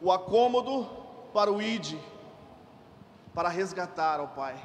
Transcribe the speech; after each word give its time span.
o 0.00 0.12
acômodo 0.12 0.86
para 1.32 1.50
o 1.50 1.60
ide, 1.60 2.00
para 3.34 3.48
resgatar, 3.48 4.20
ó 4.20 4.26
Pai, 4.26 4.56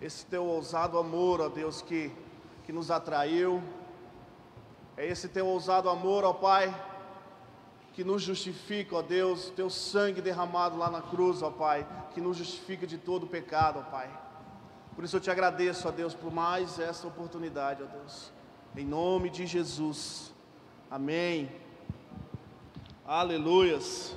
esse 0.00 0.26
teu 0.26 0.44
ousado 0.44 0.98
amor, 0.98 1.40
ó 1.40 1.48
Deus, 1.48 1.80
que, 1.80 2.12
que 2.64 2.72
nos 2.72 2.90
atraiu, 2.90 3.62
é 4.96 5.06
esse 5.06 5.28
teu 5.28 5.46
ousado 5.46 5.88
amor, 5.88 6.24
ó 6.24 6.32
Pai, 6.32 6.74
que 7.92 8.04
nos 8.04 8.22
justifica, 8.22 8.96
ó 8.96 9.02
Deus, 9.02 9.50
teu 9.50 9.70
sangue 9.70 10.20
derramado 10.20 10.76
lá 10.76 10.90
na 10.90 11.00
cruz, 11.00 11.42
ó 11.42 11.50
Pai, 11.50 11.86
que 12.12 12.20
nos 12.20 12.36
justifica 12.36 12.86
de 12.86 12.98
todo 12.98 13.26
pecado, 13.26 13.78
ó 13.78 13.90
Pai. 13.90 14.10
Por 14.94 15.04
isso 15.04 15.16
eu 15.16 15.20
te 15.20 15.30
agradeço, 15.30 15.88
ó 15.88 15.90
Deus, 15.90 16.14
por 16.14 16.32
mais 16.32 16.78
essa 16.78 17.06
oportunidade, 17.06 17.82
ó 17.82 17.86
Deus. 17.86 18.32
Em 18.76 18.84
nome 18.84 19.30
de 19.30 19.46
Jesus. 19.46 20.34
Amém. 20.90 21.65
Aleluias. 23.06 24.16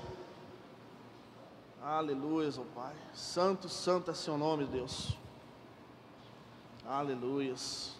Aleluias, 1.81 2.57
ó 2.57 2.63
Pai. 2.73 2.95
Santo, 3.13 3.69
santo 3.69 4.09
é 4.09 4.13
seu 4.13 4.37
nome, 4.37 4.65
Deus. 4.65 5.15
Aleluias. 6.85 7.95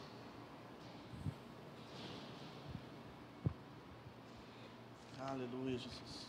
Aleluia, 5.20 5.78
Jesus. 5.78 6.29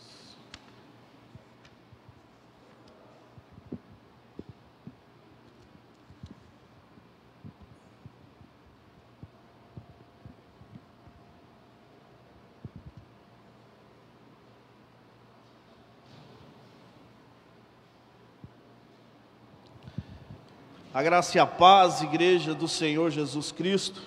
A 20.93 21.05
graça 21.05 21.38
e 21.38 21.41
a 21.41 21.46
paz, 21.46 22.02
igreja 22.02 22.52
do 22.52 22.66
Senhor 22.66 23.13
Jesus 23.13 23.52
Cristo. 23.52 24.02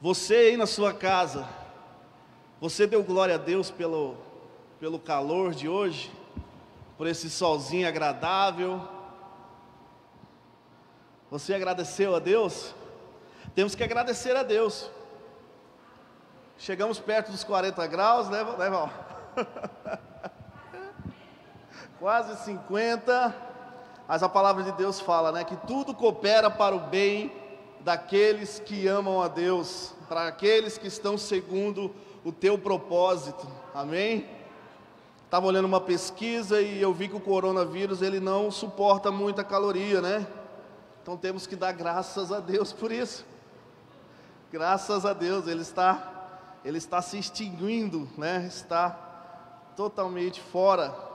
Você 0.00 0.34
aí 0.34 0.56
na 0.56 0.66
sua 0.66 0.92
casa, 0.92 1.48
você 2.60 2.88
deu 2.88 3.04
glória 3.04 3.36
a 3.36 3.38
Deus 3.38 3.70
pelo, 3.70 4.16
pelo 4.80 4.98
calor 4.98 5.54
de 5.54 5.68
hoje, 5.68 6.10
por 6.98 7.06
esse 7.06 7.30
solzinho 7.30 7.86
agradável. 7.86 8.82
Você 11.30 11.54
agradeceu 11.54 12.16
a 12.16 12.18
Deus? 12.18 12.74
Temos 13.54 13.76
que 13.76 13.84
agradecer 13.84 14.34
a 14.34 14.42
Deus. 14.42 14.90
Chegamos 16.58 16.98
perto 16.98 17.30
dos 17.30 17.44
40 17.44 17.86
graus, 17.86 18.28
né, 18.28 18.42
né? 18.42 18.90
quase 22.00 22.34
50, 22.46 23.36
mas 24.08 24.22
a 24.22 24.28
palavra 24.28 24.62
de 24.64 24.72
Deus 24.72 24.98
fala, 24.98 25.30
né, 25.30 25.44
que 25.44 25.54
tudo 25.66 25.94
coopera 25.94 26.50
para 26.50 26.74
o 26.74 26.80
bem 26.80 27.30
daqueles 27.80 28.58
que 28.58 28.88
amam 28.88 29.20
a 29.20 29.28
Deus, 29.28 29.92
para 30.08 30.26
aqueles 30.26 30.78
que 30.78 30.86
estão 30.86 31.18
segundo 31.18 31.94
o 32.24 32.32
teu 32.32 32.56
propósito. 32.56 33.46
Amém? 33.74 34.26
Estava 35.26 35.46
olhando 35.46 35.66
uma 35.66 35.80
pesquisa 35.80 36.62
e 36.62 36.80
eu 36.80 36.92
vi 36.94 37.06
que 37.06 37.16
o 37.16 37.20
coronavírus 37.20 38.00
ele 38.00 38.18
não 38.18 38.50
suporta 38.50 39.10
muita 39.10 39.44
caloria, 39.44 40.00
né? 40.00 40.26
Então 41.02 41.18
temos 41.18 41.46
que 41.46 41.54
dar 41.54 41.72
graças 41.72 42.32
a 42.32 42.40
Deus 42.40 42.72
por 42.72 42.90
isso. 42.90 43.26
Graças 44.50 45.04
a 45.04 45.12
Deus, 45.12 45.46
ele 45.46 45.62
está 45.62 46.06
ele 46.64 46.78
está 46.78 47.00
se 47.00 47.18
extinguindo, 47.18 48.08
né? 48.16 48.44
Está 48.46 48.90
totalmente 49.76 50.40
fora 50.40 51.09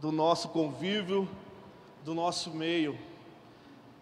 do 0.00 0.10
nosso 0.10 0.48
convívio, 0.48 1.28
do 2.04 2.14
nosso 2.14 2.50
meio. 2.50 2.98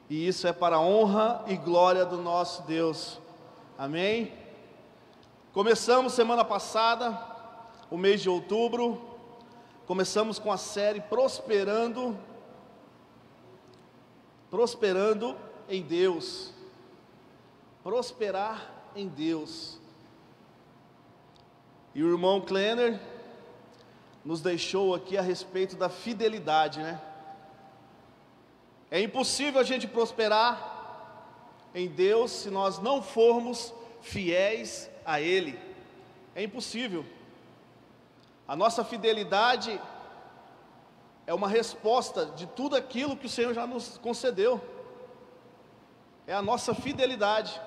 E 0.09 0.27
isso 0.27 0.47
é 0.47 0.53
para 0.53 0.77
a 0.77 0.81
honra 0.81 1.45
e 1.49 1.57
glória 1.57 2.07
do 2.07 2.17
nosso 2.17 2.63
Deus. 2.63 3.19
Amém? 3.77 4.33
Começamos 5.53 6.13
semana 6.13 6.45
passada, 6.45 7.21
o 7.91 7.99
mês 7.99 8.23
de 8.23 8.31
outubro, 8.31 9.01
começamos 9.87 10.39
com 10.39 10.53
a 10.53 10.57
série 10.57 11.01
Prosperando, 11.01 12.17
Prosperando 14.51 15.37
em 15.69 15.83
Deus. 15.83 16.53
Prosperar 17.83 18.73
em 18.95 19.09
Deus. 19.09 19.79
E 21.95 22.03
o 22.03 22.11
irmão 22.11 22.41
Klenner 22.41 23.01
nos 24.29 24.43
deixou 24.43 24.95
aqui 24.95 25.17
a 25.17 25.23
respeito 25.23 25.75
da 25.75 25.89
fidelidade, 25.89 26.81
né? 26.81 27.01
É 28.91 29.01
impossível 29.01 29.59
a 29.59 29.65
gente 29.65 29.89
prosperar 29.89 31.71
em 31.75 31.89
Deus 31.89 32.31
se 32.31 32.51
nós 32.51 32.79
não 32.79 33.01
formos 33.03 33.73
fiéis 34.03 34.91
a 35.03 35.19
Ele. 35.19 35.59
É 36.35 36.43
impossível. 36.43 37.07
A 38.47 38.55
nossa 38.55 38.85
fidelidade 38.85 39.81
é 41.27 41.33
uma 41.33 41.49
resposta 41.49 42.27
de 42.27 42.47
tudo 42.49 42.77
aquilo 42.77 43.17
que 43.17 43.25
o 43.25 43.31
Senhor 43.31 43.55
já 43.55 43.67
nos 43.67 43.97
concedeu. 43.97 44.61
É 46.27 46.35
a 46.35 46.43
nossa 46.43 46.75
fidelidade. 46.75 47.59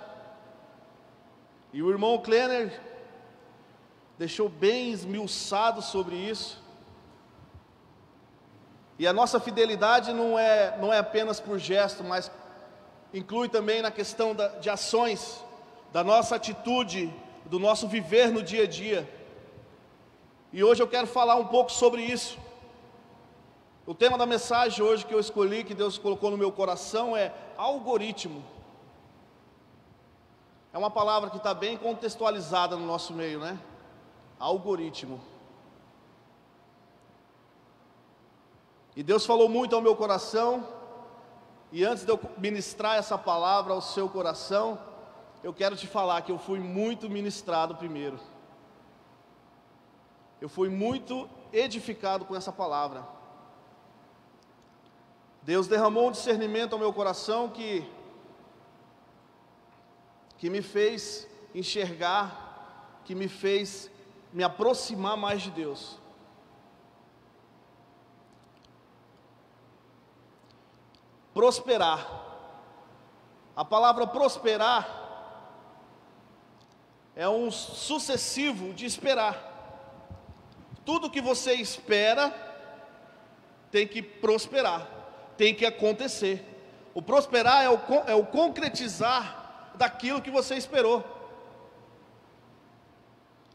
E 1.73 1.81
o 1.81 1.89
irmão 1.89 2.19
Klenner 2.19 2.91
deixou 4.21 4.47
bem 4.47 4.91
esmiuçado 4.91 5.81
sobre 5.81 6.15
isso. 6.15 6.61
E 8.99 9.07
a 9.07 9.11
nossa 9.11 9.39
fidelidade 9.39 10.13
não 10.13 10.37
é, 10.37 10.77
não 10.77 10.93
é 10.93 10.99
apenas 10.99 11.39
por 11.39 11.57
gesto, 11.57 12.03
mas 12.03 12.31
inclui 13.11 13.49
também 13.49 13.81
na 13.81 13.89
questão 13.89 14.35
da, 14.35 14.47
de 14.59 14.69
ações, 14.69 15.43
da 15.91 16.03
nossa 16.03 16.35
atitude, 16.35 17.11
do 17.47 17.57
nosso 17.57 17.87
viver 17.87 18.31
no 18.31 18.43
dia 18.43 18.65
a 18.65 18.67
dia. 18.67 19.09
E 20.53 20.63
hoje 20.63 20.83
eu 20.83 20.88
quero 20.88 21.07
falar 21.07 21.38
um 21.38 21.47
pouco 21.47 21.71
sobre 21.71 22.03
isso. 22.03 22.38
O 23.88 23.95
tema 23.95 24.19
da 24.19 24.27
mensagem 24.27 24.85
hoje 24.85 25.03
que 25.03 25.15
eu 25.15 25.19
escolhi, 25.19 25.63
que 25.63 25.73
Deus 25.73 25.97
colocou 25.97 26.29
no 26.29 26.38
meu 26.38 26.51
coração, 26.51 27.17
é 27.17 27.33
algoritmo. 27.57 28.45
É 30.71 30.77
uma 30.77 30.91
palavra 30.91 31.31
que 31.31 31.38
está 31.38 31.55
bem 31.55 31.75
contextualizada 31.75 32.75
no 32.75 32.85
nosso 32.85 33.13
meio, 33.13 33.39
né? 33.39 33.59
Algoritmo. 34.41 35.22
E 38.96 39.03
Deus 39.03 39.25
falou 39.25 39.47
muito 39.47 39.75
ao 39.75 39.81
meu 39.81 39.96
coração, 39.96 40.68
e 41.72 41.85
antes 41.85 42.03
de 42.03 42.12
eu 42.12 42.19
ministrar 42.38 42.97
essa 42.97 43.18
palavra 43.18 43.74
ao 43.74 43.81
seu 43.81 44.09
coração, 44.09 44.78
eu 45.41 45.53
quero 45.53 45.78
te 45.78 45.88
falar 45.88 46.22
que 46.24 46.31
eu 46.31 46.38
fui 46.38 46.59
muito 46.59 47.09
ministrado 47.09 47.75
primeiro. 47.75 48.19
Eu 50.41 50.50
fui 50.50 50.69
muito 50.69 51.30
edificado 51.53 52.25
com 52.25 52.35
essa 52.35 52.51
palavra. 52.51 53.07
Deus 55.44 55.68
derramou 55.68 56.09
um 56.09 56.12
discernimento 56.12 56.74
ao 56.74 56.80
meu 56.80 56.91
coração 56.91 57.47
que 57.50 57.88
que 60.38 60.50
me 60.50 60.63
fez 60.63 61.28
enxergar, 61.53 63.00
que 63.06 63.13
me 63.13 63.28
fez 63.28 63.91
me 64.34 64.44
aproximar 64.44 65.18
mais 65.18 65.42
de 65.42 65.52
Deus. 65.52 65.97
Prosperar. 71.34 72.19
A 73.56 73.66
palavra 73.66 74.08
prosperar 74.08 75.02
é 77.16 77.28
um 77.28 77.52
sucessivo 77.52 78.74
de 78.74 78.86
esperar. 78.86 79.50
Tudo 80.86 81.10
que 81.10 81.22
você 81.22 81.54
espera 81.54 82.34
tem 83.69 83.88
que 83.88 84.01
prosperar, 84.01 84.88
tem 85.38 85.54
que 85.54 85.66
acontecer. 85.66 86.45
O 86.94 87.01
prosperar 87.01 87.63
é 87.63 87.69
o, 87.69 87.80
é 88.07 88.16
o 88.16 88.25
concretizar 88.25 89.72
daquilo 89.75 90.22
que 90.22 90.31
você 90.31 90.56
esperou. 90.56 91.20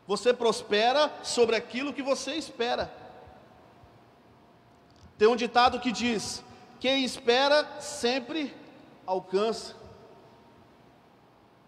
Você 0.07 0.33
prospera 0.33 1.13
sobre 1.23 1.57
aquilo 1.57 1.93
que 1.93 2.03
você 2.03 2.35
espera. 2.35 2.93
Tem 5.19 5.27
um 5.27 5.37
ditado 5.37 5.81
que 5.81 5.91
diz: 5.91 6.45
quem 6.79 7.05
espera 7.05 7.81
sempre 7.81 8.55
alcança. 9.07 9.75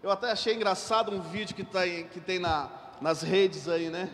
Eu 0.01 0.11
até 0.11 0.31
achei 0.31 0.55
engraçado 0.55 1.11
um 1.11 1.19
vídeo 1.19 1.55
que, 1.55 1.63
tá 1.63 1.81
aí, 1.81 2.05
que 2.05 2.21
tem 2.21 2.39
na, 2.39 2.69
nas 3.01 3.21
redes 3.21 3.67
aí, 3.67 3.89
né? 3.89 4.09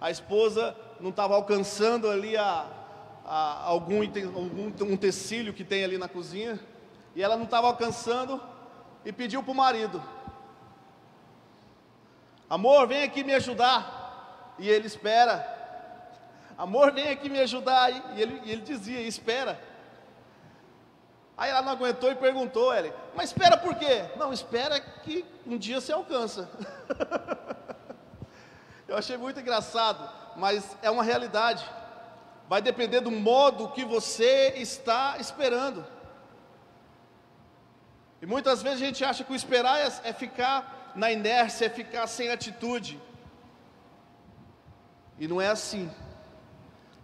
A 0.00 0.10
esposa 0.10 0.76
não 1.00 1.10
estava 1.10 1.34
alcançando 1.34 2.10
ali 2.10 2.36
a, 2.36 2.66
a, 3.24 3.64
algum, 3.64 4.02
algum 4.02 4.92
um 4.92 4.96
tecílio 4.96 5.54
que 5.54 5.64
tem 5.64 5.84
ali 5.84 5.96
na 5.96 6.08
cozinha, 6.08 6.60
e 7.14 7.22
ela 7.22 7.36
não 7.36 7.44
estava 7.44 7.68
alcançando 7.68 8.40
e 9.04 9.12
pediu 9.12 9.42
para 9.42 9.52
o 9.52 9.54
marido: 9.54 10.02
Amor, 12.50 12.88
vem 12.88 13.04
aqui 13.04 13.22
me 13.22 13.32
ajudar. 13.32 14.54
E 14.58 14.68
ele 14.68 14.88
espera. 14.88 15.58
Amor, 16.58 16.92
vem 16.92 17.08
aqui 17.08 17.30
me 17.30 17.40
ajudar. 17.40 17.90
E 17.90 18.20
ele, 18.20 18.42
e 18.44 18.50
ele 18.50 18.62
dizia: 18.62 19.00
Espera. 19.00 19.58
Aí 21.40 21.48
ela 21.48 21.62
não 21.62 21.72
aguentou 21.72 22.10
e 22.10 22.16
perguntou: 22.16 22.74
ele, 22.74 22.92
Mas 23.14 23.30
espera 23.30 23.56
por 23.56 23.76
quê? 23.76 24.04
Não, 24.16 24.32
espera 24.32 24.78
que 24.78 25.24
um 25.46 25.56
dia 25.56 25.80
você 25.80 25.92
alcança. 25.92 26.50
Eu 28.86 28.96
achei 28.96 29.16
muito 29.16 29.38
engraçado, 29.38 30.10
mas 30.36 30.76
é 30.82 30.90
uma 30.90 31.04
realidade. 31.04 31.64
Vai 32.48 32.60
depender 32.60 33.00
do 33.00 33.10
modo 33.10 33.70
que 33.70 33.84
você 33.84 34.54
está 34.56 35.16
esperando. 35.20 35.86
E 38.20 38.26
muitas 38.26 38.60
vezes 38.60 38.82
a 38.82 38.84
gente 38.84 39.04
acha 39.04 39.22
que 39.22 39.32
o 39.32 39.36
esperar 39.36 39.78
é, 39.78 39.92
é 40.02 40.12
ficar 40.12 40.79
na 40.94 41.10
inércia, 41.10 41.66
é 41.66 41.70
ficar 41.70 42.06
sem 42.06 42.28
atitude. 42.30 43.00
E 45.18 45.28
não 45.28 45.40
é 45.40 45.48
assim. 45.48 45.90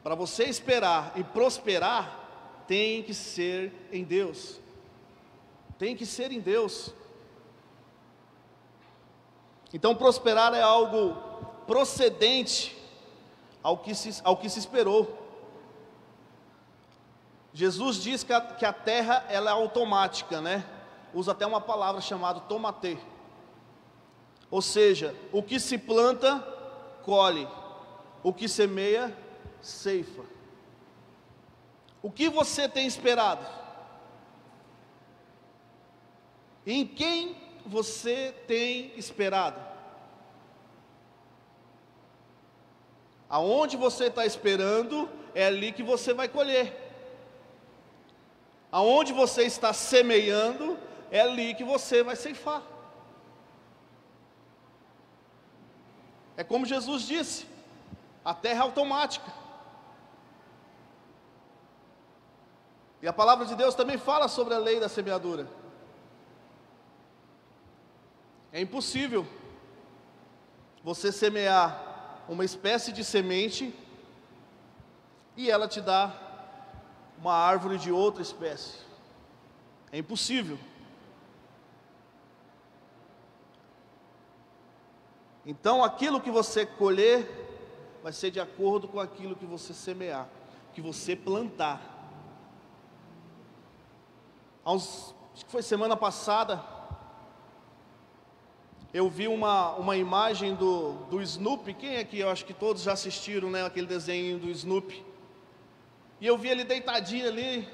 Para 0.02 0.14
você 0.14 0.44
esperar 0.44 1.12
e 1.16 1.24
prosperar, 1.24 2.64
tem 2.66 3.02
que 3.02 3.12
ser 3.12 3.72
em 3.92 4.04
Deus. 4.04 4.60
Tem 5.78 5.96
que 5.96 6.06
ser 6.06 6.32
em 6.32 6.40
Deus. 6.40 6.94
Então, 9.72 9.94
prosperar 9.94 10.54
é 10.54 10.62
algo 10.62 11.14
procedente 11.66 12.76
ao 13.62 13.76
que 13.78 13.94
se, 13.94 14.20
ao 14.24 14.36
que 14.36 14.48
se 14.48 14.58
esperou. 14.58 15.26
Jesus 17.52 18.02
diz 18.02 18.22
que 18.22 18.32
a, 18.32 18.40
que 18.40 18.64
a 18.64 18.72
terra 18.72 19.24
ela 19.28 19.50
é 19.50 19.52
automática, 19.52 20.40
né? 20.40 20.64
Usa 21.12 21.32
até 21.32 21.46
uma 21.46 21.60
palavra 21.60 22.00
chamada 22.00 22.40
tomate. 22.40 22.98
Ou 24.50 24.62
seja, 24.62 25.14
o 25.32 25.42
que 25.42 25.58
se 25.58 25.76
planta, 25.76 26.38
colhe. 27.02 27.46
O 28.22 28.32
que 28.32 28.48
semeia, 28.48 29.16
ceifa. 29.60 30.22
O 32.02 32.10
que 32.10 32.28
você 32.28 32.68
tem 32.68 32.86
esperado? 32.86 33.44
Em 36.66 36.86
quem 36.86 37.36
você 37.64 38.34
tem 38.46 38.92
esperado? 38.96 39.60
Aonde 43.28 43.76
você 43.76 44.06
está 44.06 44.24
esperando, 44.24 45.08
é 45.34 45.46
ali 45.46 45.72
que 45.72 45.82
você 45.82 46.14
vai 46.14 46.28
colher. 46.28 46.74
Aonde 48.70 49.12
você 49.12 49.42
está 49.42 49.72
semeando, 49.72 50.78
é 51.10 51.20
ali 51.20 51.54
que 51.54 51.64
você 51.64 52.02
vai 52.02 52.14
ceifar. 52.14 52.75
É 56.36 56.44
como 56.44 56.66
Jesus 56.66 57.02
disse: 57.02 57.46
a 58.24 58.34
terra 58.34 58.58
é 58.58 58.62
automática. 58.62 59.32
E 63.00 63.08
a 63.08 63.12
palavra 63.12 63.46
de 63.46 63.54
Deus 63.54 63.74
também 63.74 63.98
fala 63.98 64.28
sobre 64.28 64.54
a 64.54 64.58
lei 64.58 64.80
da 64.80 64.88
semeadura. 64.88 65.48
É 68.52 68.60
impossível 68.60 69.26
você 70.82 71.12
semear 71.12 72.24
uma 72.28 72.44
espécie 72.44 72.92
de 72.92 73.04
semente 73.04 73.74
e 75.36 75.50
ela 75.50 75.68
te 75.68 75.80
dá 75.80 76.14
uma 77.18 77.34
árvore 77.34 77.78
de 77.78 77.92
outra 77.92 78.22
espécie. 78.22 78.78
É 79.92 79.98
impossível. 79.98 80.58
Então, 85.48 85.84
aquilo 85.84 86.20
que 86.20 86.30
você 86.30 86.66
colher 86.66 87.24
vai 88.02 88.12
ser 88.12 88.32
de 88.32 88.40
acordo 88.40 88.88
com 88.88 88.98
aquilo 88.98 89.36
que 89.36 89.46
você 89.46 89.72
semear, 89.72 90.28
que 90.74 90.80
você 90.80 91.14
plantar. 91.14 91.80
Há 94.64 94.72
uns, 94.72 95.14
acho 95.32 95.44
que 95.44 95.52
foi 95.52 95.62
semana 95.62 95.96
passada, 95.96 96.64
eu 98.92 99.08
vi 99.08 99.28
uma, 99.28 99.72
uma 99.76 99.96
imagem 99.96 100.56
do, 100.56 100.94
do 101.10 101.22
Snoopy, 101.22 101.74
quem 101.74 101.94
é 101.94 102.02
que 102.02 102.18
eu 102.18 102.28
acho 102.28 102.44
que 102.44 102.54
todos 102.54 102.82
já 102.82 102.94
assistiram, 102.94 103.48
né, 103.48 103.64
aquele 103.64 103.86
desenho 103.86 104.40
do 104.40 104.50
Snoopy. 104.50 105.06
E 106.20 106.26
eu 106.26 106.36
vi 106.36 106.48
ele 106.48 106.64
deitadinho 106.64 107.28
ali, 107.28 107.68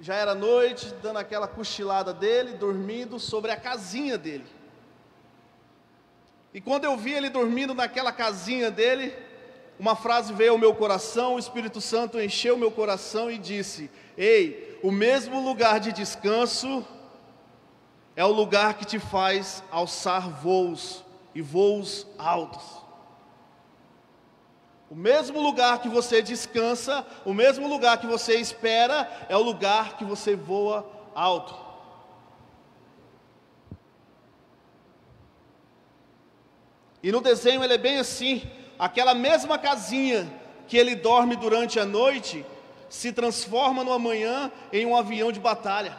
já 0.00 0.16
era 0.16 0.34
noite, 0.34 0.92
dando 1.00 1.18
aquela 1.20 1.46
cochilada 1.46 2.12
dele, 2.12 2.54
dormindo 2.54 3.20
sobre 3.20 3.52
a 3.52 3.56
casinha 3.56 4.18
dele. 4.18 4.55
E 6.56 6.60
quando 6.62 6.84
eu 6.84 6.96
vi 6.96 7.12
ele 7.12 7.28
dormindo 7.28 7.74
naquela 7.74 8.10
casinha 8.10 8.70
dele, 8.70 9.14
uma 9.78 9.94
frase 9.94 10.32
veio 10.32 10.52
ao 10.52 10.58
meu 10.58 10.74
coração, 10.74 11.34
o 11.34 11.38
Espírito 11.38 11.82
Santo 11.82 12.18
encheu 12.18 12.56
meu 12.56 12.70
coração 12.70 13.30
e 13.30 13.36
disse: 13.36 13.90
Ei, 14.16 14.80
o 14.82 14.90
mesmo 14.90 15.38
lugar 15.38 15.78
de 15.78 15.92
descanso 15.92 16.82
é 18.16 18.24
o 18.24 18.32
lugar 18.32 18.72
que 18.78 18.86
te 18.86 18.98
faz 18.98 19.62
alçar 19.70 20.30
voos 20.30 21.04
e 21.34 21.42
voos 21.42 22.06
altos. 22.16 22.64
O 24.88 24.94
mesmo 24.94 25.42
lugar 25.42 25.82
que 25.82 25.90
você 25.90 26.22
descansa, 26.22 27.06
o 27.26 27.34
mesmo 27.34 27.68
lugar 27.68 27.98
que 27.98 28.06
você 28.06 28.36
espera, 28.36 29.26
é 29.28 29.36
o 29.36 29.42
lugar 29.42 29.98
que 29.98 30.06
você 30.06 30.34
voa 30.34 30.86
alto. 31.14 31.65
E 37.06 37.12
no 37.12 37.20
desenho 37.20 37.62
ele 37.62 37.74
é 37.74 37.78
bem 37.78 37.98
assim: 38.00 38.42
aquela 38.76 39.14
mesma 39.14 39.56
casinha 39.56 40.28
que 40.66 40.76
ele 40.76 40.96
dorme 40.96 41.36
durante 41.36 41.78
a 41.78 41.84
noite, 41.84 42.44
se 42.88 43.12
transforma 43.12 43.84
no 43.84 43.92
amanhã 43.92 44.50
em 44.72 44.84
um 44.84 44.96
avião 44.96 45.30
de 45.30 45.38
batalha. 45.38 45.96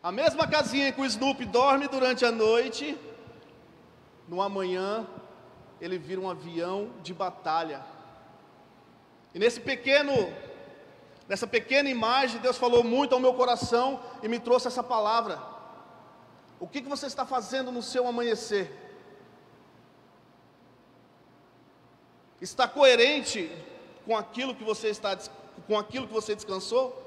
A 0.00 0.12
mesma 0.12 0.46
casinha 0.46 0.92
que 0.92 1.00
o 1.00 1.04
Snoopy 1.04 1.46
dorme 1.46 1.88
durante 1.88 2.24
a 2.24 2.30
noite, 2.30 2.96
no 4.28 4.40
amanhã 4.40 5.04
ele 5.80 5.98
vira 5.98 6.20
um 6.20 6.30
avião 6.30 6.92
de 7.02 7.12
batalha. 7.12 7.84
E 9.34 9.38
nesse 9.40 9.58
pequeno, 9.58 10.32
nessa 11.26 11.48
pequena 11.48 11.90
imagem, 11.90 12.40
Deus 12.40 12.56
falou 12.56 12.84
muito 12.84 13.16
ao 13.16 13.20
meu 13.20 13.34
coração 13.34 14.00
e 14.22 14.28
me 14.28 14.38
trouxe 14.38 14.68
essa 14.68 14.84
palavra. 14.84 15.53
O 16.60 16.66
que, 16.66 16.82
que 16.82 16.88
você 16.88 17.06
está 17.06 17.26
fazendo 17.26 17.70
no 17.72 17.82
seu 17.82 18.06
amanhecer? 18.06 18.70
Está 22.40 22.68
coerente 22.68 23.50
com 24.04 24.16
aquilo 24.16 24.54
que 24.54 24.64
você 24.64 24.88
está 24.88 25.16
com 25.66 25.78
aquilo 25.78 26.06
que 26.06 26.12
você 26.12 26.34
descansou? 26.34 27.04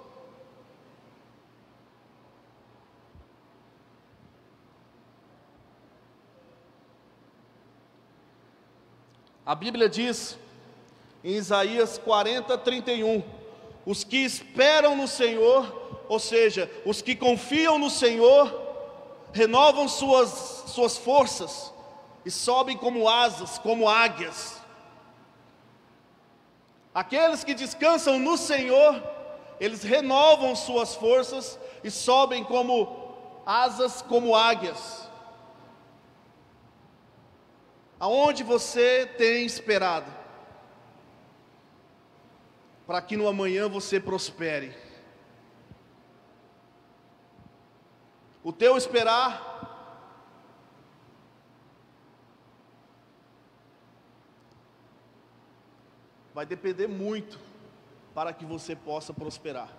A 9.45 9.55
Bíblia 9.55 9.87
diz 9.87 10.37
em 11.23 11.35
Isaías 11.35 11.97
40, 11.97 12.57
31: 12.57 13.23
os 13.85 14.03
que 14.03 14.17
esperam 14.17 14.95
no 14.95 15.07
Senhor, 15.07 16.03
ou 16.09 16.19
seja, 16.19 16.69
os 16.85 17.01
que 17.01 17.15
confiam 17.15 17.79
no 17.79 17.89
Senhor, 17.89 18.66
renovam 19.37 19.87
suas, 19.87 20.29
suas 20.67 20.97
forças 20.97 21.71
e 22.25 22.31
sobem 22.31 22.75
como 22.75 23.07
asas, 23.07 23.57
como 23.59 23.87
águias. 23.87 24.59
Aqueles 26.93 27.43
que 27.43 27.53
descansam 27.53 28.17
no 28.17 28.35
Senhor, 28.37 29.01
eles 29.59 29.83
renovam 29.83 30.55
suas 30.55 30.95
forças 30.95 31.59
e 31.83 31.91
sobem 31.91 32.43
como 32.43 33.15
asas, 33.45 34.01
como 34.01 34.35
águias. 34.35 35.07
Aonde 37.99 38.43
você 38.43 39.05
tem 39.17 39.45
esperado? 39.45 40.11
Para 42.85 43.01
que 43.01 43.15
no 43.15 43.27
amanhã 43.27 43.69
você 43.69 43.99
prospere. 43.99 44.86
O 48.47 48.53
teu 48.53 48.77
esperar 48.77 49.43
vai 56.33 56.45
depender 56.45 56.87
muito 56.87 57.37
para 58.15 58.31
que 58.31 58.45
você 58.45 58.73
possa 58.73 59.13
prosperar. 59.13 59.69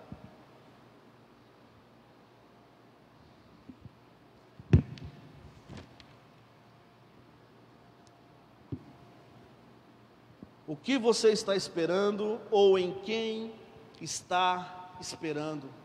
O 10.67 10.75
que 10.75 10.99
você 10.99 11.31
está 11.31 11.55
esperando 11.55 12.39
ou 12.51 12.77
em 12.77 12.93
quem 13.01 13.51
está 13.99 14.91
esperando? 15.01 15.78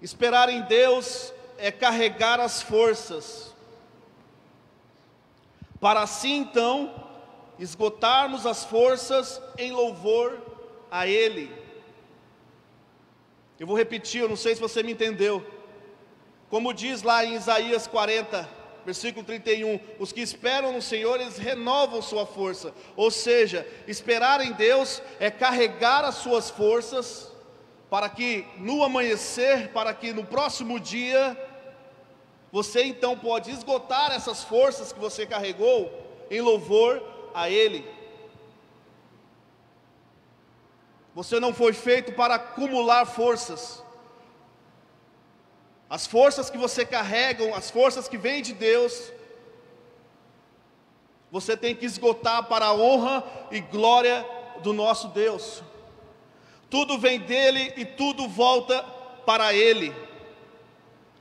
Esperar 0.00 0.48
em 0.48 0.62
Deus 0.62 1.32
é 1.56 1.72
carregar 1.72 2.38
as 2.38 2.62
forças, 2.62 3.52
para 5.80 6.02
assim 6.02 6.38
então 6.38 6.94
esgotarmos 7.58 8.46
as 8.46 8.64
forças 8.64 9.40
em 9.56 9.72
louvor 9.72 10.40
a 10.90 11.06
Ele. 11.06 11.52
Eu 13.58 13.66
vou 13.66 13.76
repetir, 13.76 14.20
eu 14.20 14.28
não 14.28 14.36
sei 14.36 14.54
se 14.54 14.60
você 14.60 14.84
me 14.84 14.92
entendeu. 14.92 15.44
Como 16.48 16.72
diz 16.72 17.02
lá 17.02 17.24
em 17.24 17.34
Isaías 17.34 17.88
40, 17.88 18.48
versículo 18.86 19.24
31, 19.24 19.80
os 19.98 20.12
que 20.12 20.20
esperam 20.20 20.72
no 20.72 20.80
Senhor, 20.80 21.20
eles 21.20 21.36
renovam 21.36 22.00
sua 22.00 22.24
força. 22.24 22.72
Ou 22.96 23.10
seja, 23.10 23.66
esperar 23.88 24.40
em 24.40 24.52
Deus 24.52 25.02
é 25.18 25.28
carregar 25.28 26.04
as 26.04 26.14
suas 26.16 26.48
forças 26.48 27.32
para 27.90 28.08
que 28.08 28.46
no 28.56 28.82
amanhecer, 28.82 29.72
para 29.72 29.94
que 29.94 30.12
no 30.12 30.24
próximo 30.24 30.78
dia, 30.78 31.36
você 32.52 32.84
então 32.84 33.16
pode 33.16 33.50
esgotar 33.50 34.12
essas 34.12 34.44
forças 34.44 34.92
que 34.92 34.98
você 34.98 35.26
carregou 35.26 35.90
em 36.30 36.40
louvor 36.40 37.02
a 37.34 37.48
Ele. 37.48 37.88
Você 41.14 41.40
não 41.40 41.52
foi 41.52 41.72
feito 41.72 42.12
para 42.12 42.34
acumular 42.36 43.04
forças. 43.06 43.82
As 45.90 46.06
forças 46.06 46.50
que 46.50 46.58
você 46.58 46.84
carrega, 46.84 47.56
as 47.56 47.70
forças 47.70 48.06
que 48.06 48.18
vêm 48.18 48.42
de 48.42 48.52
Deus, 48.52 49.10
você 51.30 51.56
tem 51.56 51.74
que 51.74 51.86
esgotar 51.86 52.44
para 52.44 52.66
a 52.66 52.74
honra 52.74 53.24
e 53.50 53.60
glória 53.60 54.24
do 54.62 54.72
nosso 54.72 55.08
Deus. 55.08 55.62
Tudo 56.70 56.98
vem 56.98 57.20
dele 57.20 57.72
e 57.76 57.84
tudo 57.84 58.28
volta 58.28 58.82
para 59.24 59.54
ele. 59.54 59.94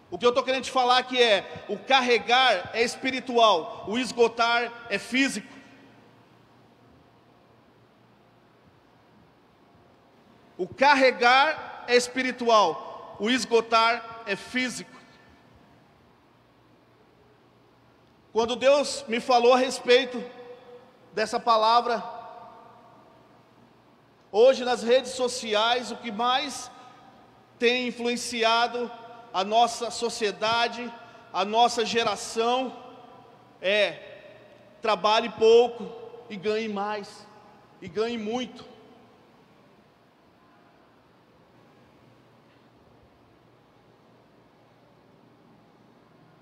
O 0.09 0.17
que 0.17 0.25
eu 0.25 0.29
estou 0.29 0.43
querendo 0.43 0.63
te 0.63 0.71
falar 0.71 0.97
aqui 0.97 1.21
é: 1.21 1.65
o 1.67 1.77
carregar 1.77 2.71
é 2.73 2.81
espiritual, 2.81 3.85
o 3.87 3.97
esgotar 3.97 4.87
é 4.89 4.97
físico. 4.97 5.55
O 10.57 10.67
carregar 10.67 11.85
é 11.87 11.95
espiritual, 11.95 13.15
o 13.19 13.29
esgotar 13.29 14.23
é 14.25 14.35
físico. 14.35 14.97
Quando 18.33 18.55
Deus 18.55 19.03
me 19.07 19.19
falou 19.19 19.53
a 19.53 19.57
respeito 19.57 20.23
dessa 21.13 21.39
palavra, 21.39 22.16
Hoje 24.31 24.65
nas 24.65 24.83
redes 24.83 25.11
sociais, 25.11 25.91
o 25.91 25.97
que 25.97 26.11
mais 26.11 26.69
tem 27.57 27.87
influenciado 27.87 28.91
a 29.33 29.43
nossa 29.43 29.89
sociedade, 29.89 30.91
a 31.31 31.45
nossa 31.45 31.85
geração, 31.85 32.75
é 33.61 34.03
trabalhe 34.81 35.29
pouco 35.29 35.89
e 36.29 36.35
ganhe 36.35 36.67
mais, 36.67 37.25
e 37.81 37.87
ganhe 37.87 38.17
muito. 38.17 38.65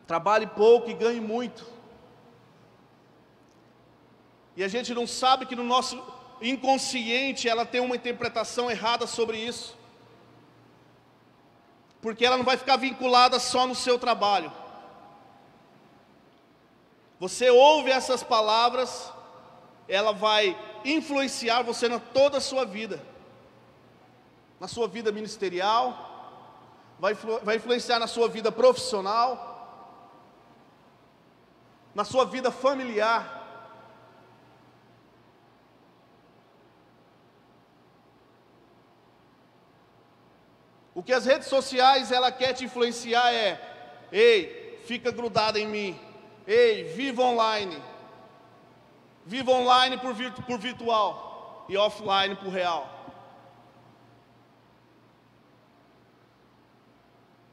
Trabalhe 0.07 0.47
pouco 0.47 0.89
e 0.89 0.93
ganhe 0.93 1.19
muito. 1.19 1.65
E 4.55 4.63
a 4.63 4.67
gente 4.67 4.93
não 4.93 5.05
sabe 5.05 5.45
que 5.45 5.55
no 5.55 5.63
nosso 5.63 6.01
inconsciente, 6.49 7.49
ela 7.49 7.65
tem 7.65 7.81
uma 7.81 7.95
interpretação 7.95 8.69
errada 8.69 9.07
sobre 9.07 9.37
isso. 9.37 9.77
Porque 12.01 12.25
ela 12.25 12.37
não 12.37 12.43
vai 12.43 12.57
ficar 12.57 12.77
vinculada 12.77 13.39
só 13.39 13.65
no 13.65 13.73
seu 13.73 13.97
trabalho. 13.97 14.51
Você 17.19 17.49
ouve 17.49 17.89
essas 17.89 18.21
palavras, 18.23 19.11
ela 19.87 20.11
vai 20.11 20.57
influenciar 20.83 21.63
você 21.63 21.87
na 21.87 21.99
toda 21.99 22.37
a 22.37 22.41
sua 22.41 22.65
vida. 22.65 23.01
Na 24.59 24.67
sua 24.67 24.87
vida 24.87 25.11
ministerial, 25.11 26.15
vai, 26.99 27.13
vai 27.13 27.55
influenciar 27.55 27.99
na 27.99 28.07
sua 28.07 28.27
vida 28.27 28.51
profissional, 28.51 29.53
na 31.93 32.03
sua 32.03 32.25
vida 32.25 32.51
familiar. 32.51 33.44
O 40.95 41.03
que 41.03 41.11
as 41.11 41.25
redes 41.25 41.49
sociais 41.49 42.09
ela 42.09 42.31
quer 42.31 42.53
te 42.53 42.63
influenciar 42.63 43.33
é: 43.33 43.59
ei, 44.09 44.79
fica 44.85 45.11
grudado 45.11 45.57
em 45.57 45.67
mim. 45.67 45.99
Ei, 46.47 46.85
viva 46.85 47.21
online. 47.21 47.83
Viva 49.25 49.51
online 49.51 49.97
por, 49.97 50.13
virtu 50.13 50.41
por 50.41 50.57
virtual 50.57 51.65
e 51.67 51.75
offline 51.75 52.37
por 52.37 52.49
real. 52.49 52.89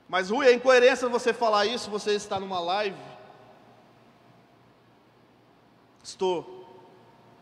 Mas 0.08 0.30
Rui, 0.30 0.46
é 0.46 0.52
incoerência 0.52 1.08
você 1.08 1.32
falar 1.32 1.66
isso, 1.66 1.90
você 1.90 2.12
está 2.12 2.38
numa 2.38 2.60
live. 2.60 3.02
Estou. 6.04 6.68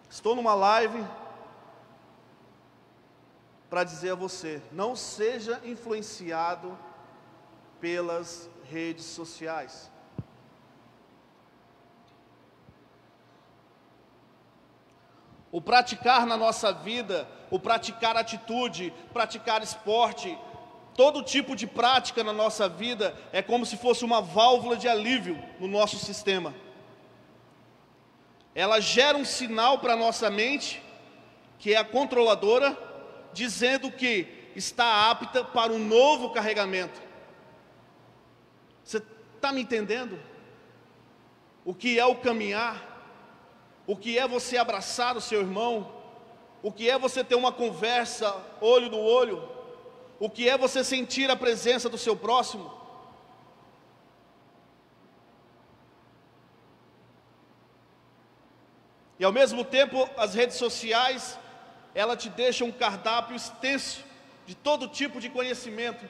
Estou 0.08 0.34
numa 0.34 0.54
live 0.54 1.04
para 3.70 3.84
dizer 3.84 4.10
a 4.10 4.14
você: 4.16 4.60
não 4.72 4.96
seja 4.96 5.60
influenciado 5.64 6.76
pelas 7.80 8.50
redes 8.68 9.04
sociais. 9.04 9.90
O 15.52 15.60
praticar 15.60 16.26
na 16.26 16.36
nossa 16.36 16.72
vida, 16.72 17.28
o 17.50 17.58
praticar 17.58 18.16
atitude, 18.16 18.92
praticar 19.12 19.62
esporte, 19.62 20.38
todo 20.94 21.22
tipo 21.22 21.56
de 21.56 21.66
prática 21.66 22.22
na 22.22 22.32
nossa 22.32 22.68
vida 22.68 23.16
é 23.32 23.42
como 23.42 23.66
se 23.66 23.76
fosse 23.76 24.04
uma 24.04 24.20
válvula 24.20 24.76
de 24.76 24.86
alívio 24.86 25.42
no 25.58 25.66
nosso 25.66 25.96
sistema. 25.96 26.54
Ela 28.54 28.80
gera 28.80 29.16
um 29.16 29.24
sinal 29.24 29.78
para 29.78 29.94
a 29.94 29.96
nossa 29.96 30.30
mente, 30.30 30.82
que 31.58 31.74
é 31.74 31.78
a 31.78 31.84
controladora, 31.84 32.89
dizendo 33.32 33.90
que 33.90 34.50
está 34.56 35.10
apta 35.10 35.44
para 35.44 35.72
um 35.72 35.78
novo 35.78 36.30
carregamento. 36.30 37.00
Você 38.84 39.02
está 39.36 39.52
me 39.52 39.62
entendendo? 39.62 40.18
O 41.64 41.74
que 41.74 41.98
é 41.98 42.04
o 42.04 42.16
caminhar? 42.16 42.88
O 43.86 43.96
que 43.96 44.18
é 44.18 44.26
você 44.26 44.56
abraçar 44.56 45.16
o 45.16 45.20
seu 45.20 45.40
irmão? 45.40 45.92
O 46.62 46.70
que 46.70 46.90
é 46.90 46.98
você 46.98 47.24
ter 47.24 47.34
uma 47.34 47.52
conversa 47.52 48.36
olho 48.60 48.90
no 48.90 48.98
olho? 48.98 49.48
O 50.18 50.28
que 50.28 50.48
é 50.48 50.58
você 50.58 50.84
sentir 50.84 51.30
a 51.30 51.36
presença 51.36 51.88
do 51.88 51.96
seu 51.96 52.14
próximo? 52.14 52.80
E 59.18 59.24
ao 59.24 59.32
mesmo 59.32 59.64
tempo, 59.64 60.08
as 60.16 60.34
redes 60.34 60.56
sociais 60.56 61.38
ela 61.94 62.16
te 62.16 62.28
deixa 62.28 62.64
um 62.64 62.72
cardápio 62.72 63.34
extenso 63.34 64.04
de 64.46 64.54
todo 64.54 64.88
tipo 64.88 65.20
de 65.20 65.28
conhecimento. 65.28 66.08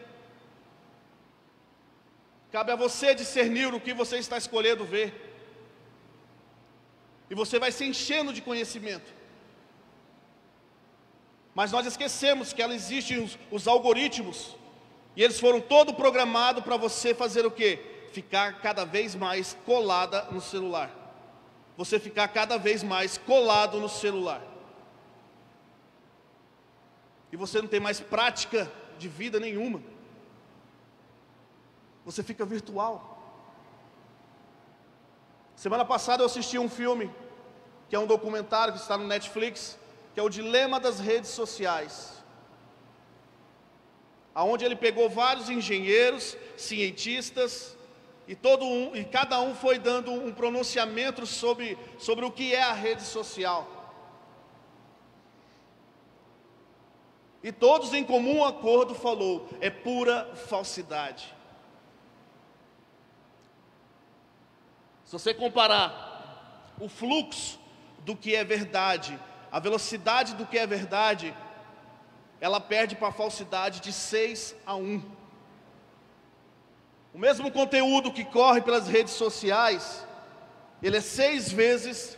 Cabe 2.52 2.72
a 2.72 2.76
você 2.76 3.14
discernir 3.14 3.72
o 3.72 3.80
que 3.80 3.94
você 3.94 4.18
está 4.18 4.36
escolhendo 4.36 4.84
ver. 4.84 5.28
E 7.28 7.34
você 7.34 7.58
vai 7.58 7.70
se 7.70 7.84
enchendo 7.84 8.32
de 8.32 8.42
conhecimento. 8.42 9.12
Mas 11.54 11.70
nós 11.72 11.86
esquecemos 11.86 12.52
que 12.52 12.62
ela 12.62 12.74
existe 12.74 13.16
os, 13.16 13.38
os 13.50 13.68
algoritmos. 13.68 14.56
E 15.16 15.22
eles 15.22 15.38
foram 15.38 15.60
todo 15.60 15.94
programados 15.94 16.62
para 16.64 16.76
você 16.76 17.14
fazer 17.14 17.46
o 17.46 17.50
quê? 17.50 17.78
Ficar 18.12 18.60
cada 18.60 18.84
vez 18.84 19.14
mais 19.14 19.56
colada 19.64 20.22
no 20.32 20.40
celular. 20.40 20.90
Você 21.76 21.98
ficar 21.98 22.28
cada 22.28 22.58
vez 22.58 22.82
mais 22.82 23.16
colado 23.16 23.78
no 23.78 23.88
celular 23.88 24.49
e 27.32 27.36
você 27.36 27.60
não 27.60 27.68
tem 27.68 27.80
mais 27.80 28.00
prática 28.00 28.70
de 28.98 29.08
vida 29.08 29.38
nenhuma. 29.38 29.80
Você 32.04 32.22
fica 32.22 32.44
virtual. 32.44 33.18
Semana 35.54 35.84
passada 35.84 36.22
eu 36.22 36.26
assisti 36.26 36.58
um 36.58 36.68
filme, 36.68 37.10
que 37.88 37.94
é 37.94 37.98
um 37.98 38.06
documentário 38.06 38.72
que 38.72 38.80
está 38.80 38.96
no 38.96 39.06
Netflix, 39.06 39.78
que 40.14 40.20
é 40.20 40.22
o 40.22 40.28
Dilema 40.28 40.80
das 40.80 40.98
Redes 40.98 41.30
Sociais. 41.30 42.22
Aonde 44.34 44.64
ele 44.64 44.76
pegou 44.76 45.08
vários 45.10 45.50
engenheiros, 45.50 46.36
cientistas, 46.56 47.76
e 48.26 48.34
todo 48.34 48.64
um, 48.64 48.94
e 48.94 49.04
cada 49.04 49.40
um 49.40 49.54
foi 49.54 49.78
dando 49.78 50.12
um 50.12 50.32
pronunciamento 50.32 51.26
sobre, 51.26 51.76
sobre 51.98 52.24
o 52.24 52.30
que 52.30 52.54
é 52.54 52.62
a 52.62 52.72
rede 52.72 53.02
social. 53.02 53.79
E 57.42 57.50
todos 57.50 57.94
em 57.94 58.04
comum 58.04 58.44
acordo 58.44 58.94
falou: 58.94 59.48
é 59.60 59.70
pura 59.70 60.34
falsidade. 60.48 61.34
Se 65.04 65.12
você 65.12 65.34
comparar 65.34 66.74
o 66.78 66.88
fluxo 66.88 67.58
do 68.00 68.14
que 68.14 68.34
é 68.34 68.44
verdade, 68.44 69.18
a 69.50 69.58
velocidade 69.58 70.34
do 70.34 70.46
que 70.46 70.58
é 70.58 70.66
verdade, 70.66 71.34
ela 72.40 72.60
perde 72.60 72.94
para 72.94 73.08
a 73.08 73.12
falsidade 73.12 73.80
de 73.80 73.92
6 73.92 74.54
a 74.64 74.76
1. 74.76 75.02
O 77.12 77.18
mesmo 77.18 77.50
conteúdo 77.50 78.12
que 78.12 78.24
corre 78.24 78.60
pelas 78.60 78.86
redes 78.86 79.14
sociais, 79.14 80.06
ele 80.80 80.96
é 80.96 81.00
seis 81.00 81.50
vezes 81.50 82.16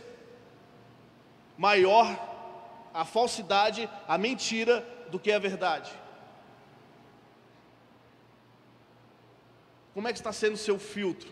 maior 1.57 2.07
a 2.93 3.03
falsidade, 3.03 3.89
a 4.07 4.17
mentira, 4.17 4.87
do 5.13 5.19
que 5.19 5.31
a 5.31 5.37
verdade. 5.37 5.91
Como 9.93 10.07
é 10.07 10.11
que 10.11 10.17
está 10.17 10.33
sendo 10.33 10.55
o 10.55 10.57
seu 10.57 10.79
filtro? 10.79 11.31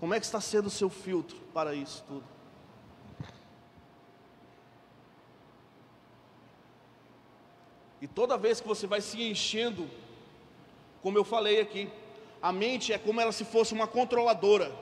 Como 0.00 0.14
é 0.14 0.18
que 0.18 0.24
está 0.24 0.40
sendo 0.40 0.68
o 0.68 0.70
seu 0.70 0.88
filtro 0.88 1.36
para 1.52 1.74
isso 1.74 2.02
tudo? 2.08 2.24
E 8.00 8.08
toda 8.08 8.38
vez 8.38 8.58
que 8.58 8.66
você 8.66 8.86
vai 8.86 9.02
se 9.02 9.22
enchendo, 9.22 9.86
como 11.02 11.18
eu 11.18 11.24
falei 11.24 11.60
aqui, 11.60 11.92
a 12.40 12.50
mente 12.52 12.90
é 12.90 12.96
como 12.96 13.20
ela 13.20 13.32
se 13.32 13.44
fosse 13.44 13.74
uma 13.74 13.86
controladora. 13.86 14.72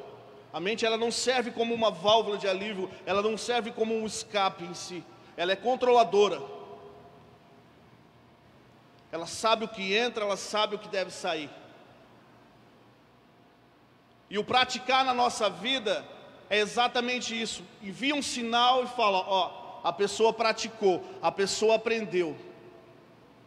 A 0.53 0.61
mente 0.61 0.87
ela 0.87 0.97
não 0.97 1.11
serve 1.11 1.51
como 1.51 1.75
uma 1.75 1.91
válvula 1.91 2.39
de 2.39 2.47
alívio, 2.47 2.89
ela 3.05 3.21
não 3.21 3.37
serve 3.37 3.73
como 3.73 3.93
um 3.97 4.07
escape 4.07 4.63
em 4.63 4.73
si. 4.75 5.03
Ela 5.37 5.53
é 5.53 5.57
controladora. 5.57 6.43
Ela 9.13 9.27
sabe 9.27 9.65
o 9.65 9.69
que 9.69 9.95
entra, 9.95 10.25
ela 10.25 10.37
sabe 10.37 10.75
o 10.75 10.79
que 10.79 10.89
deve 10.89 11.11
sair. 11.11 11.51
E 14.29 14.39
o 14.39 14.45
praticar 14.45 15.05
na 15.05 15.15
nossa 15.15 15.49
vida 15.49 16.05
é 16.51 16.59
exatamente 16.59 17.41
isso. 17.41 17.63
Envia 17.83 18.15
um 18.15 18.23
sinal 18.23 18.85
e 18.85 18.89
fala: 18.89 19.19
ó, 19.19 19.81
a 19.85 19.93
pessoa 19.93 20.33
praticou, 20.33 21.05
a 21.23 21.31
pessoa 21.31 21.77
aprendeu. 21.77 22.37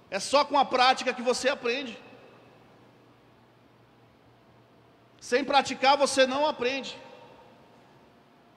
É 0.09 0.19
só 0.19 0.43
com 0.45 0.57
a 0.57 0.65
prática 0.65 1.13
que 1.13 1.21
você 1.21 1.49
aprende. 1.49 1.97
Sem 5.19 5.43
praticar 5.43 5.97
você 5.97 6.25
não 6.25 6.45
aprende. 6.45 6.97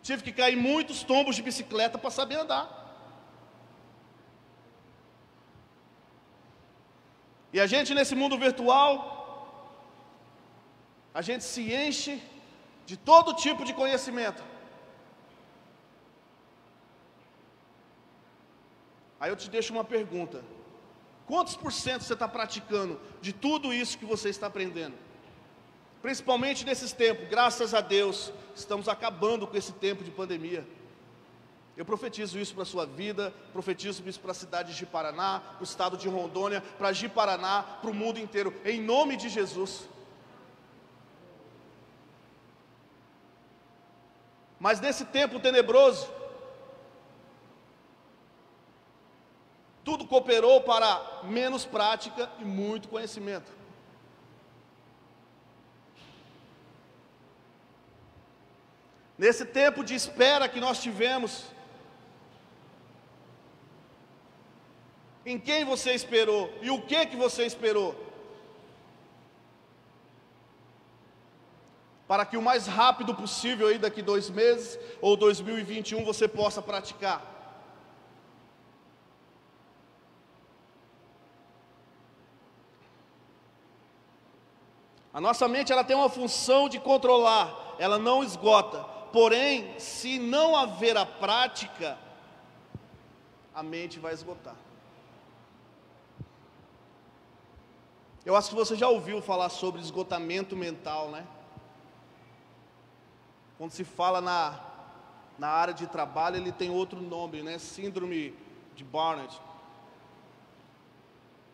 Tive 0.03 0.23
que 0.23 0.33
cair 0.33 0.57
muitos 0.57 1.03
tombos 1.03 1.37
de 1.37 1.43
bicicleta 1.43 1.99
para 1.99 2.11
saber 2.11 2.37
andar. 2.37 2.82
E 7.53 7.61
a 7.61 7.67
gente 7.67 7.95
nesse 7.95 8.15
mundo 8.15 8.39
virtual, 8.39 8.91
a 11.13 11.21
gente 11.21 11.45
se 11.45 11.73
enche 11.73 12.23
de 12.87 12.97
todo 12.97 13.35
tipo 13.35 13.65
de 13.65 13.75
conhecimento. 13.75 14.43
Aí 19.21 19.31
eu 19.31 19.37
te 19.37 19.51
deixo 19.51 19.73
uma 19.73 19.85
pergunta: 19.85 20.43
quantos 21.27 21.55
por 21.55 21.73
cento 21.73 22.03
você 22.03 22.15
está 22.15 22.27
praticando 22.27 23.01
de 23.21 23.33
tudo 23.33 23.73
isso 23.73 23.99
que 23.99 24.05
você 24.05 24.31
está 24.31 24.47
aprendendo? 24.47 24.95
Principalmente 26.01 26.65
nesses 26.65 26.93
tempos, 26.93 27.29
graças 27.29 27.75
a 27.75 27.81
Deus, 27.81 28.33
estamos 28.57 28.89
acabando 28.89 29.47
com 29.47 29.57
esse 29.57 29.73
tempo 29.73 30.03
de 30.03 30.11
pandemia. 30.11 30.67
Eu 31.77 31.85
profetizo 31.85 32.39
isso 32.39 32.53
para 32.55 32.65
a 32.65 32.67
sua 32.67 32.85
vida, 32.85 33.33
profetizo 33.53 34.07
isso 34.07 34.21
para 34.21 34.33
a 34.33 34.35
cidade 34.35 34.75
de 34.75 34.85
Paraná, 34.85 35.41
para 35.41 35.61
o 35.61 35.65
estado 35.65 35.97
de 35.97 36.09
Rondônia, 36.09 36.61
para 36.79 36.93
Ji 36.93 37.09
Paraná, 37.09 37.63
para 37.81 37.91
o 37.91 37.95
mundo 37.95 38.19
inteiro, 38.19 38.55
em 38.65 38.81
nome 38.81 39.17
de 39.17 39.29
Jesus. 39.29 39.89
Mas 44.61 44.81
nesse 44.81 45.07
tempo 45.07 45.41
tenebroso, 45.41 46.09
tudo 49.83 50.07
cooperou 50.07 50.61
para 50.61 51.23
menos 51.25 51.65
prática 51.65 52.31
e 52.39 52.45
muito 52.45 52.89
conhecimento. 52.89 53.51
Nesse 59.19 59.45
tempo 59.45 59.83
de 59.83 59.95
espera 59.95 60.49
que 60.49 60.61
nós 60.61 60.81
tivemos, 60.81 61.45
em 65.25 65.39
quem 65.39 65.65
você 65.65 65.93
esperou 65.93 66.53
e 66.61 66.71
o 66.71 66.83
que 66.83 67.07
que 67.07 67.17
você 67.17 67.45
esperou? 67.45 68.13
para 72.13 72.27
que 72.27 72.37
o 72.37 72.43
mais 72.43 72.67
rápido 72.67 73.15
possível, 73.15 73.69
aí 73.69 73.79
daqui 73.79 74.03
dois 74.03 74.29
meses 74.29 74.79
ou 75.01 75.17
2021, 75.17 76.05
você 76.05 76.29
possa 76.29 76.61
praticar. 76.61 77.25
A 85.11 85.23
nossa 85.23 85.49
mente 85.49 85.73
ela 85.73 85.83
tem 85.83 85.97
uma 85.97 86.11
função 86.11 86.69
de 86.69 86.79
controlar, 86.79 87.77
ela 87.79 87.99
não 87.99 88.23
esgota. 88.23 88.85
Porém, 89.11 89.75
se 89.79 90.19
não 90.19 90.55
haver 90.55 90.99
a 90.99 91.07
prática, 91.07 91.99
a 93.55 93.63
mente 93.63 93.99
vai 93.99 94.13
esgotar. 94.13 94.57
Eu 98.25 98.37
acho 98.37 98.51
que 98.51 98.55
você 98.55 98.77
já 98.77 98.89
ouviu 98.89 99.21
falar 99.21 99.49
sobre 99.49 99.81
esgotamento 99.81 100.57
mental, 100.57 101.11
né? 101.11 101.27
Quando 103.59 103.73
se 103.73 103.83
fala 103.83 104.21
na, 104.21 104.61
na 105.37 105.49
área 105.49 105.75
de 105.75 105.89
trabalho, 105.89 106.37
ele 106.37 106.53
tem 106.53 106.71
outro 106.71 107.01
nome, 107.01 107.43
né? 107.43 107.59
Síndrome 107.59 108.33
de 108.77 108.85
Barnett. 108.85 109.41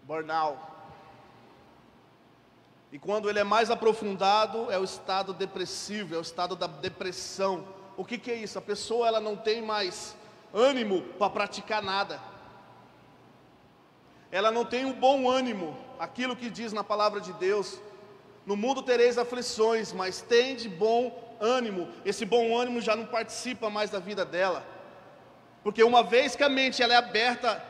Burnout. 0.03 0.59
E 2.93 2.99
quando 2.99 3.31
ele 3.31 3.39
é 3.39 3.45
mais 3.45 3.71
aprofundado, 3.71 4.71
é 4.71 4.79
o 4.79 4.85
estado 4.85 5.33
depressivo, 5.33 6.15
é 6.15 6.19
o 6.19 6.23
estado 6.23 6.55
da 6.55 6.67
depressão. 6.67 7.67
O 7.97 8.05
que, 8.05 8.19
que 8.19 8.31
é 8.31 8.35
isso? 8.35 8.59
A 8.59 8.63
pessoa 8.63 9.09
ela 9.09 9.21
não 9.21 9.37
tem 9.37 9.63
mais 9.63 10.15
ânimo 10.53 11.01
para 11.19 11.31
praticar 11.31 11.83
nada. 11.83 12.21
Ela 14.31 14.51
não 14.51 14.67
tem 14.67 14.85
um 14.85 14.93
bom 14.93 15.31
ânimo, 15.31 15.77
aquilo 15.99 16.37
que 16.37 16.51
diz 16.51 16.73
na 16.73 16.85
palavra 16.85 17.21
de 17.21 17.33
Deus. 17.35 17.81
No 18.47 18.57
mundo 18.57 18.83
tereis 18.83 19.19
aflições, 19.19 19.93
mas 19.93 20.23
tem 20.23 20.57
de 20.57 20.69
bom 20.69 21.37
ânimo, 21.41 21.89
esse 22.05 22.25
bom 22.25 22.57
ânimo 22.57 22.81
já 22.81 22.97
não 22.97 23.07
participa 23.07 23.71
mais 23.71 23.91
da 23.91 23.99
vida 23.99 24.25
dela. 24.25 24.67
Porque 25.63 25.83
uma 25.83 26.03
vez 26.03 26.35
que 26.35 26.43
a 26.43 26.49
mente 26.49 26.83
ela 26.83 26.95
é 26.95 26.97
aberta, 26.97 27.63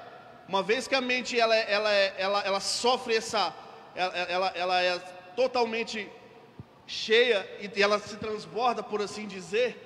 uma 0.48 0.62
vez 0.62 0.86
que 0.86 0.94
a 0.94 1.00
mente 1.00 1.38
ela, 1.38 1.54
ela, 1.54 1.92
ela, 1.92 2.42
ela 2.42 2.60
sofre 2.60 3.16
essa, 3.16 3.54
ela, 3.94 4.16
ela, 4.16 4.52
ela 4.54 4.82
é 4.82 4.98
totalmente 5.34 6.10
cheia 6.86 7.46
e 7.60 7.82
ela 7.82 7.98
se 7.98 8.16
transborda, 8.16 8.82
por 8.82 9.02
assim 9.02 9.26
dizer, 9.26 9.76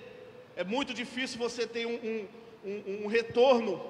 é 0.56 0.62
muito 0.62 0.94
difícil 0.94 1.38
você 1.38 1.66
ter 1.66 1.86
um, 1.86 1.94
um, 1.94 2.28
um, 2.64 3.04
um 3.04 3.06
retorno. 3.06 3.82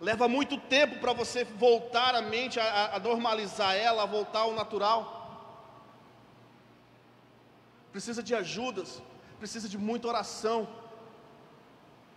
Leva 0.00 0.28
muito 0.28 0.58
tempo 0.58 0.98
para 0.98 1.12
você 1.12 1.44
voltar 1.44 2.14
a 2.14 2.22
mente, 2.22 2.60
a, 2.60 2.96
a 2.96 2.98
normalizar 2.98 3.74
ela, 3.74 4.02
a 4.02 4.06
voltar 4.06 4.40
ao 4.40 4.52
natural 4.52 5.16
precisa 7.96 8.22
de 8.28 8.34
ajudas, 8.34 8.90
precisa 9.38 9.66
de 9.72 9.78
muita 9.78 10.08
oração. 10.08 10.58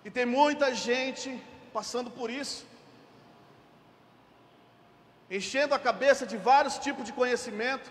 E 0.04 0.10
tem 0.12 0.26
muita 0.26 0.68
gente 0.76 1.30
passando 1.78 2.10
por 2.12 2.30
isso, 2.30 2.65
enchendo 5.38 5.74
a 5.74 5.80
cabeça 5.80 6.26
de 6.32 6.36
vários 6.36 6.78
tipos 6.86 7.06
de 7.06 7.13
conhecimento. 7.13 7.89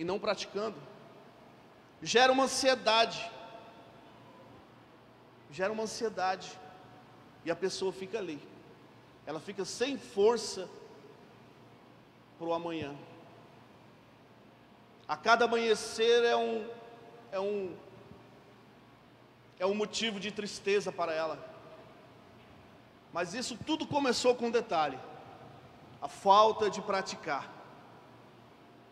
E 0.00 0.04
não 0.04 0.20
praticando, 0.26 0.78
gera 2.00 2.32
uma 2.36 2.44
ansiedade, 2.44 3.20
gera 5.50 5.72
uma 5.72 5.84
ansiedade, 5.84 6.58
e 7.44 7.50
a 7.50 7.56
pessoa 7.56 7.92
fica 7.92 8.18
ali, 8.18 8.40
ela 9.26 9.40
fica 9.40 9.64
sem 9.64 9.96
força 9.96 10.68
para 12.38 12.46
o 12.46 12.52
amanhã. 12.52 12.94
A 15.06 15.16
cada 15.16 15.46
amanhecer 15.46 16.24
é 16.24 16.36
um, 16.36 16.68
é 17.32 17.40
um, 17.40 17.76
é 19.58 19.66
um 19.66 19.74
motivo 19.74 20.20
de 20.20 20.30
tristeza 20.30 20.92
para 20.92 21.12
ela. 21.12 21.38
Mas 23.12 23.32
isso 23.32 23.56
tudo 23.66 23.86
começou 23.86 24.34
com 24.34 24.46
um 24.46 24.50
detalhe: 24.50 24.98
a 26.00 26.08
falta 26.08 26.68
de 26.68 26.82
praticar. 26.82 27.50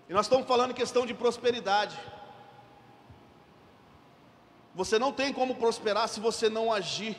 E 0.09 0.13
nós 0.13 0.27
estamos 0.27 0.47
falando 0.47 0.71
em 0.71 0.75
questão 0.75 1.05
de 1.05 1.15
prosperidade. 1.15 1.99
Você 4.77 4.99
não 4.99 5.11
tem 5.11 5.33
como 5.33 5.55
prosperar 5.55 6.07
se 6.07 6.21
você 6.21 6.51
não 6.51 6.71
agir. 6.71 7.17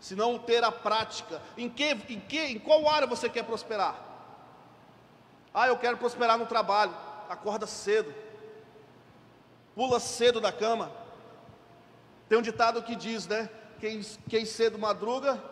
se 0.00 0.14
não 0.14 0.38
ter 0.38 0.62
a 0.62 0.70
prática. 0.70 1.40
Em 1.56 1.68
que, 1.68 1.84
em 1.84 2.20
que, 2.20 2.38
em 2.38 2.58
qual 2.58 2.88
área 2.88 3.06
você 3.06 3.28
quer 3.28 3.44
prosperar? 3.44 3.96
Ah, 5.52 5.66
eu 5.66 5.76
quero 5.76 5.96
prosperar 5.96 6.38
no 6.38 6.46
trabalho. 6.46 6.94
Acorda 7.28 7.66
cedo. 7.66 8.14
Pula 9.74 9.98
cedo 9.98 10.40
da 10.40 10.52
cama. 10.52 10.92
Tem 12.28 12.38
um 12.38 12.42
ditado 12.42 12.82
que 12.82 12.94
diz, 12.94 13.26
né? 13.26 13.48
Quem, 13.80 14.02
quem 14.28 14.44
cedo 14.44 14.78
madruga, 14.78 15.42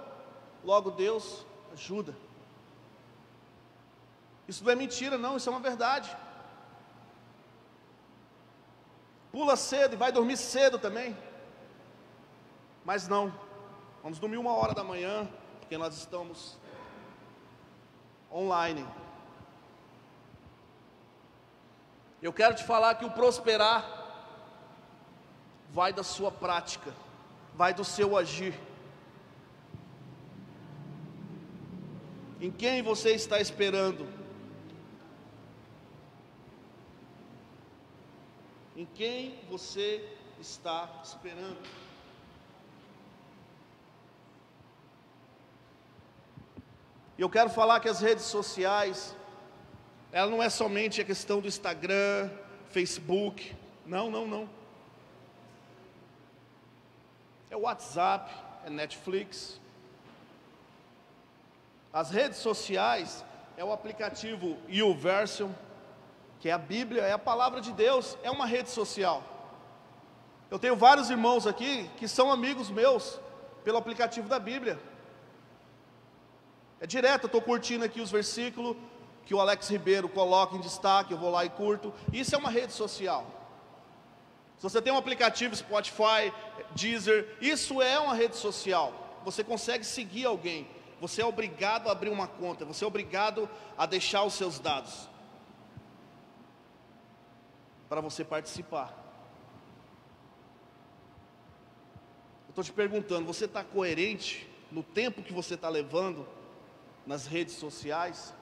logo 0.65 0.91
Deus 0.91 1.45
ajuda. 1.73 2.15
Isso 4.47 4.65
não 4.65 4.73
é 4.73 4.75
mentira, 4.75 5.17
não, 5.17 5.37
isso 5.37 5.49
é 5.49 5.53
uma 5.53 5.61
verdade. 5.61 6.17
Pula 9.33 9.57
cedo 9.57 9.95
e 9.95 9.97
vai 9.97 10.13
dormir 10.13 10.37
cedo 10.37 10.79
também. 10.79 11.17
Mas 12.87 13.09
não, 13.09 13.35
vamos 14.01 14.21
dormir 14.21 14.37
uma 14.37 14.53
hora 14.53 14.73
da 14.73 14.85
manhã, 14.85 15.29
porque 15.59 15.77
nós 15.77 15.97
estamos 15.97 16.57
online. 18.33 18.87
Eu 22.23 22.33
quero 22.33 22.55
te 22.55 22.63
falar 22.63 22.95
que 22.95 23.05
o 23.05 23.11
prosperar 23.11 23.85
vai 25.73 25.93
da 25.93 26.05
sua 26.05 26.31
prática, 26.31 26.95
vai 27.57 27.75
do 27.75 27.83
seu 27.85 28.17
agir. 28.17 28.55
Em 32.41 32.53
quem 32.53 32.83
você 32.83 33.11
está 33.15 33.41
esperando? 33.41 34.07
Em 38.77 38.87
quem 38.87 39.45
você 39.51 40.09
está 40.39 41.01
esperando? 41.03 41.86
E 47.19 47.23
eu 47.23 47.31
quero 47.31 47.49
falar 47.49 47.81
que 47.81 47.89
as 47.89 48.01
redes 48.01 48.25
sociais, 48.25 49.17
ela 50.13 50.31
não 50.31 50.43
é 50.43 50.51
somente 50.51 51.01
a 51.01 51.05
questão 51.05 51.41
do 51.41 51.49
Instagram, 51.49 52.31
Facebook, 52.69 53.57
não, 53.87 54.11
não, 54.11 54.27
não. 54.27 54.49
É 57.51 57.57
WhatsApp, 57.57 58.31
é 58.67 58.71
Netflix. 58.71 59.59
As 61.93 62.11
redes 62.11 62.39
sociais 62.39 63.25
é 63.57 63.65
o 63.65 63.73
aplicativo 63.73 64.59
YouVersion, 64.69 65.51
que 66.39 66.51
é 66.51 66.53
a 66.53 66.59
Bíblia, 66.59 67.03
é 67.03 67.13
a 67.13 67.19
palavra 67.19 67.63
de 67.63 67.73
Deus, 67.73 68.19
é 68.23 68.31
uma 68.31 68.45
rede 68.45 68.69
social. 68.69 69.23
Eu 70.51 70.59
tenho 70.59 70.77
vários 70.77 71.09
irmãos 71.09 71.47
aqui 71.47 71.91
que 71.97 72.07
são 72.07 72.31
amigos 72.31 72.69
meus 72.69 73.19
pelo 73.65 73.79
aplicativo 73.79 74.29
da 74.29 74.39
Bíblia. 74.39 74.79
É 76.81 76.87
direto, 76.87 77.27
estou 77.27 77.41
curtindo 77.41 77.85
aqui 77.85 78.01
os 78.01 78.11
versículos 78.11 78.77
que 79.25 79.35
o 79.35 79.41
Alex 79.41 79.69
Ribeiro 79.69 80.09
coloca 80.09 80.55
em 80.57 80.61
destaque, 80.61 81.13
eu 81.13 81.19
vou 81.19 81.31
lá 81.31 81.45
e 81.45 81.51
curto. 81.51 81.93
Isso 82.13 82.35
é 82.35 82.39
uma 82.39 82.51
rede 82.51 82.73
social. 82.73 83.27
Se 84.57 84.63
você 84.63 84.81
tem 84.81 84.93
um 84.93 84.97
aplicativo 84.97 85.55
Spotify, 85.55 86.33
Deezer, 86.75 87.37
isso 87.41 87.83
é 87.83 87.99
uma 87.99 88.15
rede 88.15 88.37
social. 88.37 89.19
Você 89.25 89.43
consegue 89.43 89.85
seguir 89.85 90.27
alguém. 90.27 90.69
Você 91.01 91.21
é 91.21 91.27
obrigado 91.27 91.89
a 91.89 91.93
abrir 91.93 92.09
uma 92.09 92.27
conta, 92.27 92.65
você 92.65 92.85
é 92.85 92.87
obrigado 92.87 93.49
a 93.77 93.85
deixar 93.85 94.23
os 94.23 94.35
seus 94.35 94.59
dados 94.59 95.09
para 97.89 98.01
você 98.01 98.25
participar. 98.25 98.95
Eu 102.47 102.51
estou 102.51 102.65
te 102.65 102.73
perguntando, 102.73 103.27
você 103.27 103.45
está 103.45 103.63
coerente 103.63 104.49
no 104.73 104.83
tempo 104.83 105.23
que 105.23 105.33
você 105.33 105.55
está 105.55 105.69
levando 105.69 106.27
nas 107.07 107.27
redes 107.27 107.55
sociais? 107.55 108.35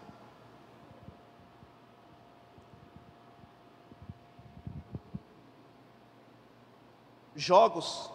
Jogos. 7.36 8.10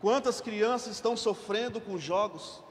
Quantas 0.00 0.40
crianças 0.40 0.94
estão 0.94 1.16
sofrendo 1.16 1.80
com 1.80 1.98
jogos? 1.98 2.62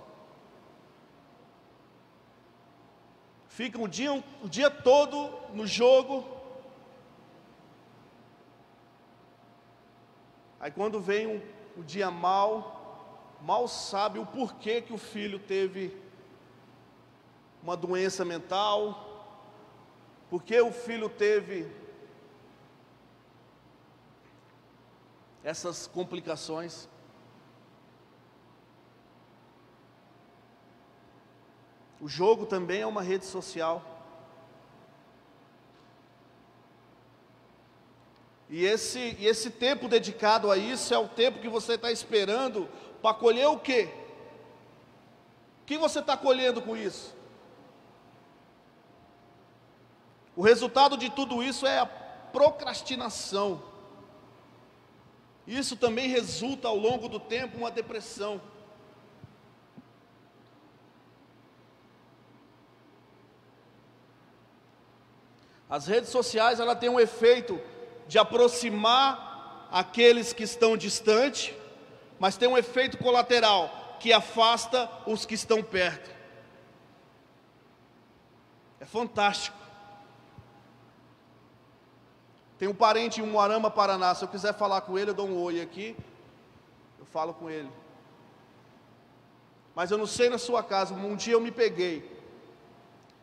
Ficam 3.47 3.83
o 3.83 3.87
dia, 3.87 4.11
o 4.43 4.49
dia 4.49 4.69
todo 4.69 5.29
no 5.53 5.67
jogo, 5.67 6.39
Aí 10.59 10.71
quando 10.71 10.99
vem 10.99 11.25
o, 11.25 11.41
o 11.77 11.83
dia 11.83 12.11
mal, 12.11 13.37
mal 13.41 13.67
sabe 13.67 14.19
o 14.19 14.25
porquê 14.25 14.81
que 14.81 14.91
o 14.91 14.97
filho 14.97 15.39
teve 15.39 15.95
uma 17.61 17.75
doença 17.75 18.23
mental, 18.23 19.05
porque 20.29 20.59
o 20.61 20.71
filho 20.71 21.09
teve 21.09 21.69
essas 25.43 25.87
complicações. 25.87 26.87
O 31.99 32.07
jogo 32.07 32.45
também 32.45 32.81
é 32.81 32.87
uma 32.87 33.01
rede 33.01 33.25
social. 33.25 33.83
E 38.49 38.65
esse, 38.65 39.15
e 39.19 39.27
esse 39.27 39.51
tempo 39.51 39.87
dedicado 39.87 40.49
a 40.49 40.57
isso 40.57 40.93
é 40.93 40.97
o 40.97 41.07
tempo 41.07 41.39
que 41.39 41.49
você 41.49 41.73
está 41.73 41.91
esperando 41.91 42.67
para 43.01 43.13
colher 43.13 43.47
o 43.47 43.59
quê? 43.59 43.89
O 45.61 45.65
que 45.65 45.77
você 45.77 45.99
está 45.99 46.17
colhendo 46.17 46.61
com 46.61 46.75
isso? 46.75 47.18
O 50.39 50.41
resultado 50.41 50.95
de 50.95 51.09
tudo 51.09 51.43
isso 51.43 51.67
é 51.67 51.79
a 51.79 51.85
procrastinação. 51.85 53.61
Isso 55.45 55.75
também 55.75 56.07
resulta 56.07 56.69
ao 56.69 56.77
longo 56.77 57.09
do 57.09 57.19
tempo 57.19 57.57
uma 57.57 57.69
depressão. 57.69 58.39
As 65.69 65.87
redes 65.87 66.09
sociais 66.09 66.61
ela 66.61 66.73
tem 66.73 66.87
um 66.87 67.01
efeito 67.01 67.59
de 68.07 68.17
aproximar 68.17 69.67
aqueles 69.69 70.31
que 70.31 70.43
estão 70.43 70.77
distantes, 70.77 71.53
mas 72.17 72.37
tem 72.37 72.47
um 72.47 72.57
efeito 72.57 72.97
colateral 72.97 73.97
que 73.99 74.13
afasta 74.13 74.89
os 75.05 75.25
que 75.25 75.35
estão 75.35 75.61
perto. 75.61 76.09
É 78.79 78.85
fantástico. 78.85 79.59
Tem 82.59 82.67
um 82.67 82.75
parente 82.75 83.21
em 83.21 83.25
Moarama, 83.25 83.71
Paraná. 83.71 84.13
Se 84.13 84.25
eu 84.25 84.27
quiser 84.27 84.53
falar 84.53 84.81
com 84.81 84.99
ele, 84.99 85.11
eu 85.11 85.13
dou 85.13 85.29
um 85.29 85.41
oi 85.41 85.61
aqui. 85.61 85.95
Eu 86.99 87.05
falo 87.05 87.33
com 87.33 87.49
ele. 87.49 87.69
Mas 89.73 89.91
eu 89.91 89.97
não 89.97 90.05
sei 90.05 90.29
na 90.29 90.37
sua 90.37 90.61
casa. 90.61 90.93
Um 90.93 91.15
dia 91.15 91.35
eu 91.35 91.39
me 91.39 91.51
peguei. 91.51 92.19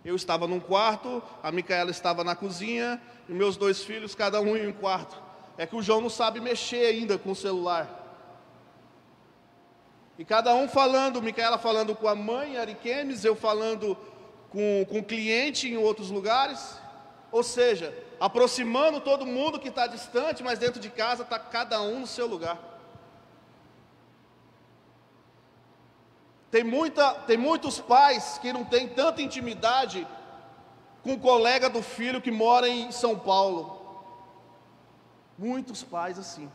Eu 0.02 0.16
estava 0.16 0.46
num 0.46 0.58
quarto, 0.58 1.22
a 1.42 1.52
Micaela 1.52 1.90
estava 1.90 2.24
na 2.24 2.34
cozinha, 2.34 3.02
e 3.28 3.32
meus 3.32 3.56
dois 3.56 3.82
filhos, 3.82 4.14
cada 4.14 4.40
um 4.40 4.56
em 4.56 4.68
um 4.68 4.72
quarto. 4.72 5.20
É 5.58 5.66
que 5.66 5.76
o 5.76 5.82
João 5.82 6.00
não 6.00 6.08
sabe 6.08 6.40
mexer 6.40 6.86
ainda 6.86 7.18
com 7.18 7.32
o 7.32 7.36
celular. 7.36 8.04
E 10.18 10.24
cada 10.24 10.54
um 10.54 10.66
falando, 10.66 11.20
Micaela 11.20 11.58
falando 11.58 11.94
com 11.94 12.08
a 12.08 12.14
mãe, 12.14 12.56
Ariquemes, 12.56 13.22
eu 13.22 13.36
falando 13.36 13.98
com, 14.48 14.86
com 14.88 15.00
o 15.00 15.04
cliente 15.04 15.68
em 15.68 15.76
outros 15.76 16.10
lugares. 16.10 16.78
Ou 17.30 17.42
seja, 17.42 17.92
aproximando 18.18 19.00
todo 19.00 19.26
mundo 19.26 19.58
que 19.58 19.68
está 19.68 19.86
distante, 19.86 20.42
mas 20.42 20.58
dentro 20.58 20.80
de 20.80 20.90
casa 20.90 21.22
está 21.22 21.38
cada 21.38 21.80
um 21.82 22.00
no 22.00 22.06
seu 22.06 22.26
lugar. 22.26 22.58
Tem, 26.50 26.64
muita, 26.64 27.12
tem 27.26 27.36
muitos 27.36 27.80
pais 27.80 28.38
que 28.38 28.52
não 28.52 28.64
têm 28.64 28.88
tanta 28.88 29.20
intimidade 29.20 30.06
com 31.02 31.14
o 31.14 31.20
colega 31.20 31.68
do 31.68 31.82
filho 31.82 32.22
que 32.22 32.30
mora 32.30 32.68
em 32.68 32.90
São 32.90 33.18
Paulo. 33.18 34.04
Muitos 35.36 35.82
pais 35.82 36.18
assim. 36.18 36.50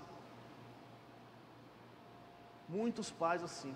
Muitos 2.68 3.12
pais 3.12 3.44
assim. 3.44 3.76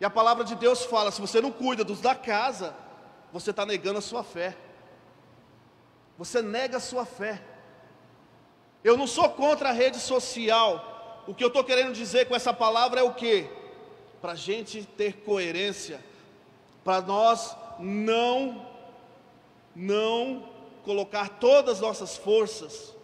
E 0.00 0.04
a 0.04 0.10
palavra 0.10 0.44
de 0.44 0.54
Deus 0.54 0.84
fala: 0.84 1.10
se 1.10 1.20
você 1.20 1.40
não 1.40 1.52
cuida 1.52 1.84
dos 1.84 2.00
da 2.00 2.14
casa, 2.14 2.74
você 3.32 3.50
está 3.50 3.66
negando 3.66 3.98
a 3.98 4.02
sua 4.02 4.22
fé. 4.22 4.56
Você 6.18 6.42
nega 6.42 6.78
a 6.78 6.80
sua 6.80 7.06
fé. 7.06 7.40
Eu 8.82 8.96
não 8.96 9.06
sou 9.06 9.28
contra 9.30 9.68
a 9.68 9.72
rede 9.72 10.00
social. 10.00 11.24
O 11.28 11.34
que 11.34 11.44
eu 11.44 11.48
estou 11.48 11.62
querendo 11.62 11.92
dizer 11.92 12.26
com 12.26 12.34
essa 12.34 12.52
palavra 12.52 13.00
é 13.00 13.02
o 13.04 13.14
que? 13.14 13.48
Para 14.20 14.32
a 14.32 14.36
gente 14.36 14.84
ter 14.84 15.18
coerência, 15.22 16.04
para 16.82 17.00
nós 17.00 17.56
não 17.78 18.66
não 19.76 20.48
colocar 20.82 21.28
todas 21.28 21.76
as 21.76 21.80
nossas 21.80 22.16
forças 22.16 22.96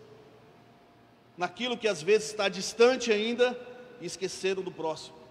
naquilo 1.37 1.79
que 1.79 1.87
às 1.87 2.03
vezes 2.03 2.31
está 2.31 2.49
distante 2.49 3.13
ainda 3.13 3.57
e 4.01 4.07
esqueceram 4.07 4.61
do 4.61 4.73
próximo. 4.73 5.24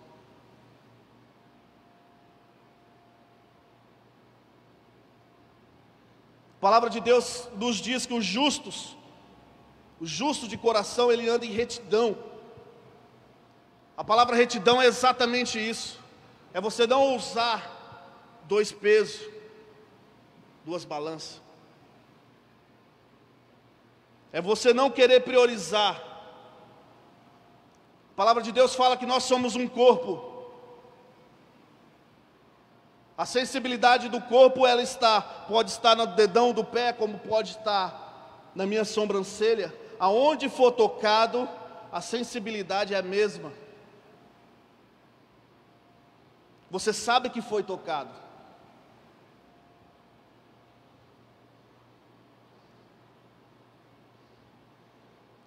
Palavra 6.63 6.89
de 6.89 7.01
Deus 7.01 7.49
nos 7.57 7.75
diz 7.75 8.05
que 8.05 8.13
os 8.13 8.23
justos, 8.23 8.95
o 9.99 10.05
justo 10.05 10.47
de 10.47 10.57
coração, 10.57 11.11
ele 11.11 11.27
anda 11.27 11.45
em 11.45 11.51
retidão. 11.51 12.17
A 13.97 14.03
palavra 14.03 14.33
retidão 14.33 14.81
é 14.81 14.85
exatamente 14.85 15.59
isso. 15.59 15.99
É 16.53 16.61
você 16.61 16.87
não 16.87 17.17
usar 17.17 17.59
dois 18.45 18.71
pesos, 18.71 19.29
duas 20.63 20.85
balanças. 20.85 21.41
É 24.31 24.41
você 24.41 24.73
não 24.73 24.89
querer 24.89 25.19
priorizar. 25.19 26.01
A 28.13 28.15
palavra 28.15 28.41
de 28.41 28.53
Deus 28.53 28.73
fala 28.73 28.95
que 28.95 29.05
nós 29.05 29.23
somos 29.23 29.57
um 29.57 29.67
corpo. 29.67 30.32
A 33.17 33.25
sensibilidade 33.25 34.09
do 34.09 34.19
corpo 34.19 34.65
ela 34.65 34.81
está, 34.81 35.21
pode 35.21 35.69
estar 35.69 35.95
no 35.95 36.07
dedão 36.07 36.51
do 36.51 36.63
pé, 36.63 36.91
como 36.91 37.19
pode 37.19 37.51
estar 37.51 38.51
na 38.55 38.65
minha 38.65 38.83
sobrancelha. 38.83 39.73
Aonde 39.99 40.49
for 40.49 40.71
tocado, 40.71 41.47
a 41.91 42.01
sensibilidade 42.01 42.93
é 42.93 42.97
a 42.97 43.03
mesma. 43.03 43.53
Você 46.71 46.91
sabe 46.91 47.29
que 47.29 47.39
foi 47.39 47.61
tocado. 47.61 48.09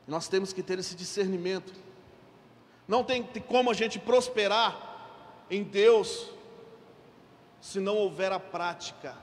Nós 0.07 0.29
temos 0.29 0.53
que 0.53 0.63
ter 0.63 0.79
esse 0.79 0.95
discernimento. 0.95 1.73
Não 2.87 3.03
tem 3.03 3.25
como 3.49 3.73
a 3.73 3.75
gente 3.75 3.99
prosperar 3.99 4.95
em 5.51 5.65
Deus 5.65 6.36
se 7.67 7.81
não 7.81 7.97
houver 7.97 8.31
a 8.31 8.39
prática. 8.39 9.17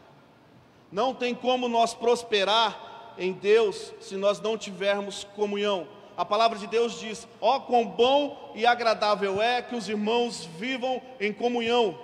Não 0.91 1.15
tem 1.15 1.33
como 1.33 1.69
nós 1.69 1.93
prosperar 1.93 3.13
em 3.17 3.31
Deus 3.31 3.93
se 4.01 4.17
nós 4.17 4.41
não 4.41 4.57
tivermos 4.57 5.23
comunhão. 5.33 5.87
A 6.17 6.25
palavra 6.25 6.59
de 6.59 6.67
Deus 6.67 6.99
diz: 6.99 7.25
ó, 7.39 7.55
oh, 7.55 7.61
quão 7.61 7.85
bom 7.85 8.51
e 8.53 8.65
agradável 8.65 9.41
é 9.41 9.61
que 9.61 9.73
os 9.73 9.87
irmãos 9.87 10.43
vivam 10.43 11.01
em 11.21 11.31
comunhão. 11.31 11.97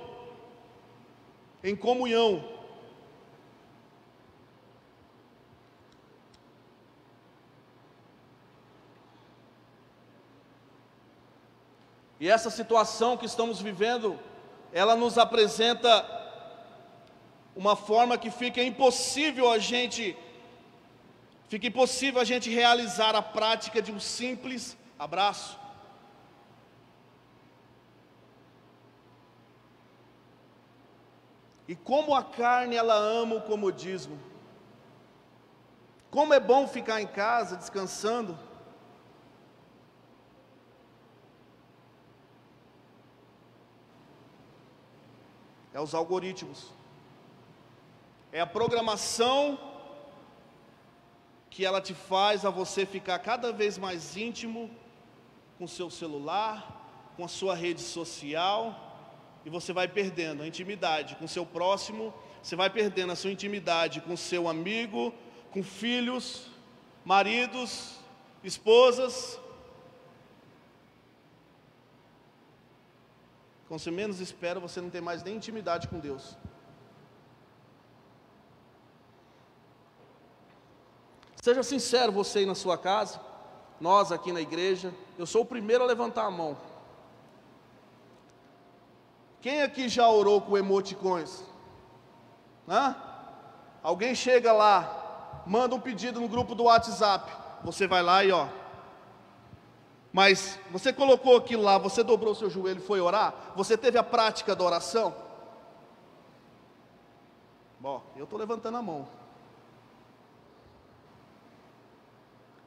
Em 1.61 1.75
comunhão. 1.75 2.41
E 12.17 12.29
essa 12.29 12.49
situação 12.49 13.17
que 13.17 13.25
estamos 13.25 13.61
vivendo, 13.61 14.17
ela 14.71 14.95
nos 14.95 15.17
apresenta 15.17 16.17
uma 17.59 17.75
forma 17.75 18.17
que 18.17 18.31
fica 18.31 18.63
impossível 18.63 19.51
a 19.51 19.59
gente 19.59 20.17
fica 21.49 21.67
impossível 21.67 22.21
a 22.21 22.23
gente 22.23 22.49
realizar 22.49 23.13
a 23.15 23.21
prática 23.21 23.81
de 23.81 23.91
um 23.91 23.99
simples 23.99 24.77
abraço. 24.97 25.59
E 31.67 31.75
como 31.75 32.15
a 32.15 32.23
carne 32.23 32.77
ela 32.77 32.95
ama 32.95 33.35
o 33.35 33.41
comodismo. 33.41 34.17
Como 36.09 36.33
é 36.33 36.39
bom 36.39 36.65
ficar 36.65 37.01
em 37.01 37.07
casa 37.07 37.57
descansando. 37.57 38.39
é 45.73 45.81
os 45.81 45.93
algoritmos. 45.93 46.78
É 48.31 48.39
a 48.39 48.45
programação 48.45 49.59
que 51.49 51.65
ela 51.65 51.81
te 51.81 51.93
faz 51.93 52.45
a 52.45 52.49
você 52.49 52.85
ficar 52.85 53.17
cada 53.19 53.51
vez 53.51 53.77
mais 53.77 54.15
íntimo 54.15 54.69
com 55.57 55.67
seu 55.67 55.89
celular, 55.89 57.11
com 57.17 57.25
a 57.25 57.27
sua 57.27 57.55
rede 57.55 57.81
social, 57.81 58.63
e 59.43 59.49
você 59.49 59.73
vai 59.73 59.87
perdendo 59.87 60.43
a 60.43 60.47
intimidade 60.47 61.15
com 61.15 61.27
seu 61.27 61.45
próximo, 61.45 62.13
você 62.41 62.55
vai 62.55 62.69
perdendo 62.69 63.11
a 63.11 63.15
sua 63.15 63.31
intimidade 63.31 63.99
com 64.01 64.15
seu 64.15 64.47
amigo, 64.47 65.13
com 65.51 65.63
filhos, 65.63 66.47
maridos, 67.03 67.99
esposas, 68.43 69.39
Quando 73.69 73.81
você 73.81 73.91
menos 73.91 74.19
espera, 74.19 74.59
você 74.59 74.81
não 74.81 74.89
tem 74.89 74.99
mais 74.99 75.21
nem 75.21 75.35
intimidade 75.35 75.87
com 75.87 75.99
Deus. 75.99 76.35
Seja 81.41 81.63
sincero 81.63 82.11
você 82.11 82.39
aí 82.39 82.45
na 82.45 82.55
sua 82.55 82.77
casa, 82.77 83.19
nós 83.79 84.11
aqui 84.11 84.31
na 84.31 84.41
igreja, 84.41 84.93
eu 85.17 85.25
sou 85.25 85.43
o 85.43 85.45
primeiro 85.45 85.83
a 85.83 85.87
levantar 85.87 86.25
a 86.25 86.31
mão. 86.31 86.57
Quem 89.41 89.61
aqui 89.61 89.87
já 89.87 90.09
orou 90.09 90.41
com 90.41 90.57
emoticões? 90.57 91.43
Hã? 92.67 92.95
Alguém 93.81 94.13
chega 94.13 94.51
lá, 94.51 95.43
manda 95.45 95.73
um 95.73 95.79
pedido 95.79 96.19
no 96.19 96.27
grupo 96.27 96.53
do 96.53 96.63
WhatsApp, 96.63 97.31
você 97.63 97.87
vai 97.87 98.03
lá 98.03 98.23
e 98.23 98.31
ó, 98.31 98.47
mas 100.11 100.59
você 100.71 100.91
colocou 100.91 101.37
aquilo 101.37 101.63
lá, 101.63 101.77
você 101.77 102.03
dobrou 102.03 102.33
seu 102.33 102.49
joelho 102.49 102.79
e 102.79 102.85
foi 102.85 102.99
orar? 102.99 103.33
Você 103.55 103.77
teve 103.77 103.97
a 103.97 104.03
prática 104.03 104.55
da 104.55 104.63
oração? 104.63 105.13
Bom, 107.79 108.03
eu 108.17 108.23
estou 108.23 108.37
levantando 108.37 108.77
a 108.77 108.81
mão. 108.81 109.18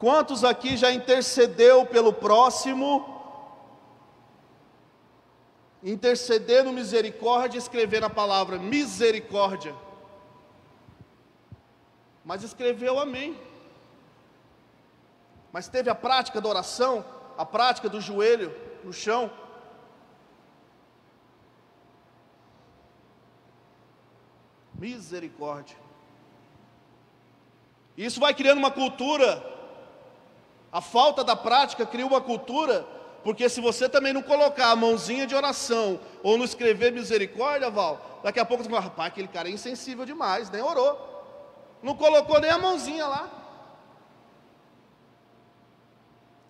Quantos 0.03 0.43
aqui 0.43 0.77
já 0.77 0.91
intercedeu 0.93 1.87
pelo 1.87 2.13
próximo? 2.13 2.87
Interceder 5.95 6.65
no 6.65 6.73
misericórdia, 6.73 7.59
escrever 7.59 8.01
na 8.01 8.11
palavra 8.11 8.59
misericórdia. 8.59 9.75
Mas 12.25 12.43
escreveu 12.43 12.99
amém. 12.99 13.31
Mas 15.53 15.69
teve 15.69 15.89
a 15.89 15.95
prática 15.95 16.41
da 16.41 16.49
oração? 16.49 17.05
a 17.37 17.45
prática 17.45 17.89
do 17.89 18.01
joelho 18.01 18.55
no 18.85 18.93
chão. 18.93 19.31
Misericórdia. 24.75 25.77
Isso 27.97 28.19
vai 28.21 28.35
criando 28.35 28.59
uma 28.59 28.71
cultura. 28.71 29.31
A 30.73 30.81
falta 30.81 31.23
da 31.23 31.37
prática 31.37 31.85
cria 31.85 32.07
uma 32.07 32.21
cultura, 32.21 32.87
porque 33.23 33.49
se 33.49 33.61
você 33.61 33.89
também 33.89 34.13
não 34.13 34.23
colocar 34.23 34.71
a 34.71 34.77
mãozinha 34.77 35.27
de 35.27 35.35
oração 35.35 36.01
ou 36.23 36.39
não 36.39 36.45
escrever 36.45 36.91
misericórdia, 36.91 37.71
Val, 37.71 38.21
daqui 38.25 38.41
a 38.41 38.45
pouco 38.45 38.65
você 38.65 38.71
fala, 38.71 38.83
rapaz, 38.83 39.09
aquele 39.09 39.29
cara 39.29 39.49
é 39.49 39.53
insensível 39.53 40.07
demais, 40.07 40.51
nem 40.51 40.63
orou. 40.63 41.11
Não 41.83 41.95
colocou 41.95 42.41
nem 42.41 42.51
a 42.51 42.59
mãozinha 42.59 43.07
lá. 43.07 43.43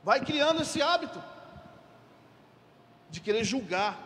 vai 0.03 0.21
criando 0.21 0.63
esse 0.63 0.83
hábito 0.83 1.23
de 3.09 3.21
querer 3.21 3.45
julgar, 3.45 3.99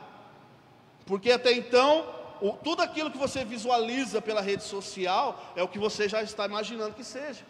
porque 1.07 1.31
até 1.31 1.53
então, 1.53 2.07
o, 2.41 2.53
tudo 2.53 2.83
aquilo 2.83 3.11
que 3.11 3.19
você 3.19 3.45
visualiza 3.45 4.21
pela 4.21 4.41
rede 4.41 4.65
social 4.65 5.53
é 5.55 5.63
o 5.63 5.69
que 5.69 5.79
você 5.79 6.09
já 6.09 6.23
está 6.23 6.45
imaginando 6.45 6.95
que 6.95 7.05
seja. 7.05 7.45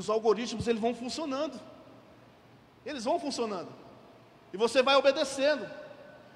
Os 0.00 0.10
algoritmos 0.10 0.66
eles 0.66 0.80
vão 0.80 0.94
funcionando. 0.94 1.60
Eles 2.84 3.04
vão 3.04 3.20
funcionando. 3.20 3.68
E 4.52 4.56
você 4.56 4.82
vai 4.82 4.96
obedecendo. 4.96 5.68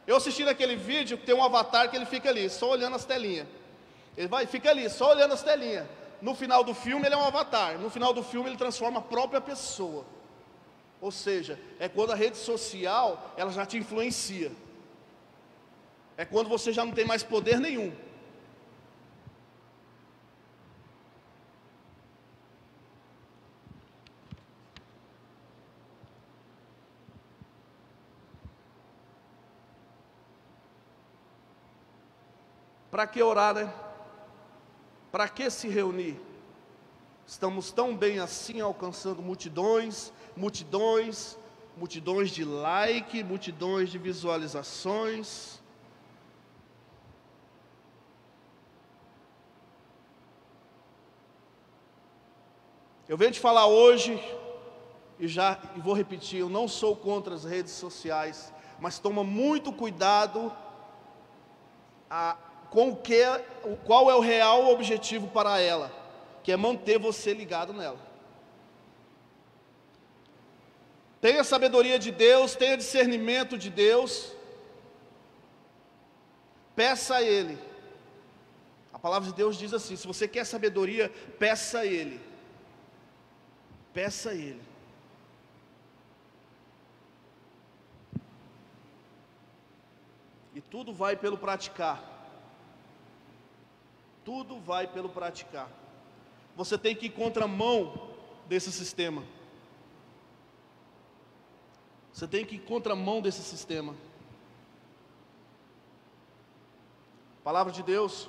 Eu 0.06 0.16
assisti 0.16 0.44
naquele 0.44 0.76
vídeo 0.76 1.16
que 1.18 1.26
tem 1.26 1.34
um 1.34 1.42
avatar 1.42 1.90
que 1.90 1.96
ele 1.96 2.06
fica 2.06 2.28
ali, 2.28 2.48
só 2.48 2.70
olhando 2.70 2.94
as 2.94 3.04
telinhas. 3.04 3.48
Ele 4.16 4.28
vai, 4.28 4.46
fica 4.46 4.70
ali, 4.70 4.88
só 4.88 5.10
olhando 5.10 5.32
as 5.32 5.42
telinhas. 5.42 5.86
No 6.20 6.34
final 6.34 6.62
do 6.62 6.74
filme 6.74 7.06
ele 7.06 7.14
é 7.14 7.18
um 7.18 7.24
avatar. 7.24 7.78
No 7.78 7.90
final 7.90 8.12
do 8.12 8.22
filme 8.22 8.50
ele 8.50 8.56
transforma 8.56 8.98
a 9.00 9.02
própria 9.02 9.40
pessoa. 9.40 10.04
Ou 11.00 11.10
seja, 11.10 11.58
é 11.78 11.88
quando 11.88 12.12
a 12.12 12.14
rede 12.14 12.36
social 12.36 13.34
ela 13.36 13.50
já 13.50 13.66
te 13.66 13.76
influencia. 13.76 14.52
É 16.16 16.24
quando 16.24 16.48
você 16.48 16.72
já 16.72 16.84
não 16.84 16.92
tem 16.92 17.04
mais 17.04 17.22
poder 17.22 17.58
nenhum. 17.58 17.92
Para 32.94 33.08
que 33.08 33.20
orar, 33.20 33.52
né? 33.52 33.74
Para 35.10 35.28
que 35.28 35.50
se 35.50 35.66
reunir? 35.66 36.16
Estamos 37.26 37.72
tão 37.72 37.96
bem 37.96 38.20
assim, 38.20 38.60
alcançando 38.60 39.20
multidões, 39.20 40.12
multidões, 40.36 41.36
multidões 41.76 42.30
de 42.30 42.44
like, 42.44 43.24
multidões 43.24 43.90
de 43.90 43.98
visualizações. 43.98 45.60
Eu 53.08 53.16
venho 53.16 53.32
te 53.32 53.40
falar 53.40 53.66
hoje 53.66 54.22
e 55.18 55.26
já 55.26 55.58
e 55.74 55.80
vou 55.80 55.94
repetir, 55.94 56.38
eu 56.38 56.48
não 56.48 56.68
sou 56.68 56.94
contra 56.94 57.34
as 57.34 57.42
redes 57.42 57.72
sociais, 57.72 58.52
mas 58.78 59.00
toma 59.00 59.24
muito 59.24 59.72
cuidado 59.72 60.52
a 62.08 62.36
com 62.74 62.88
o 62.88 62.96
que, 62.96 63.22
qual 63.84 64.10
é 64.10 64.16
o 64.16 64.20
real 64.20 64.66
objetivo 64.66 65.28
para 65.28 65.60
ela, 65.60 65.92
que 66.42 66.50
é 66.50 66.56
manter 66.56 66.98
você 66.98 67.32
ligado 67.32 67.72
nela. 67.72 68.00
Tenha 71.20 71.44
sabedoria 71.44 72.00
de 72.00 72.10
Deus, 72.10 72.56
tenha 72.56 72.76
discernimento 72.76 73.56
de 73.56 73.70
Deus. 73.70 74.32
Peça 76.74 77.14
a 77.14 77.22
Ele. 77.22 77.56
A 78.92 78.98
palavra 78.98 79.30
de 79.30 79.36
Deus 79.36 79.56
diz 79.56 79.72
assim: 79.72 79.94
se 79.94 80.04
você 80.04 80.26
quer 80.26 80.44
sabedoria, 80.44 81.08
peça 81.38 81.78
a 81.78 81.86
Ele. 81.86 82.20
Peça 83.92 84.30
a 84.30 84.34
Ele. 84.34 84.60
E 90.52 90.60
tudo 90.60 90.92
vai 90.92 91.16
pelo 91.16 91.38
praticar. 91.38 92.13
Tudo 94.24 94.58
vai 94.58 94.86
pelo 94.86 95.08
praticar. 95.08 95.68
Você 96.56 96.78
tem 96.78 96.94
que 96.94 97.06
ir 97.06 97.10
contramão 97.10 98.10
desse 98.46 98.72
sistema. 98.72 99.22
Você 102.12 102.28
tem 102.28 102.44
que 102.44 102.54
ir 102.54 102.60
contramão 102.60 103.20
desse 103.20 103.42
sistema. 103.42 103.94
A 107.40 107.44
palavra 107.44 107.72
de 107.72 107.82
Deus 107.82 108.28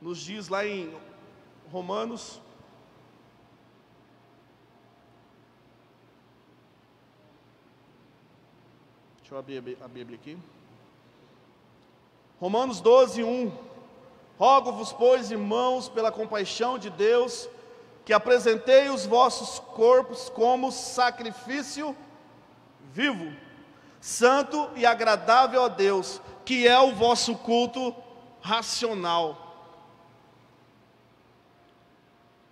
nos 0.00 0.20
diz 0.20 0.48
lá 0.48 0.64
em 0.64 0.94
Romanos, 1.72 2.40
deixa 9.18 9.34
eu 9.34 9.38
abrir 9.38 9.76
a 9.82 9.88
Bíblia 9.88 10.16
aqui. 10.16 10.38
Romanos 12.40 12.80
12, 12.80 13.24
1. 13.24 13.52
Rogo-vos, 14.38 14.92
pois, 14.92 15.30
irmãos, 15.30 15.88
pela 15.88 16.12
compaixão 16.12 16.78
de 16.78 16.88
Deus, 16.90 17.48
que 18.04 18.12
apresentei 18.12 18.88
os 18.88 19.04
vossos 19.04 19.58
corpos 19.58 20.30
como 20.30 20.70
sacrifício 20.70 21.96
vivo, 22.92 23.32
santo 24.00 24.70
e 24.76 24.86
agradável 24.86 25.64
a 25.64 25.68
Deus, 25.68 26.20
que 26.44 26.66
é 26.66 26.78
o 26.78 26.94
vosso 26.94 27.34
culto 27.36 27.94
racional. 28.40 29.44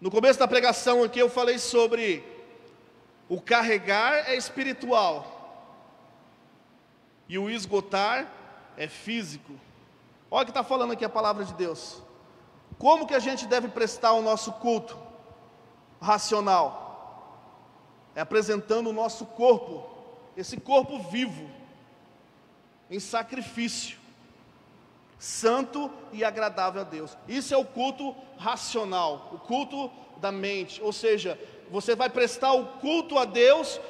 No 0.01 0.11
começo 0.11 0.39
da 0.39 0.47
pregação 0.47 1.03
aqui 1.03 1.19
eu 1.19 1.31
falei 1.31 1.59
sobre 1.59 2.23
o 3.29 3.41
carregar 3.41 4.29
é 4.29 4.37
espiritual 4.37 5.33
e 7.29 7.39
o 7.39 7.49
esgotar 7.49 8.31
é 8.77 8.87
físico. 8.87 9.53
Olha 10.31 10.43
o 10.43 10.45
que 10.45 10.51
está 10.51 10.65
falando 10.65 10.93
aqui 10.93 11.05
a 11.05 11.09
palavra 11.09 11.45
de 11.45 11.55
Deus. 11.55 12.03
Como 12.79 13.07
que 13.07 13.15
a 13.15 13.19
gente 13.19 13.47
deve 13.47 13.69
prestar 13.69 14.13
o 14.13 14.23
nosso 14.23 14.53
culto? 14.53 15.07
racional, 16.01 16.85
é 18.15 18.21
apresentando 18.21 18.91
o 18.91 18.93
nosso 18.93 19.27
corpo, 19.27 19.89
esse 20.37 20.59
corpo 20.59 20.99
vivo, 20.99 21.51
em 22.91 23.01
sacrifício, 23.01 23.99
santo 25.19 25.91
e 26.13 26.25
agradável 26.25 26.83
a 26.83 26.85
Deus. 26.85 27.17
Isso 27.27 27.53
é 27.55 27.57
o 27.57 27.65
culto 27.65 28.15
racional, 28.39 29.31
o 29.33 29.39
culto 29.39 29.91
da 30.19 30.31
mente, 30.31 30.81
ou 30.83 30.93
seja, 30.93 31.39
você 31.71 31.95
vai 31.95 32.09
prestar 32.09 32.53
o 32.53 32.67
culto 32.79 33.19
a 33.19 33.25
Deus 33.25 33.81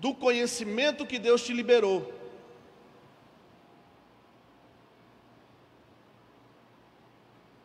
do 0.00 0.14
conhecimento 0.14 1.06
que 1.06 1.18
Deus 1.18 1.44
te 1.44 1.52
liberou. 1.52 2.10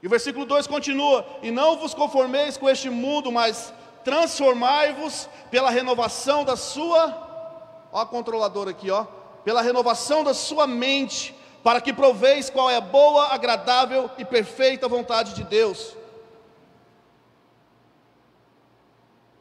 E 0.07 0.09
o 0.09 0.09
versículo 0.09 0.45
2 0.45 0.67
continua: 0.67 1.25
E 1.43 1.51
não 1.51 1.75
vos 1.75 1.93
conformeis 1.93 2.55
com 2.55 2.69
este 2.69 2.89
mundo, 2.89 3.29
mas 3.29 3.73
transformai-vos 4.05 5.27
pela 5.51 5.69
renovação 5.69 6.45
da 6.45 6.55
sua, 6.55 7.89
ó 7.91 7.99
a 7.99 8.05
controladora 8.05 8.69
aqui, 8.71 8.89
ó, 8.89 9.03
pela 9.43 9.61
renovação 9.61 10.23
da 10.23 10.33
sua 10.33 10.65
mente, 10.65 11.35
para 11.61 11.81
que 11.81 11.91
proveis 11.91 12.49
qual 12.49 12.69
é 12.69 12.77
a 12.77 12.79
boa, 12.79 13.33
agradável 13.33 14.09
e 14.17 14.23
perfeita 14.23 14.87
vontade 14.87 15.33
de 15.33 15.43
Deus. 15.43 15.93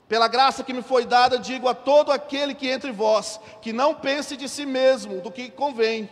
Pela 0.09 0.27
graça 0.27 0.65
que 0.65 0.73
me 0.73 0.83
foi 0.83 1.05
dada, 1.05 1.39
digo 1.39 1.69
a 1.69 1.75
todo 1.77 2.11
aquele 2.11 2.57
que 2.57 2.69
entre 2.69 2.91
vós, 2.91 3.39
que 3.63 3.73
não 3.73 3.95
pense 3.95 4.37
de 4.37 4.49
si 4.49 4.67
mesmo 4.67 5.21
do 5.21 5.31
que 5.31 5.49
convém, 5.49 6.11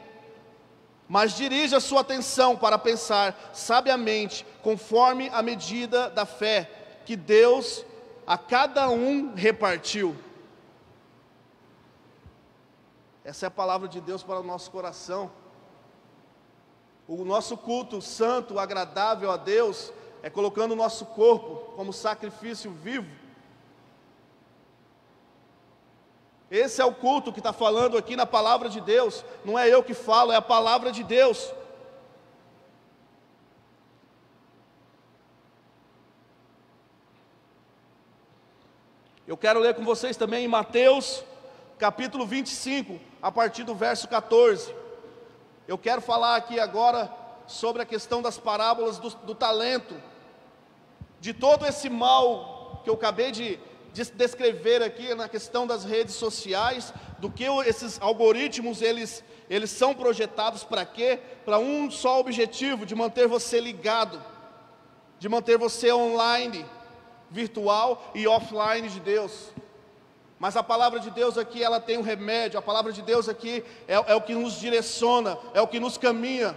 mas 1.09 1.37
dirija 1.37 1.81
sua 1.81 2.01
atenção 2.01 2.57
para 2.57 2.79
pensar 2.79 3.51
sabiamente, 3.53 4.47
conforme 4.63 5.29
a 5.33 5.43
medida 5.43 6.09
da 6.09 6.25
fé 6.25 6.71
que 7.05 7.17
Deus 7.17 7.85
a 8.27 8.39
cada 8.39 8.89
um 8.89 9.35
repartiu. 9.35 10.17
Essa 13.23 13.47
é 13.47 13.49
a 13.49 13.51
palavra 13.51 13.89
de 13.89 14.01
Deus 14.01 14.23
para 14.23 14.41
o 14.41 14.43
nosso 14.43 14.71
coração. 14.71 15.31
O 17.07 17.25
nosso 17.25 17.57
culto 17.57 18.01
santo, 18.01 18.59
agradável 18.59 19.31
a 19.31 19.37
Deus, 19.37 19.93
é 20.23 20.31
colocando 20.31 20.73
o 20.73 20.77
nosso 20.77 21.05
corpo 21.07 21.73
como 21.75 21.93
sacrifício 21.93 22.71
vivo 22.71 23.24
Esse 26.57 26.81
é 26.81 26.85
o 26.85 26.95
culto 26.95 27.33
que 27.33 27.41
está 27.41 27.53
falando 27.53 27.99
aqui 27.99 28.15
na 28.15 28.25
palavra 28.25 28.69
de 28.69 28.81
Deus. 28.81 29.25
Não 29.45 29.59
é 29.59 29.69
eu 29.69 29.83
que 29.83 29.93
falo, 29.93 30.31
é 30.31 30.37
a 30.37 30.41
palavra 30.41 30.93
de 30.93 31.03
Deus. 31.03 31.53
Eu 39.27 39.37
quero 39.37 39.59
ler 39.59 39.75
com 39.75 39.85
vocês 39.85 40.17
também 40.17 40.45
em 40.45 40.49
Mateus, 40.49 41.25
capítulo 41.77 42.25
25, 42.25 43.01
a 43.21 43.33
partir 43.33 43.65
do 43.65 43.75
verso 43.75 44.07
14. 44.07 44.73
Eu 45.67 45.77
quero 45.77 46.01
falar 46.01 46.37
aqui 46.37 46.61
agora 46.61 47.13
sobre 47.49 47.83
a 47.83 47.85
questão 47.85 48.23
das 48.23 48.39
parábolas 48.39 49.01
do, 49.01 49.11
do 49.11 49.35
talento, 49.35 50.01
de 51.19 51.35
todo 51.35 51.67
esse 51.67 51.91
mal 51.91 52.81
que 52.85 52.91
eu 52.91 52.95
acabei 52.95 53.33
de 53.33 53.59
descrever 53.95 54.83
aqui 54.83 55.15
na 55.15 55.29
questão 55.29 55.67
das 55.67 55.85
redes 55.85 56.15
sociais, 56.15 56.93
do 57.19 57.31
que 57.31 57.45
esses 57.67 58.01
algoritmos 58.01 58.83
eles, 58.83 59.23
eles 59.49 59.71
são 59.71 59.95
projetados 59.95 60.65
para 60.65 60.85
quê? 60.85 61.21
Para 61.45 61.59
um 61.59 61.91
só 61.91 62.19
objetivo, 62.19 62.85
de 62.85 62.95
manter 62.95 63.29
você 63.29 63.61
ligado, 63.61 64.23
de 65.19 65.29
manter 65.29 65.57
você 65.57 65.93
online, 65.93 66.67
virtual 67.31 68.11
e 68.15 68.27
offline 68.27 68.89
de 68.89 69.01
Deus. 69.01 69.53
Mas 70.39 70.57
a 70.57 70.63
palavra 70.63 70.99
de 70.99 71.11
Deus 71.11 71.39
aqui, 71.39 71.63
ela 71.63 71.81
tem 71.81 71.97
um 71.97 72.03
remédio, 72.03 72.59
a 72.59 72.63
palavra 72.63 72.93
de 72.93 73.01
Deus 73.01 73.29
aqui 73.29 73.65
é, 73.87 73.95
é 73.95 74.15
o 74.15 74.21
que 74.21 74.35
nos 74.35 74.55
direciona, 74.55 75.39
é 75.55 75.61
o 75.61 75.69
que 75.69 75.79
nos 75.79 75.97
caminha. 75.97 76.55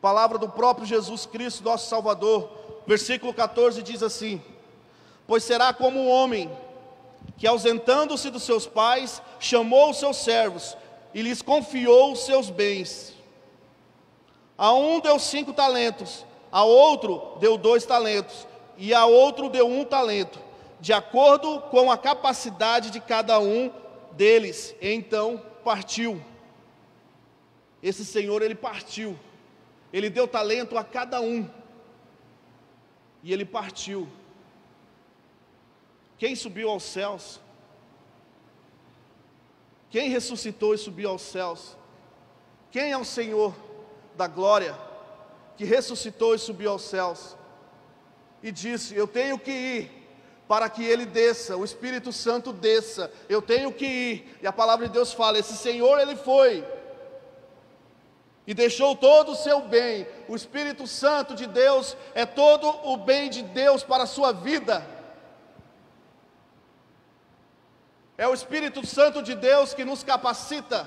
Palavra 0.00 0.38
do 0.38 0.48
próprio 0.48 0.86
Jesus 0.86 1.26
Cristo, 1.26 1.62
nosso 1.62 1.88
Salvador, 1.88 2.61
versículo 2.86 3.32
14 3.32 3.82
diz 3.82 4.02
assim: 4.02 4.42
Pois 5.26 5.44
será 5.44 5.72
como 5.72 6.00
um 6.00 6.08
homem 6.08 6.50
que, 7.36 7.46
ausentando-se 7.46 8.30
dos 8.30 8.42
seus 8.42 8.66
pais, 8.66 9.22
chamou 9.38 9.90
os 9.90 9.98
seus 9.98 10.16
servos 10.16 10.76
e 11.14 11.22
lhes 11.22 11.42
confiou 11.42 12.12
os 12.12 12.24
seus 12.24 12.50
bens. 12.50 13.14
A 14.56 14.72
um 14.72 15.00
deu 15.00 15.18
cinco 15.18 15.52
talentos, 15.52 16.24
a 16.50 16.64
outro 16.64 17.36
deu 17.40 17.56
dois 17.56 17.84
talentos, 17.84 18.46
e 18.76 18.94
a 18.94 19.06
outro 19.06 19.48
deu 19.48 19.66
um 19.66 19.84
talento, 19.84 20.38
de 20.80 20.92
acordo 20.92 21.60
com 21.62 21.90
a 21.90 21.98
capacidade 21.98 22.90
de 22.90 23.00
cada 23.00 23.38
um 23.38 23.70
deles. 24.12 24.74
Então 24.80 25.42
partiu. 25.64 26.22
Esse 27.82 28.04
senhor, 28.04 28.42
ele 28.42 28.54
partiu, 28.54 29.18
ele 29.92 30.08
deu 30.08 30.28
talento 30.28 30.78
a 30.78 30.84
cada 30.84 31.20
um 31.20 31.48
e 33.22 33.32
ele 33.32 33.44
partiu. 33.44 34.08
Quem 36.18 36.34
subiu 36.34 36.68
aos 36.68 36.82
céus? 36.82 37.40
Quem 39.90 40.08
ressuscitou 40.08 40.74
e 40.74 40.78
subiu 40.78 41.10
aos 41.10 41.22
céus? 41.22 41.76
Quem 42.70 42.92
é 42.92 42.96
o 42.96 43.04
Senhor 43.04 43.54
da 44.16 44.26
glória 44.26 44.76
que 45.56 45.64
ressuscitou 45.64 46.34
e 46.34 46.38
subiu 46.38 46.70
aos 46.70 46.82
céus? 46.82 47.36
E 48.42 48.50
disse: 48.50 48.94
Eu 48.94 49.06
tenho 49.06 49.38
que 49.38 49.50
ir 49.50 50.02
para 50.48 50.68
que 50.68 50.84
ele 50.84 51.06
desça, 51.06 51.56
o 51.56 51.64
Espírito 51.64 52.12
Santo 52.12 52.52
desça. 52.52 53.12
Eu 53.28 53.40
tenho 53.40 53.72
que 53.72 53.86
ir. 53.86 54.38
E 54.42 54.46
a 54.46 54.52
palavra 54.52 54.86
de 54.86 54.92
Deus 54.92 55.12
fala: 55.12 55.38
Esse 55.38 55.56
Senhor 55.56 55.98
ele 55.98 56.16
foi. 56.16 56.64
E 58.46 58.52
deixou 58.54 58.96
todo 58.96 59.32
o 59.32 59.36
seu 59.36 59.60
bem. 59.60 60.06
O 60.28 60.34
Espírito 60.34 60.86
Santo 60.86 61.34
de 61.34 61.46
Deus 61.46 61.96
é 62.14 62.26
todo 62.26 62.68
o 62.84 62.96
bem 62.96 63.30
de 63.30 63.42
Deus 63.42 63.82
para 63.82 64.04
a 64.04 64.06
sua 64.06 64.32
vida. 64.32 64.84
É 68.18 68.26
o 68.26 68.34
Espírito 68.34 68.84
Santo 68.86 69.22
de 69.22 69.34
Deus 69.34 69.74
que 69.74 69.84
nos 69.84 70.02
capacita. 70.02 70.86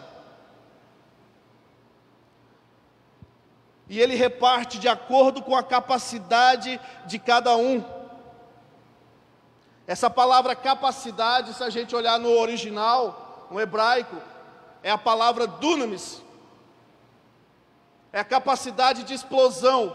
E 3.87 3.99
ele 3.99 4.15
reparte 4.15 4.79
de 4.79 4.87
acordo 4.87 5.41
com 5.41 5.55
a 5.55 5.63
capacidade 5.63 6.79
de 7.05 7.19
cada 7.19 7.55
um. 7.55 7.83
Essa 9.87 10.09
palavra 10.09 10.55
capacidade, 10.55 11.53
se 11.53 11.63
a 11.63 11.69
gente 11.69 11.95
olhar 11.95 12.19
no 12.19 12.31
original, 12.39 13.47
no 13.51 13.61
hebraico, 13.61 14.15
é 14.81 14.89
a 14.89 14.97
palavra 14.97 15.45
dunamis, 15.45 16.21
é 18.15 18.19
a 18.21 18.23
capacidade 18.23 19.03
de 19.03 19.13
explosão, 19.13 19.93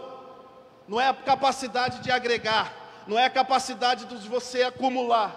não 0.87 1.01
é 1.01 1.07
a 1.07 1.13
capacidade 1.13 2.01
de 2.01 2.11
agregar, 2.11 2.71
não 3.07 3.17
é 3.17 3.25
a 3.25 3.29
capacidade 3.31 4.05
de 4.05 4.29
você 4.29 4.61
acumular. 4.61 5.35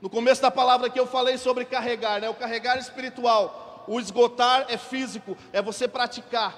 No 0.00 0.10
começo 0.10 0.42
da 0.42 0.50
palavra 0.50 0.90
que 0.90 0.98
eu 0.98 1.06
falei 1.06 1.38
sobre 1.38 1.64
carregar, 1.64 2.20
né? 2.20 2.28
O 2.28 2.34
carregar 2.34 2.76
espiritual, 2.76 3.84
o 3.86 4.00
esgotar 4.00 4.66
é 4.68 4.76
físico, 4.76 5.38
é 5.52 5.62
você 5.62 5.86
praticar. 5.86 6.52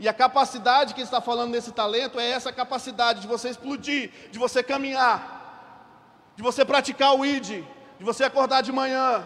E 0.00 0.08
a 0.08 0.12
capacidade 0.12 0.92
que 0.92 1.02
está 1.02 1.20
falando 1.20 1.52
nesse 1.52 1.70
talento 1.70 2.18
é 2.18 2.30
essa 2.30 2.52
capacidade 2.52 3.20
de 3.20 3.28
você 3.28 3.48
explodir, 3.48 4.10
de 4.32 4.40
você 4.40 4.60
caminhar, 4.60 6.32
de 6.34 6.42
você 6.42 6.64
praticar 6.64 7.14
o 7.14 7.24
ID, 7.24 7.62
de 7.96 8.04
você 8.04 8.24
acordar 8.24 8.60
de 8.60 8.72
manhã, 8.72 9.24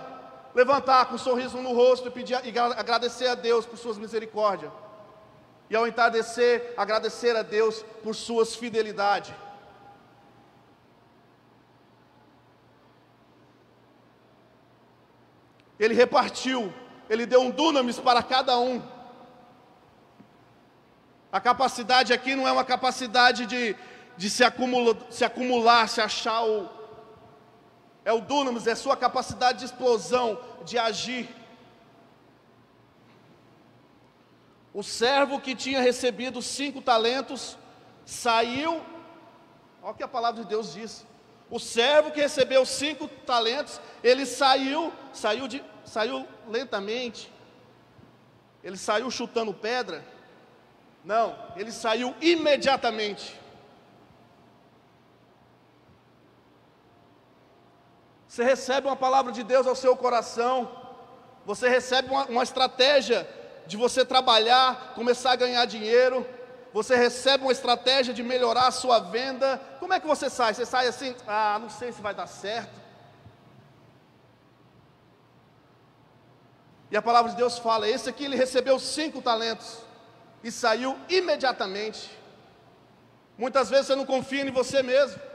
levantar 0.55 1.07
com 1.07 1.17
um 1.17 1.19
sorriso 1.19 1.59
no 1.59 1.73
rosto 1.73 2.09
e 2.09 2.11
pedir 2.11 2.41
e 2.45 2.59
agradecer 2.59 3.27
a 3.27 3.35
Deus 3.35 3.67
por 3.67 3.77
suas 3.77 3.99
misericórdias. 3.99 4.71
E 5.69 5.75
ao 5.75 5.87
entardecer, 5.87 6.75
agradecer 6.77 7.35
a 7.37 7.43
Deus 7.43 7.83
por 8.03 8.15
suas 8.15 8.55
fidelidades. 8.55 9.35
Ele 15.79 15.95
repartiu, 15.95 16.73
ele 17.11 17.27
deu 17.27 17.41
um 17.41 17.51
dunamis 17.51 17.99
para 17.99 18.23
cada 18.23 18.57
um. 18.59 18.81
A 21.33 21.41
capacidade 21.41 22.13
aqui 22.13 22.37
não 22.37 22.47
é 22.47 22.53
uma 22.53 22.65
capacidade 22.65 23.45
de, 23.45 23.75
de 24.17 24.31
se, 24.31 24.45
acumula, 24.45 24.97
se 25.11 25.25
acumular, 25.25 25.89
se 25.89 26.01
achar 26.01 26.45
o, 26.45 26.71
é 28.05 28.13
o 28.13 28.21
dunamis, 28.21 28.67
é 28.67 28.75
sua 28.75 28.97
capacidade 28.97 29.61
de 29.61 29.65
explosão, 29.65 30.39
de 30.65 30.79
agir. 30.79 31.29
O 34.73 34.83
servo 34.83 35.41
que 35.41 35.55
tinha 35.55 35.81
recebido 35.81 36.43
cinco 36.43 36.83
talentos 36.83 37.57
saiu, 38.05 38.83
olha 39.83 39.93
o 39.93 39.95
que 39.95 40.03
a 40.03 40.09
palavra 40.09 40.43
de 40.43 40.49
Deus 40.49 40.75
diz. 40.75 41.07
O 41.51 41.59
servo 41.59 42.11
que 42.11 42.21
recebeu 42.21 42.67
cinco 42.67 43.07
talentos, 43.07 43.81
ele 44.03 44.27
saiu, 44.27 44.93
saiu, 45.13 45.47
de, 45.47 45.63
saiu 45.85 46.27
lentamente, 46.49 47.31
ele 48.63 48.77
saiu 48.77 49.11
chutando 49.11 49.55
pedra. 49.55 50.05
Não, 51.05 51.37
ele 51.57 51.71
saiu 51.71 52.15
imediatamente. 52.21 53.39
Você 58.35 58.43
recebe 58.43 58.89
uma 58.89 58.97
palavra 58.97 59.31
de 59.31 59.45
Deus 59.45 59.65
ao 59.65 59.77
seu 59.77 59.97
coração, 59.97 60.69
você 61.47 61.69
recebe 61.69 62.11
uma, 62.11 62.25
uma 62.25 62.43
estratégia 62.43 63.29
de 63.65 63.77
você 63.77 64.05
trabalhar, 64.05 64.93
começar 64.97 65.31
a 65.31 65.37
ganhar 65.37 65.65
dinheiro, 65.67 66.27
você 66.73 66.97
recebe 66.97 67.45
uma 67.45 67.53
estratégia 67.53 68.13
de 68.13 68.25
melhorar 68.25 68.67
a 68.67 68.73
sua 68.73 68.99
venda. 68.99 69.61
Como 69.79 69.93
é 69.95 70.01
que 70.01 70.07
você 70.09 70.29
sai? 70.29 70.53
Você 70.53 70.67
sai 70.67 70.89
assim, 70.89 71.15
ah, 71.29 71.61
não 71.61 71.71
sei 71.71 71.93
se 71.93 72.03
vai 72.03 72.13
dar 72.13 72.27
certo. 72.27 72.75
E 76.91 76.97
a 76.97 77.03
palavra 77.03 77.31
de 77.31 77.37
Deus 77.37 77.57
fala: 77.57 77.89
esse 77.89 78.11
aqui 78.11 78.25
ele 78.25 78.35
recebeu 78.35 78.81
cinco 78.81 79.23
talentos 79.23 79.79
e 80.43 80.51
saiu 80.51 80.99
imediatamente. 81.09 82.11
Muitas 83.39 83.71
vezes 83.71 83.87
você 83.87 83.95
não 83.95 84.05
confia 84.05 84.43
em 84.43 84.51
você 84.51 84.83
mesmo. 84.83 85.34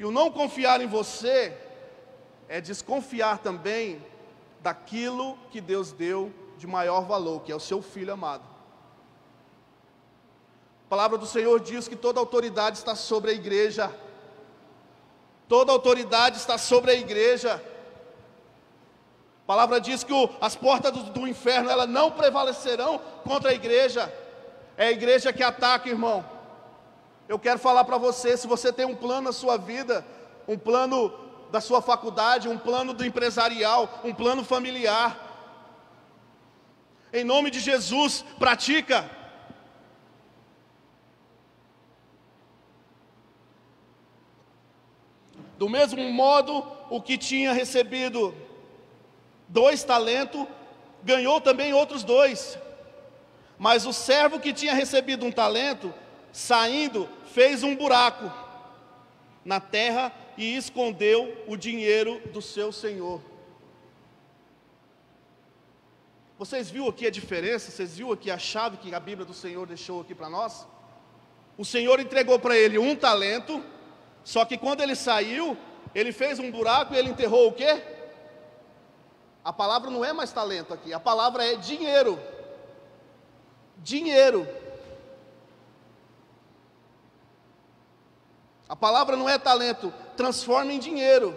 E 0.00 0.04
o 0.06 0.10
não 0.10 0.30
confiar 0.30 0.80
em 0.80 0.86
você 0.86 1.54
é 2.48 2.58
desconfiar 2.58 3.36
também 3.40 4.02
daquilo 4.62 5.36
que 5.50 5.60
Deus 5.60 5.92
deu 5.92 6.32
de 6.56 6.66
maior 6.66 7.02
valor, 7.02 7.42
que 7.42 7.52
é 7.52 7.54
o 7.54 7.60
seu 7.60 7.82
filho 7.82 8.10
amado. 8.10 8.42
A 10.86 10.88
palavra 10.88 11.18
do 11.18 11.26
Senhor 11.26 11.60
diz 11.60 11.86
que 11.86 11.96
toda 11.96 12.18
autoridade 12.18 12.78
está 12.78 12.94
sobre 12.94 13.30
a 13.30 13.34
igreja. 13.34 13.94
Toda 15.46 15.70
autoridade 15.70 16.38
está 16.38 16.56
sobre 16.56 16.92
a 16.92 16.94
igreja. 16.94 17.62
A 19.44 19.46
palavra 19.46 19.78
diz 19.78 20.02
que 20.02 20.14
o, 20.14 20.30
as 20.40 20.56
portas 20.56 20.92
do, 20.92 21.02
do 21.10 21.28
inferno 21.28 21.68
ela 21.68 21.86
não 21.86 22.10
prevalecerão 22.10 22.98
contra 23.22 23.50
a 23.50 23.54
igreja. 23.54 24.10
É 24.78 24.86
a 24.86 24.92
igreja 24.92 25.30
que 25.30 25.42
ataca, 25.42 25.90
irmão. 25.90 26.24
Eu 27.30 27.38
quero 27.38 27.60
falar 27.60 27.84
para 27.84 27.96
você, 27.96 28.36
se 28.36 28.48
você 28.48 28.72
tem 28.72 28.84
um 28.84 28.96
plano 28.96 29.28
na 29.28 29.32
sua 29.32 29.56
vida, 29.56 30.04
um 30.48 30.58
plano 30.58 31.14
da 31.52 31.60
sua 31.60 31.80
faculdade, 31.80 32.48
um 32.48 32.58
plano 32.58 32.92
do 32.92 33.06
empresarial, 33.06 34.00
um 34.02 34.12
plano 34.12 34.42
familiar, 34.42 35.08
em 37.12 37.22
nome 37.22 37.48
de 37.52 37.60
Jesus, 37.60 38.24
pratica. 38.36 39.08
Do 45.56 45.68
mesmo 45.68 46.02
modo, 46.12 46.66
o 46.90 47.00
que 47.00 47.16
tinha 47.16 47.52
recebido 47.52 48.34
dois 49.46 49.84
talentos, 49.84 50.48
ganhou 51.04 51.40
também 51.40 51.72
outros 51.72 52.02
dois. 52.02 52.58
Mas 53.56 53.86
o 53.86 53.92
servo 53.92 54.40
que 54.40 54.52
tinha 54.52 54.74
recebido 54.74 55.24
um 55.24 55.30
talento, 55.30 55.94
saindo, 56.32 57.08
fez 57.32 57.62
um 57.62 57.74
buraco 57.74 58.30
na 59.44 59.60
terra 59.60 60.12
e 60.36 60.56
escondeu 60.56 61.44
o 61.46 61.56
dinheiro 61.56 62.20
do 62.28 62.40
seu 62.40 62.72
senhor. 62.72 63.20
Vocês 66.38 66.70
viram 66.70 66.88
aqui 66.88 67.06
a 67.06 67.10
diferença? 67.10 67.70
Vocês 67.70 67.96
viram 67.96 68.12
aqui 68.12 68.30
a 68.30 68.38
chave 68.38 68.78
que 68.78 68.94
a 68.94 69.00
Bíblia 69.00 69.26
do 69.26 69.34
Senhor 69.34 69.66
deixou 69.66 70.00
aqui 70.00 70.14
para 70.14 70.30
nós? 70.30 70.66
O 71.58 71.66
Senhor 71.66 72.00
entregou 72.00 72.38
para 72.38 72.56
ele 72.56 72.78
um 72.78 72.96
talento, 72.96 73.62
só 74.24 74.46
que 74.46 74.56
quando 74.56 74.80
ele 74.80 74.94
saiu, 74.94 75.54
ele 75.94 76.12
fez 76.12 76.38
um 76.38 76.50
buraco 76.50 76.94
e 76.94 76.96
ele 76.96 77.10
enterrou 77.10 77.48
o 77.48 77.52
quê? 77.52 77.82
A 79.44 79.52
palavra 79.52 79.90
não 79.90 80.02
é 80.02 80.14
mais 80.14 80.32
talento 80.32 80.72
aqui, 80.72 80.94
a 80.94 80.98
palavra 81.00 81.44
é 81.44 81.56
dinheiro. 81.56 82.18
Dinheiro. 83.76 84.48
A 88.70 88.76
palavra 88.76 89.16
não 89.16 89.28
é 89.28 89.36
talento, 89.36 89.92
transforma 90.16 90.72
em 90.72 90.78
dinheiro. 90.78 91.36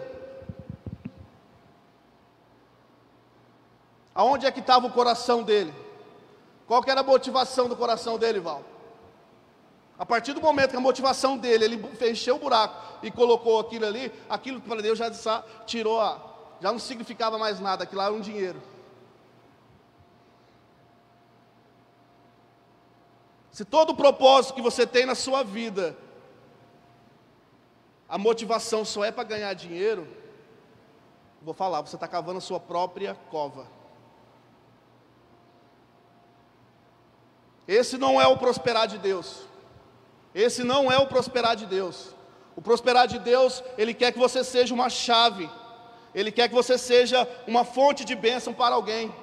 Aonde 4.14 4.46
é 4.46 4.52
que 4.52 4.60
estava 4.60 4.86
o 4.86 4.92
coração 4.92 5.42
dele? 5.42 5.74
Qual 6.64 6.80
que 6.80 6.92
era 6.92 7.00
a 7.00 7.02
motivação 7.02 7.68
do 7.68 7.74
coração 7.74 8.16
dele, 8.16 8.38
Val? 8.38 8.62
A 9.98 10.06
partir 10.06 10.32
do 10.32 10.40
momento 10.40 10.70
que 10.70 10.76
a 10.76 10.80
motivação 10.80 11.36
dele, 11.36 11.64
ele 11.64 11.96
fechou 11.96 12.36
o 12.36 12.38
buraco 12.38 13.04
e 13.04 13.10
colocou 13.10 13.58
aquilo 13.58 13.84
ali, 13.84 14.12
aquilo 14.28 14.60
para 14.60 14.80
Deus 14.80 14.96
já 14.96 15.10
tirou 15.66 16.00
a, 16.00 16.20
já 16.60 16.70
não 16.70 16.78
significava 16.78 17.36
mais 17.36 17.58
nada, 17.58 17.82
aquilo 17.82 17.98
lá 17.98 18.04
era 18.04 18.14
um 18.14 18.20
dinheiro. 18.20 18.62
Se 23.50 23.64
todo 23.64 23.90
o 23.90 23.96
propósito 23.96 24.54
que 24.54 24.62
você 24.62 24.86
tem 24.86 25.04
na 25.04 25.16
sua 25.16 25.42
vida 25.42 25.96
a 28.08 28.18
motivação 28.18 28.84
só 28.84 29.04
é 29.04 29.10
para 29.10 29.24
ganhar 29.24 29.52
dinheiro, 29.54 30.06
vou 31.42 31.54
falar, 31.54 31.80
você 31.80 31.96
está 31.96 32.08
cavando 32.08 32.38
a 32.38 32.40
sua 32.40 32.60
própria 32.60 33.14
cova. 33.30 33.66
Esse 37.66 37.96
não 37.96 38.20
é 38.20 38.26
o 38.26 38.36
prosperar 38.36 38.86
de 38.86 38.98
Deus. 38.98 39.42
Esse 40.34 40.62
não 40.62 40.90
é 40.92 40.98
o 40.98 41.06
prosperar 41.06 41.56
de 41.56 41.66
Deus. 41.66 42.14
O 42.56 42.60
prosperar 42.62 43.06
de 43.06 43.18
Deus, 43.18 43.62
Ele 43.78 43.94
quer 43.94 44.12
que 44.12 44.18
você 44.18 44.44
seja 44.44 44.74
uma 44.74 44.90
chave. 44.90 45.50
Ele 46.14 46.30
quer 46.30 46.48
que 46.48 46.54
você 46.54 46.76
seja 46.76 47.26
uma 47.46 47.64
fonte 47.64 48.04
de 48.04 48.14
bênção 48.14 48.52
para 48.52 48.74
alguém. 48.74 49.14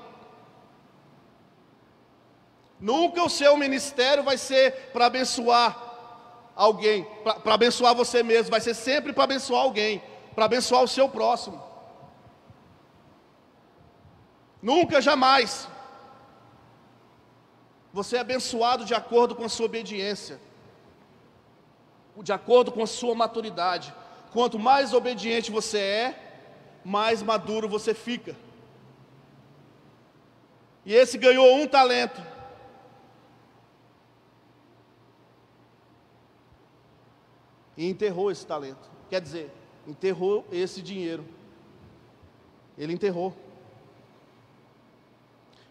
Nunca 2.80 3.24
o 3.24 3.30
seu 3.30 3.56
ministério 3.56 4.24
vai 4.24 4.38
ser 4.38 4.90
para 4.92 5.06
abençoar 5.06 5.91
alguém, 6.62 7.08
para 7.44 7.56
abençoar 7.56 7.96
você 7.96 8.22
mesmo, 8.22 8.52
vai 8.52 8.62
ser 8.62 8.76
sempre 8.76 9.12
para 9.12 9.24
abençoar 9.24 9.64
alguém, 9.64 10.02
para 10.36 10.46
abençoar 10.46 10.84
o 10.84 10.88
seu 10.88 11.10
próximo. 11.10 11.60
Nunca, 14.62 15.02
jamais. 15.02 15.68
Você 17.92 18.16
é 18.16 18.20
abençoado 18.20 18.86
de 18.86 18.94
acordo 18.94 19.36
com 19.36 19.44
a 19.44 19.50
sua 19.50 19.66
obediência, 19.66 20.40
de 22.22 22.32
acordo 22.32 22.72
com 22.72 22.84
a 22.84 22.88
sua 22.88 23.16
maturidade. 23.16 23.92
Quanto 24.32 24.60
mais 24.60 24.94
obediente 24.94 25.50
você 25.50 25.80
é, 25.80 26.06
mais 26.86 27.24
maduro 27.24 27.68
você 27.68 27.96
fica. 27.96 28.36
E 30.86 30.94
esse 30.94 31.18
ganhou 31.18 31.56
um 31.56 31.68
talento. 31.68 32.22
E 37.82 37.90
enterrou 37.90 38.30
esse 38.30 38.46
talento. 38.46 38.88
Quer 39.10 39.20
dizer, 39.20 39.52
enterrou 39.88 40.46
esse 40.52 40.84
dinheiro. 40.84 41.26
Ele 42.78 42.94
enterrou. 42.94 43.36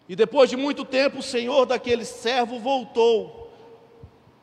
E 0.09 0.13
depois 0.13 0.49
de 0.49 0.57
muito 0.57 0.83
tempo, 0.83 1.19
o 1.19 1.23
senhor 1.23 1.65
daquele 1.65 2.03
servo 2.03 2.59
voltou 2.59 3.49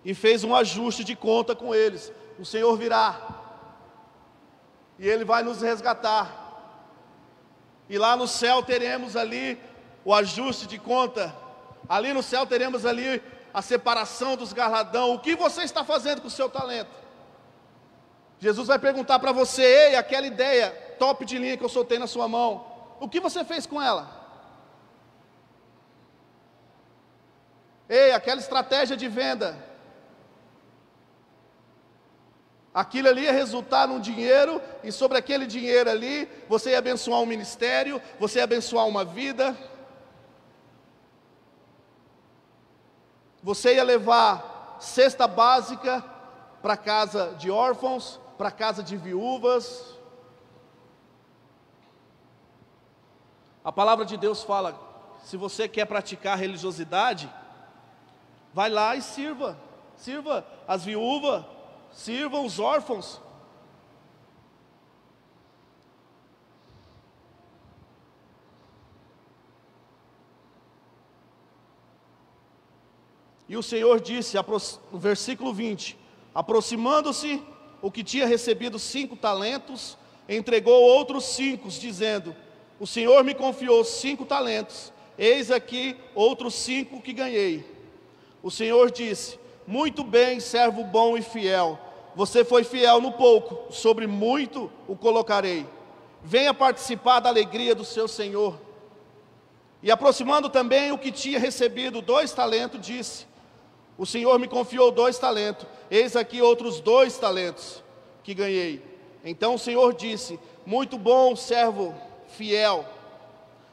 e 0.03 0.15
fez 0.15 0.45
um 0.45 0.55
ajuste 0.55 1.05
de 1.05 1.15
conta 1.15 1.55
com 1.55 1.75
eles. 1.75 2.11
O 2.39 2.45
Senhor 2.47 2.75
virá 2.75 3.21
e 4.99 5.07
Ele 5.07 5.23
vai 5.23 5.43
nos 5.43 5.61
resgatar. 5.61 6.27
E 7.87 7.99
lá 7.99 8.17
no 8.17 8.27
céu 8.27 8.63
teremos 8.63 9.15
ali 9.15 9.61
o 10.07 10.15
ajuste 10.15 10.67
de 10.67 10.79
conta. 10.79 11.37
Ali 11.87 12.15
no 12.15 12.23
céu 12.23 12.47
teremos 12.47 12.87
ali 12.87 13.23
a 13.53 13.61
separação 13.61 14.37
dos 14.39 14.55
garladão. 14.55 15.13
O 15.13 15.19
que 15.19 15.37
você 15.37 15.65
está 15.65 15.85
fazendo 15.85 16.23
com 16.23 16.29
o 16.29 16.31
seu 16.31 16.49
talento? 16.49 17.08
Jesus 18.41 18.69
vai 18.69 18.79
perguntar 18.79 19.19
para 19.19 19.33
você, 19.33 19.63
ei, 19.63 19.97
aquela 19.97 20.27
ideia 20.27 20.71
top 20.99 21.25
de 21.25 21.39
linha 21.39 21.57
que 21.57 21.65
eu 21.65 21.69
soltei 21.69 21.99
na 21.99 22.07
sua 22.07 22.29
mão, 22.29 22.65
o 23.01 23.09
que 23.09 23.21
você 23.21 23.45
fez 23.45 23.67
com 23.67 23.81
ela? 23.81 24.17
Ei, 27.89 28.13
aquela 28.13 28.41
estratégia 28.41 28.97
de 28.97 29.09
venda. 29.09 29.57
Aquilo 32.73 33.09
ali 33.09 33.23
ia 33.23 33.33
resultar 33.33 33.89
num 33.89 33.99
dinheiro, 33.99 34.61
e 34.85 34.93
sobre 34.93 35.19
aquele 35.19 35.47
dinheiro 35.47 35.91
ali, 35.91 36.29
você 36.49 36.71
ia 36.71 36.79
abençoar 36.79 37.21
um 37.21 37.27
ministério, 37.27 38.01
você 38.21 38.39
ia 38.39 38.45
abençoar 38.45 38.87
uma 38.87 39.05
vida. 39.05 39.57
Você 43.43 43.75
ia 43.75 43.83
levar 43.83 44.77
cesta 44.79 45.27
básica 45.27 46.05
para 46.61 46.77
casa 46.77 47.35
de 47.39 47.51
órfãos, 47.51 48.21
para 48.39 48.51
casa 48.51 48.83
de 48.83 48.97
viúvas. 48.97 49.99
A 53.63 53.71
palavra 53.71 54.07
de 54.07 54.17
Deus 54.17 54.43
fala: 54.43 54.79
se 55.25 55.37
você 55.37 55.69
quer 55.69 55.85
praticar 55.85 56.39
religiosidade, 56.39 57.31
Vai 58.53 58.71
lá 58.71 58.97
e 58.97 59.03
sirva, 59.03 59.59
sirva 59.97 60.47
as 60.67 60.85
viúvas, 60.85 61.45
sirva 61.93 62.41
os 62.41 62.59
órfãos. 62.59 63.21
E 73.49 73.57
o 73.57 73.63
Senhor 73.63 74.01
disse, 74.01 74.37
no 74.93 74.99
versículo 74.99 75.53
20: 75.53 75.99
aproximando-se, 76.35 77.41
o 77.81 77.91
que 77.91 78.03
tinha 78.03 78.27
recebido 78.27 78.79
cinco 78.79 79.17
talentos, 79.17 79.97
entregou 80.29 80.83
outros 80.83 81.25
cinco, 81.25 81.69
dizendo: 81.69 82.35
O 82.79 82.87
Senhor 82.87 83.23
me 83.25 83.35
confiou 83.35 83.85
cinco 83.85 84.25
talentos, 84.25 84.93
eis 85.17 85.51
aqui 85.51 85.97
outros 86.15 86.55
cinco 86.55 87.01
que 87.01 87.13
ganhei. 87.13 87.65
O 88.43 88.51
Senhor 88.51 88.91
disse: 88.91 89.39
Muito 89.67 90.03
bem, 90.03 90.41
servo 90.41 90.85
bom 90.85 91.17
e 91.17 91.23
fiel. 91.23 91.79
Você 92.15 92.45
foi 92.45 92.65
fiel 92.65 93.01
no 93.01 93.13
pouco, 93.13 93.73
sobre 93.73 94.07
muito 94.07 94.71
o 94.89 94.97
colocarei. 94.97 95.67
Venha 96.23 96.53
participar 96.53 97.21
da 97.21 97.29
alegria 97.29 97.75
do 97.75 97.85
seu 97.85 98.09
Senhor. 98.09 98.61
E 99.81 99.91
aproximando 99.91 100.49
também 100.49 100.91
o 100.91 100.99
que 100.99 101.13
tinha 101.13 101.39
recebido 101.39 102.03
dois 102.03 102.33
talentos, 102.33 102.85
disse: 102.85 103.28
O 103.99 104.07
Senhor 104.07 104.39
me 104.39 104.49
confiou 104.49 104.91
dois 104.91 105.19
talentos, 105.19 105.67
eis 105.91 106.17
aqui 106.17 106.41
outros 106.41 106.81
dois 106.81 107.19
talentos 107.19 107.83
que 108.23 108.33
ganhei. 108.33 108.83
Então 109.23 109.57
o 109.57 109.59
Senhor 109.59 109.93
disse: 109.93 110.41
Muito 110.65 110.97
bom, 110.97 111.37
servo 111.37 111.95
fiel. 112.29 112.87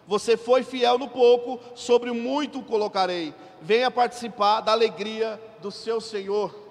Você 0.07 0.35
foi 0.35 0.63
fiel 0.63 0.97
no 0.97 1.07
pouco, 1.07 1.59
sobre 1.75 2.11
muito 2.11 2.61
colocarei 2.61 3.33
venha 3.65 3.89
participar 3.89 4.61
da 4.61 4.71
alegria 4.71 5.41
do 5.59 5.71
seu 5.71 5.99
Senhor. 5.99 6.63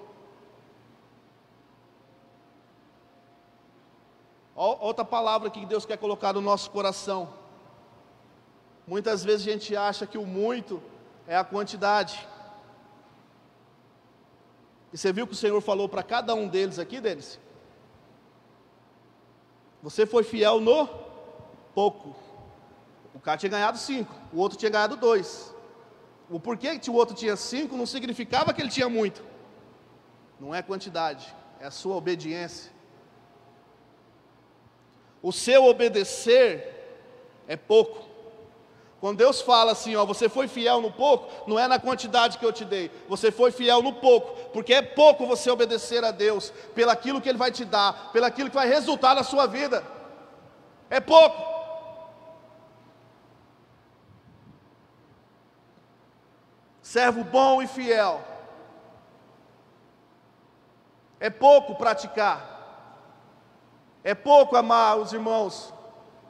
Outra 4.54 5.04
palavra 5.04 5.50
que 5.50 5.66
Deus 5.66 5.84
quer 5.84 5.96
colocar 5.96 6.32
no 6.32 6.40
nosso 6.40 6.70
coração. 6.70 7.28
Muitas 8.86 9.24
vezes 9.24 9.48
a 9.48 9.50
gente 9.50 9.76
acha 9.76 10.06
que 10.06 10.16
o 10.16 10.24
muito 10.24 10.80
é 11.26 11.36
a 11.36 11.42
quantidade. 11.42 12.24
E 14.94 14.96
você 14.96 15.12
viu 15.12 15.26
que 15.26 15.32
o 15.32 15.36
Senhor 15.36 15.60
falou 15.60 15.88
para 15.88 16.04
cada 16.04 16.36
um 16.36 16.46
deles 16.46 16.78
aqui, 16.78 17.00
deles? 17.00 17.40
Você 19.82 20.06
foi 20.06 20.22
fiel 20.22 20.60
no 20.60 20.86
pouco. 21.74 22.14
O 23.12 23.18
cara 23.18 23.36
tinha 23.36 23.50
ganhado 23.50 23.76
cinco, 23.76 24.14
o 24.32 24.38
outro 24.38 24.56
tinha 24.56 24.70
ganhado 24.70 24.96
dois. 24.96 25.52
O 26.30 26.38
porquê 26.38 26.78
que 26.78 26.88
o 26.88 26.94
outro 26.94 27.12
tinha 27.12 27.34
cinco 27.34 27.76
não 27.76 27.86
significava 27.86 28.54
que 28.54 28.62
ele 28.62 28.70
tinha 28.70 28.88
muito. 28.88 29.24
Não 30.38 30.54
é 30.54 30.62
quantidade, 30.62 31.34
é 31.58 31.66
a 31.66 31.72
sua 31.72 31.96
obediência. 31.96 32.70
O 35.20 35.32
seu 35.32 35.64
obedecer 35.64 37.02
é 37.48 37.56
pouco. 37.56 38.13
Quando 39.04 39.18
Deus 39.18 39.42
fala 39.42 39.72
assim, 39.72 39.94
ó, 39.96 40.06
você 40.06 40.30
foi 40.30 40.48
fiel 40.48 40.80
no 40.80 40.90
pouco, 40.90 41.30
não 41.46 41.58
é 41.58 41.68
na 41.68 41.78
quantidade 41.78 42.38
que 42.38 42.46
eu 42.46 42.50
te 42.50 42.64
dei, 42.64 42.90
você 43.06 43.30
foi 43.30 43.50
fiel 43.50 43.82
no 43.82 43.92
pouco, 43.92 44.48
porque 44.48 44.72
é 44.72 44.80
pouco 44.80 45.26
você 45.26 45.50
obedecer 45.50 46.02
a 46.02 46.10
Deus, 46.10 46.50
pelaquilo 46.74 47.20
que 47.20 47.28
Ele 47.28 47.36
vai 47.36 47.50
te 47.50 47.66
dar, 47.66 48.10
pelaquilo 48.14 48.48
que 48.48 48.54
vai 48.54 48.66
resultar 48.66 49.14
na 49.14 49.22
sua 49.22 49.46
vida. 49.46 49.84
É 50.88 51.00
pouco. 51.00 51.36
servo 56.80 57.22
bom 57.24 57.60
e 57.60 57.66
fiel. 57.66 58.24
É 61.20 61.28
pouco 61.28 61.74
praticar, 61.74 62.40
é 64.02 64.14
pouco 64.14 64.56
amar 64.56 64.96
os 64.96 65.12
irmãos, 65.12 65.74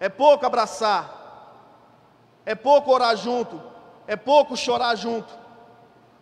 é 0.00 0.08
pouco 0.08 0.44
abraçar, 0.44 1.13
é 2.46 2.54
pouco 2.54 2.92
orar 2.92 3.16
junto, 3.16 3.60
é 4.06 4.16
pouco 4.16 4.56
chorar 4.56 4.94
junto. 4.96 5.32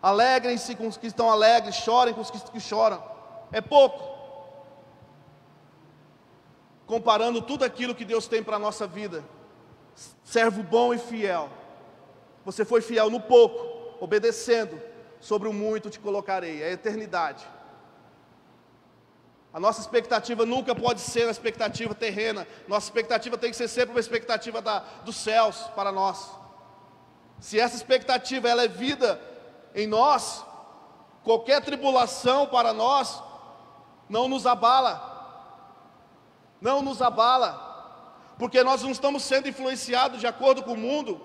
Alegrem-se 0.00 0.74
com 0.74 0.88
os 0.88 0.96
que 0.96 1.06
estão 1.06 1.30
alegres, 1.30 1.76
chorem 1.76 2.14
com 2.14 2.20
os 2.20 2.30
que 2.30 2.60
choram. 2.60 3.02
É 3.52 3.60
pouco. 3.60 4.12
Comparando 6.86 7.40
tudo 7.40 7.64
aquilo 7.64 7.94
que 7.94 8.04
Deus 8.04 8.26
tem 8.26 8.42
para 8.42 8.56
a 8.56 8.58
nossa 8.58 8.86
vida. 8.86 9.24
Servo 10.24 10.62
bom 10.62 10.92
e 10.92 10.98
fiel. 10.98 11.48
Você 12.44 12.64
foi 12.64 12.80
fiel 12.80 13.08
no 13.10 13.20
pouco, 13.20 13.96
obedecendo, 14.00 14.80
sobre 15.20 15.48
o 15.48 15.52
muito 15.52 15.88
te 15.88 16.00
colocarei, 16.00 16.62
é 16.62 16.66
a 16.66 16.72
eternidade. 16.72 17.46
A 19.52 19.60
nossa 19.60 19.80
expectativa 19.80 20.46
nunca 20.46 20.74
pode 20.74 21.00
ser 21.00 21.26
uma 21.26 21.30
expectativa 21.30 21.94
terrena, 21.94 22.46
nossa 22.66 22.86
expectativa 22.86 23.36
tem 23.36 23.50
que 23.50 23.56
ser 23.56 23.68
sempre 23.68 23.90
uma 23.90 24.00
expectativa 24.00 24.62
da, 24.62 24.78
dos 25.04 25.16
céus 25.16 25.56
para 25.76 25.92
nós. 25.92 26.30
Se 27.38 27.60
essa 27.60 27.76
expectativa 27.76 28.48
ela 28.48 28.64
é 28.64 28.68
vida 28.68 29.20
em 29.74 29.86
nós, 29.86 30.44
qualquer 31.22 31.60
tribulação 31.60 32.46
para 32.46 32.72
nós 32.72 33.22
não 34.08 34.26
nos 34.26 34.46
abala, 34.46 35.10
não 36.60 36.80
nos 36.80 37.02
abala, 37.02 38.34
porque 38.38 38.62
nós 38.62 38.82
não 38.82 38.90
estamos 38.90 39.22
sendo 39.22 39.48
influenciados 39.48 40.18
de 40.18 40.26
acordo 40.26 40.62
com 40.62 40.72
o 40.72 40.78
mundo, 40.78 41.20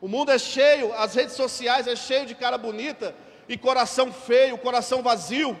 o 0.00 0.08
mundo 0.08 0.30
é 0.30 0.38
cheio, 0.38 0.92
as 0.94 1.14
redes 1.14 1.34
sociais 1.34 1.86
é 1.86 1.96
cheio 1.96 2.26
de 2.26 2.34
cara 2.34 2.56
bonita 2.56 3.14
e 3.48 3.56
coração 3.56 4.12
feio, 4.12 4.58
coração 4.58 5.02
vazio. 5.02 5.58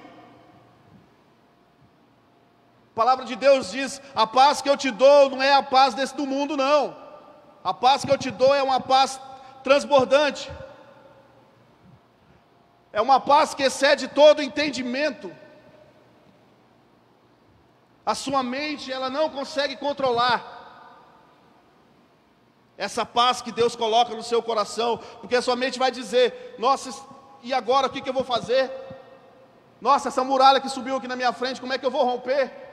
Palavra 3.00 3.24
de 3.30 3.36
Deus 3.36 3.70
diz: 3.70 4.02
a 4.22 4.26
paz 4.26 4.60
que 4.60 4.68
eu 4.68 4.76
te 4.76 4.90
dou 4.90 5.30
não 5.30 5.40
é 5.40 5.52
a 5.54 5.62
paz 5.62 5.94
desse 5.94 6.16
do 6.20 6.26
mundo, 6.26 6.56
não. 6.56 6.96
A 7.70 7.72
paz 7.72 8.04
que 8.04 8.12
eu 8.14 8.18
te 8.24 8.30
dou 8.40 8.52
é 8.60 8.62
uma 8.70 8.80
paz 8.80 9.20
transbordante. 9.62 10.50
É 12.92 13.00
uma 13.00 13.20
paz 13.20 13.54
que 13.54 13.62
excede 13.68 14.08
todo 14.08 14.42
entendimento. 14.42 15.30
A 18.04 18.16
sua 18.24 18.42
mente, 18.42 18.90
ela 18.90 19.08
não 19.08 19.26
consegue 19.38 19.76
controlar. 19.86 20.38
essa 22.86 23.04
paz 23.18 23.40
que 23.44 23.52
Deus 23.60 23.74
coloca 23.82 24.12
no 24.18 24.24
seu 24.32 24.40
coração, 24.50 24.90
porque 25.20 25.36
a 25.36 25.42
sua 25.48 25.56
mente 25.62 25.78
vai 25.84 25.92
dizer: 26.00 26.56
Nossa, 26.66 26.88
e 27.48 27.54
agora 27.54 27.86
o 27.86 27.90
que, 27.90 28.02
que 28.02 28.10
eu 28.10 28.18
vou 28.20 28.28
fazer? 28.36 28.64
Nossa, 29.80 30.08
essa 30.08 30.24
muralha 30.24 30.60
que 30.64 30.76
subiu 30.78 30.96
aqui 30.96 31.08
na 31.12 31.20
minha 31.20 31.32
frente, 31.32 31.60
como 31.60 31.72
é 31.72 31.78
que 31.78 31.86
eu 31.86 31.96
vou 31.98 32.04
romper? 32.04 32.67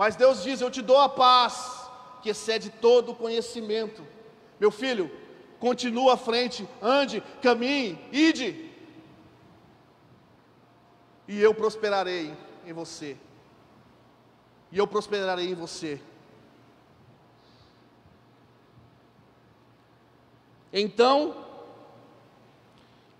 Mas 0.00 0.16
Deus 0.16 0.42
diz: 0.42 0.62
Eu 0.62 0.70
te 0.70 0.80
dou 0.80 0.96
a 0.96 1.10
paz, 1.10 1.86
que 2.22 2.30
excede 2.30 2.70
todo 2.70 3.14
conhecimento. 3.14 4.02
Meu 4.58 4.70
filho, 4.70 5.10
continua 5.58 6.14
à 6.14 6.16
frente, 6.16 6.66
ande, 6.80 7.22
caminhe, 7.42 7.98
ide, 8.10 8.70
e 11.28 11.38
eu 11.38 11.54
prosperarei 11.54 12.34
em 12.64 12.72
você. 12.72 13.14
E 14.72 14.78
eu 14.78 14.86
prosperarei 14.86 15.50
em 15.50 15.54
você. 15.54 16.00
Então, 20.72 21.44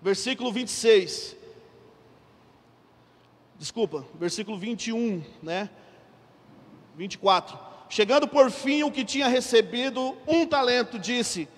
versículo 0.01 0.51
26. 0.51 1.35
Desculpa, 3.59 4.03
versículo 4.15 4.57
21, 4.57 5.23
né? 5.43 5.69
24. 7.01 7.57
Chegando 7.89 8.27
por 8.27 8.51
fim 8.51 8.83
o 8.83 8.91
que 8.91 9.03
tinha 9.03 9.27
recebido 9.27 10.15
um 10.27 10.45
talento, 10.45 10.99
disse: 10.99 11.49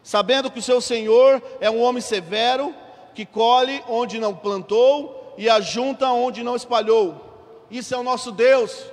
Sabendo 0.00 0.48
que 0.48 0.60
o 0.60 0.62
seu 0.62 0.80
senhor 0.80 1.42
é 1.60 1.68
um 1.68 1.82
homem 1.82 2.00
severo, 2.00 2.72
que 3.12 3.26
colhe 3.26 3.82
onde 3.88 4.20
não 4.20 4.32
plantou 4.32 5.34
e 5.36 5.50
ajunta 5.50 6.08
onde 6.10 6.44
não 6.44 6.54
espalhou. 6.54 7.20
Isso 7.68 7.92
é 7.92 7.98
o 7.98 8.04
nosso 8.04 8.30
Deus. 8.30 8.86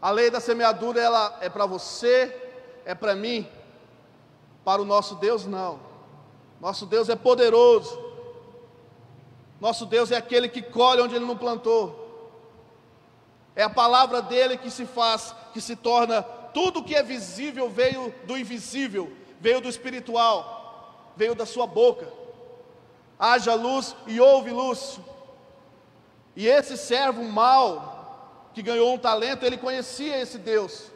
A 0.00 0.10
lei 0.10 0.30
da 0.30 0.38
semeadura 0.38 1.00
ela 1.00 1.36
é 1.40 1.48
para 1.48 1.66
você, 1.66 2.34
é 2.84 2.94
para 2.94 3.16
mim. 3.16 3.46
Para 4.64 4.80
o 4.80 4.84
nosso 4.84 5.16
Deus, 5.16 5.46
não. 5.46 5.80
Nosso 6.60 6.86
Deus 6.86 7.08
é 7.08 7.16
poderoso. 7.16 8.00
Nosso 9.60 9.84
Deus 9.84 10.12
é 10.12 10.16
aquele 10.16 10.48
que 10.48 10.62
colhe 10.62 11.02
onde 11.02 11.16
ele 11.16 11.24
não 11.24 11.36
plantou. 11.36 12.01
É 13.54 13.62
a 13.62 13.70
palavra 13.70 14.22
dele 14.22 14.56
que 14.56 14.70
se 14.70 14.86
faz, 14.86 15.34
que 15.52 15.60
se 15.60 15.76
torna 15.76 16.22
tudo 16.52 16.82
que 16.84 16.94
é 16.94 17.02
visível 17.02 17.68
veio 17.68 18.14
do 18.24 18.36
invisível, 18.36 19.12
veio 19.40 19.60
do 19.60 19.68
espiritual, 19.68 21.12
veio 21.16 21.34
da 21.34 21.46
sua 21.46 21.66
boca. 21.66 22.06
Haja 23.18 23.54
luz 23.54 23.94
e 24.06 24.20
houve 24.20 24.50
luz. 24.50 25.00
E 26.34 26.46
esse 26.46 26.76
servo 26.76 27.22
mau, 27.24 28.50
que 28.54 28.62
ganhou 28.62 28.94
um 28.94 28.98
talento, 28.98 29.44
ele 29.44 29.56
conhecia 29.56 30.20
esse 30.20 30.38
Deus. 30.38 30.90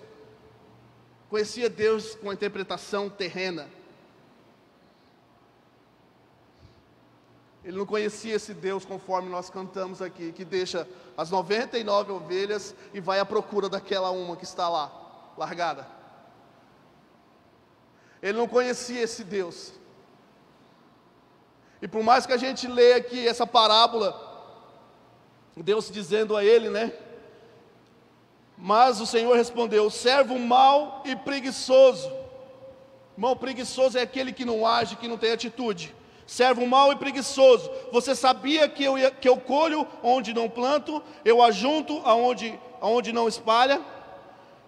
Conhecia 1.28 1.68
Deus 1.68 2.14
com 2.14 2.30
a 2.30 2.34
interpretação 2.34 3.08
terrena. 3.08 3.68
Ele 7.66 7.78
não 7.78 7.84
conhecia 7.84 8.36
esse 8.36 8.54
Deus 8.54 8.84
conforme 8.84 9.28
nós 9.28 9.50
cantamos 9.50 10.00
aqui, 10.00 10.30
que 10.30 10.44
deixa 10.44 10.88
as 11.16 11.32
99 11.32 12.12
ovelhas 12.12 12.76
e 12.94 13.00
vai 13.00 13.18
à 13.18 13.26
procura 13.26 13.68
daquela 13.68 14.12
uma 14.12 14.36
que 14.36 14.44
está 14.44 14.68
lá, 14.68 15.32
largada. 15.36 15.84
Ele 18.22 18.38
não 18.38 18.46
conhecia 18.46 19.02
esse 19.02 19.24
Deus. 19.24 19.72
E 21.82 21.88
por 21.88 22.04
mais 22.04 22.24
que 22.24 22.32
a 22.32 22.36
gente 22.36 22.68
leia 22.68 22.98
aqui 22.98 23.26
essa 23.26 23.44
parábola, 23.44 24.14
Deus 25.56 25.90
dizendo 25.90 26.36
a 26.36 26.44
ele, 26.44 26.70
né? 26.70 26.92
Mas 28.56 29.00
o 29.00 29.06
Senhor 29.06 29.36
respondeu: 29.36 29.90
servo 29.90 30.38
mau 30.38 31.02
e 31.04 31.16
preguiçoso. 31.16 32.08
Irmão, 33.16 33.36
preguiçoso 33.36 33.98
é 33.98 34.02
aquele 34.02 34.32
que 34.32 34.44
não 34.44 34.64
age, 34.64 34.94
que 34.94 35.08
não 35.08 35.18
tem 35.18 35.32
atitude. 35.32 35.92
Servo 36.26 36.66
mau 36.66 36.92
e 36.92 36.96
preguiçoso. 36.96 37.70
Você 37.92 38.14
sabia 38.14 38.68
que 38.68 38.82
eu, 38.82 38.94
que 39.20 39.28
eu 39.28 39.36
colho 39.38 39.86
onde 40.02 40.34
não 40.34 40.48
planto, 40.48 41.02
eu 41.24 41.40
ajunto 41.40 42.02
aonde, 42.04 42.58
aonde 42.80 43.12
não 43.12 43.28
espalha? 43.28 43.80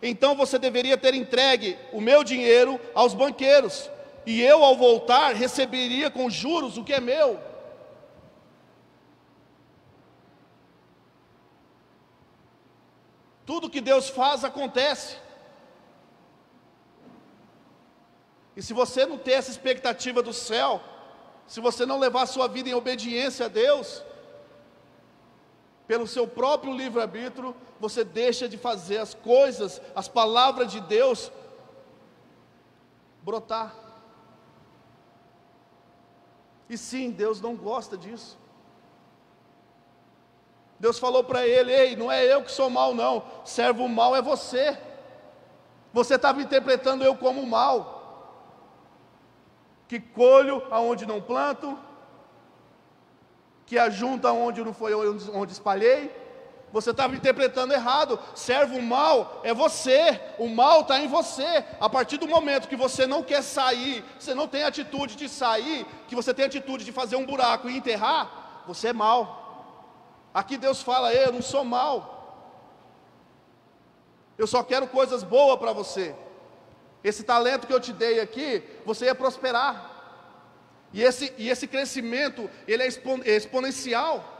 Então 0.00 0.36
você 0.36 0.58
deveria 0.58 0.96
ter 0.96 1.14
entregue 1.14 1.76
o 1.92 2.00
meu 2.00 2.22
dinheiro 2.22 2.80
aos 2.94 3.14
banqueiros, 3.14 3.90
e 4.24 4.42
eu, 4.42 4.62
ao 4.62 4.76
voltar, 4.76 5.34
receberia 5.34 6.10
com 6.10 6.30
juros 6.30 6.76
o 6.76 6.84
que 6.84 6.92
é 6.92 7.00
meu. 7.00 7.40
Tudo 13.46 13.70
que 13.70 13.80
Deus 13.80 14.10
faz 14.10 14.44
acontece. 14.44 15.16
E 18.54 18.62
se 18.62 18.74
você 18.74 19.06
não 19.06 19.16
ter 19.16 19.32
essa 19.32 19.50
expectativa 19.50 20.22
do 20.22 20.34
céu, 20.34 20.82
se 21.48 21.60
você 21.60 21.86
não 21.86 21.98
levar 21.98 22.22
a 22.22 22.26
sua 22.26 22.46
vida 22.46 22.68
em 22.68 22.74
obediência 22.74 23.46
a 23.46 23.48
Deus, 23.48 24.04
pelo 25.86 26.06
seu 26.06 26.28
próprio 26.28 26.72
livre-arbítrio, 26.74 27.56
você 27.80 28.04
deixa 28.04 28.46
de 28.46 28.58
fazer 28.58 28.98
as 28.98 29.14
coisas, 29.14 29.80
as 29.96 30.06
palavras 30.06 30.70
de 30.70 30.80
Deus 30.82 31.32
brotar. 33.22 33.74
E 36.68 36.76
sim, 36.76 37.10
Deus 37.10 37.40
não 37.40 37.56
gosta 37.56 37.96
disso. 37.96 38.38
Deus 40.78 40.98
falou 40.98 41.24
para 41.24 41.46
ele: 41.46 41.72
Ei, 41.72 41.96
não 41.96 42.12
é 42.12 42.22
eu 42.22 42.42
que 42.42 42.52
sou 42.52 42.68
mal, 42.68 42.94
não. 42.94 43.24
Servo 43.42 43.88
mal 43.88 44.14
é 44.14 44.20
você. 44.20 44.78
Você 45.94 46.16
estava 46.16 46.42
interpretando 46.42 47.02
eu 47.02 47.16
como 47.16 47.46
mal. 47.46 47.97
Que 49.88 49.98
colho 49.98 50.62
aonde 50.70 51.06
não 51.06 51.20
planto, 51.20 51.76
que 53.64 53.78
ajunta 53.78 54.32
onde 54.32 54.62
não 54.62 54.72
foi 54.72 54.94
onde 54.94 55.52
espalhei. 55.52 56.14
Você 56.72 56.90
estava 56.90 57.16
interpretando 57.16 57.72
errado. 57.72 58.18
Servo 58.34 58.80
mal 58.82 59.40
é 59.42 59.54
você. 59.54 60.20
O 60.38 60.48
mal 60.48 60.82
está 60.82 61.00
em 61.00 61.08
você. 61.08 61.64
A 61.80 61.88
partir 61.88 62.18
do 62.18 62.28
momento 62.28 62.68
que 62.68 62.76
você 62.76 63.06
não 63.06 63.22
quer 63.22 63.42
sair, 63.42 64.04
você 64.18 64.34
não 64.34 64.46
tem 64.46 64.64
atitude 64.64 65.16
de 65.16 65.28
sair, 65.28 65.86
que 66.06 66.14
você 66.14 66.34
tem 66.34 66.44
atitude 66.44 66.84
de 66.84 66.92
fazer 66.92 67.16
um 67.16 67.26
buraco 67.26 67.68
e 67.68 67.76
enterrar, 67.76 68.62
você 68.66 68.88
é 68.88 68.92
mal. 68.92 70.30
Aqui 70.32 70.56
Deus 70.56 70.82
fala: 70.82 71.12
eu 71.12 71.32
não 71.32 71.42
sou 71.42 71.64
mal. 71.64 72.16
Eu 74.36 74.46
só 74.46 74.62
quero 74.62 74.86
coisas 74.86 75.22
boas 75.22 75.58
para 75.58 75.72
você. 75.72 76.14
Esse 77.02 77.22
talento 77.22 77.66
que 77.66 77.72
eu 77.72 77.80
te 77.80 77.92
dei 77.92 78.20
aqui, 78.20 78.62
você 78.84 79.06
ia 79.06 79.14
prosperar. 79.14 79.96
E 80.92 81.02
esse, 81.02 81.32
e 81.36 81.48
esse 81.50 81.66
crescimento, 81.66 82.48
ele 82.66 82.82
é, 82.82 82.86
é 82.86 83.36
exponencial. 83.36 84.36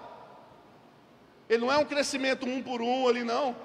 Ele 1.49 1.65
não 1.65 1.73
é 1.73 1.77
um 1.77 1.85
crescimento 1.85 2.47
um 2.47 2.63
por 2.63 2.83
um 2.83 3.09
ali, 3.09 3.23
não. 3.23 3.57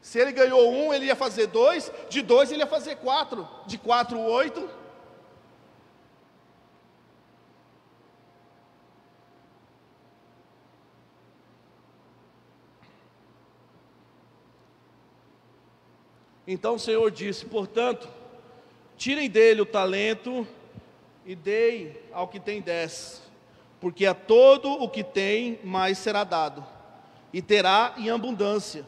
Se 0.00 0.18
ele 0.18 0.32
ganhou 0.32 0.72
um, 0.72 0.92
ele 0.92 1.06
ia 1.06 1.16
fazer 1.16 1.46
dois, 1.48 1.90
de 2.08 2.22
dois 2.22 2.50
ele 2.50 2.60
ia 2.60 2.66
fazer 2.66 2.96
quatro, 2.96 3.48
de 3.66 3.78
quatro, 3.78 4.18
oito. 4.18 4.68
Então 16.50 16.76
o 16.76 16.78
Senhor 16.78 17.10
disse: 17.10 17.44
portanto, 17.44 18.08
tirem 18.96 19.28
dele 19.28 19.60
o 19.60 19.66
talento 19.66 20.48
e 21.26 21.34
deem 21.34 21.94
ao 22.10 22.26
que 22.26 22.40
tem 22.40 22.62
dez, 22.62 23.22
porque 23.78 24.06
a 24.06 24.14
todo 24.14 24.70
o 24.70 24.88
que 24.88 25.04
tem 25.04 25.60
mais 25.62 25.98
será 25.98 26.24
dado, 26.24 26.64
e 27.34 27.42
terá 27.42 27.92
em 27.98 28.08
abundância, 28.08 28.82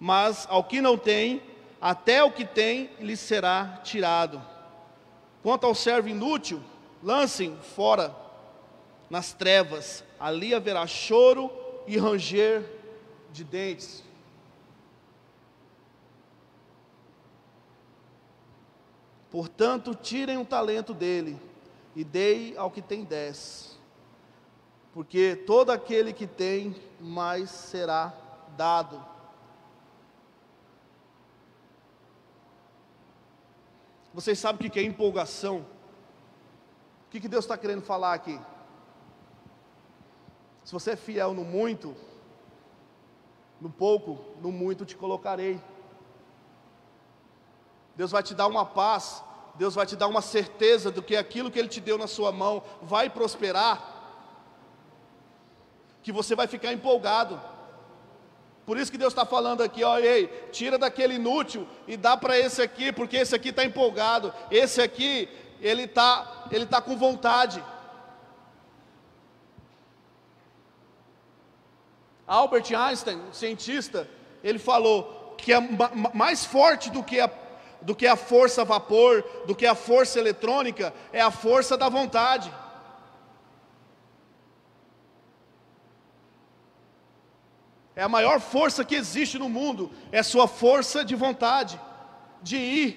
mas 0.00 0.46
ao 0.48 0.64
que 0.64 0.80
não 0.80 0.96
tem, 0.96 1.42
até 1.78 2.24
o 2.24 2.32
que 2.32 2.46
tem 2.46 2.88
lhe 2.98 3.14
será 3.14 3.78
tirado. 3.84 4.42
Quanto 5.42 5.66
ao 5.66 5.74
servo 5.74 6.08
inútil, 6.08 6.62
lancem 7.02 7.58
fora 7.74 8.16
nas 9.10 9.34
trevas, 9.34 10.02
ali 10.18 10.54
haverá 10.54 10.86
choro 10.86 11.52
e 11.86 11.98
ranger 11.98 12.64
de 13.30 13.44
dentes. 13.44 14.05
Portanto, 19.36 19.94
tirem 19.94 20.38
o 20.38 20.46
talento 20.46 20.94
dele 20.94 21.38
e 21.94 22.02
dei 22.02 22.56
ao 22.56 22.70
que 22.70 22.80
tem 22.80 23.04
dez, 23.04 23.78
porque 24.94 25.36
todo 25.36 25.68
aquele 25.68 26.10
que 26.14 26.26
tem, 26.26 26.74
mais 26.98 27.50
será 27.50 28.14
dado. 28.56 29.04
Vocês 34.14 34.38
sabem 34.38 34.68
o 34.68 34.70
que 34.70 34.80
é 34.80 34.82
empolgação? 34.82 35.66
O 37.06 37.10
que 37.10 37.28
Deus 37.28 37.44
está 37.44 37.58
querendo 37.58 37.82
falar 37.82 38.14
aqui? 38.14 38.40
Se 40.64 40.72
você 40.72 40.92
é 40.92 40.96
fiel 40.96 41.34
no 41.34 41.44
muito, 41.44 41.94
no 43.60 43.68
pouco, 43.68 44.18
no 44.40 44.50
muito 44.50 44.86
te 44.86 44.96
colocarei. 44.96 45.60
Deus 47.94 48.10
vai 48.10 48.22
te 48.22 48.34
dar 48.34 48.46
uma 48.46 48.64
paz, 48.64 49.22
Deus 49.58 49.74
vai 49.74 49.86
te 49.86 49.96
dar 49.96 50.06
uma 50.06 50.20
certeza 50.20 50.90
do 50.90 51.02
que 51.02 51.16
aquilo 51.16 51.50
que 51.50 51.58
Ele 51.58 51.68
te 51.68 51.80
deu 51.80 51.96
na 51.96 52.06
sua 52.06 52.30
mão 52.30 52.62
vai 52.82 53.08
prosperar, 53.08 53.94
que 56.02 56.12
você 56.12 56.34
vai 56.34 56.46
ficar 56.46 56.72
empolgado. 56.72 57.40
Por 58.66 58.76
isso 58.76 58.90
que 58.90 58.98
Deus 58.98 59.12
está 59.12 59.24
falando 59.24 59.62
aqui, 59.62 59.82
ó, 59.84 59.98
ei, 59.98 60.26
tira 60.50 60.76
daquele 60.76 61.14
inútil 61.14 61.66
e 61.86 61.96
dá 61.96 62.16
para 62.16 62.38
esse 62.38 62.60
aqui, 62.60 62.92
porque 62.92 63.16
esse 63.16 63.34
aqui 63.34 63.48
está 63.48 63.64
empolgado, 63.64 64.34
esse 64.50 64.82
aqui, 64.82 65.28
ele 65.60 65.84
está 65.84 66.46
ele 66.50 66.66
tá 66.66 66.82
com 66.82 66.96
vontade. 66.96 67.64
Albert 72.26 72.74
Einstein, 72.76 73.22
cientista, 73.32 74.08
ele 74.42 74.58
falou 74.58 75.34
que 75.38 75.52
é 75.52 75.60
mais 76.12 76.44
forte 76.44 76.90
do 76.90 77.02
que 77.02 77.20
a 77.20 77.28
do 77.86 77.94
que 77.94 78.04
a 78.04 78.16
força 78.16 78.62
a 78.62 78.64
vapor, 78.64 79.22
do 79.46 79.54
que 79.54 79.64
a 79.64 79.74
força 79.76 80.18
eletrônica, 80.18 80.92
é 81.12 81.20
a 81.20 81.30
força 81.30 81.76
da 81.78 81.88
vontade. 81.88 82.52
É 87.94 88.02
a 88.02 88.08
maior 88.08 88.40
força 88.40 88.84
que 88.84 88.96
existe 88.96 89.38
no 89.38 89.48
mundo, 89.48 89.92
é 90.10 90.20
sua 90.20 90.48
força 90.48 91.04
de 91.04 91.14
vontade, 91.14 91.80
de 92.42 92.56
ir. 92.56 92.90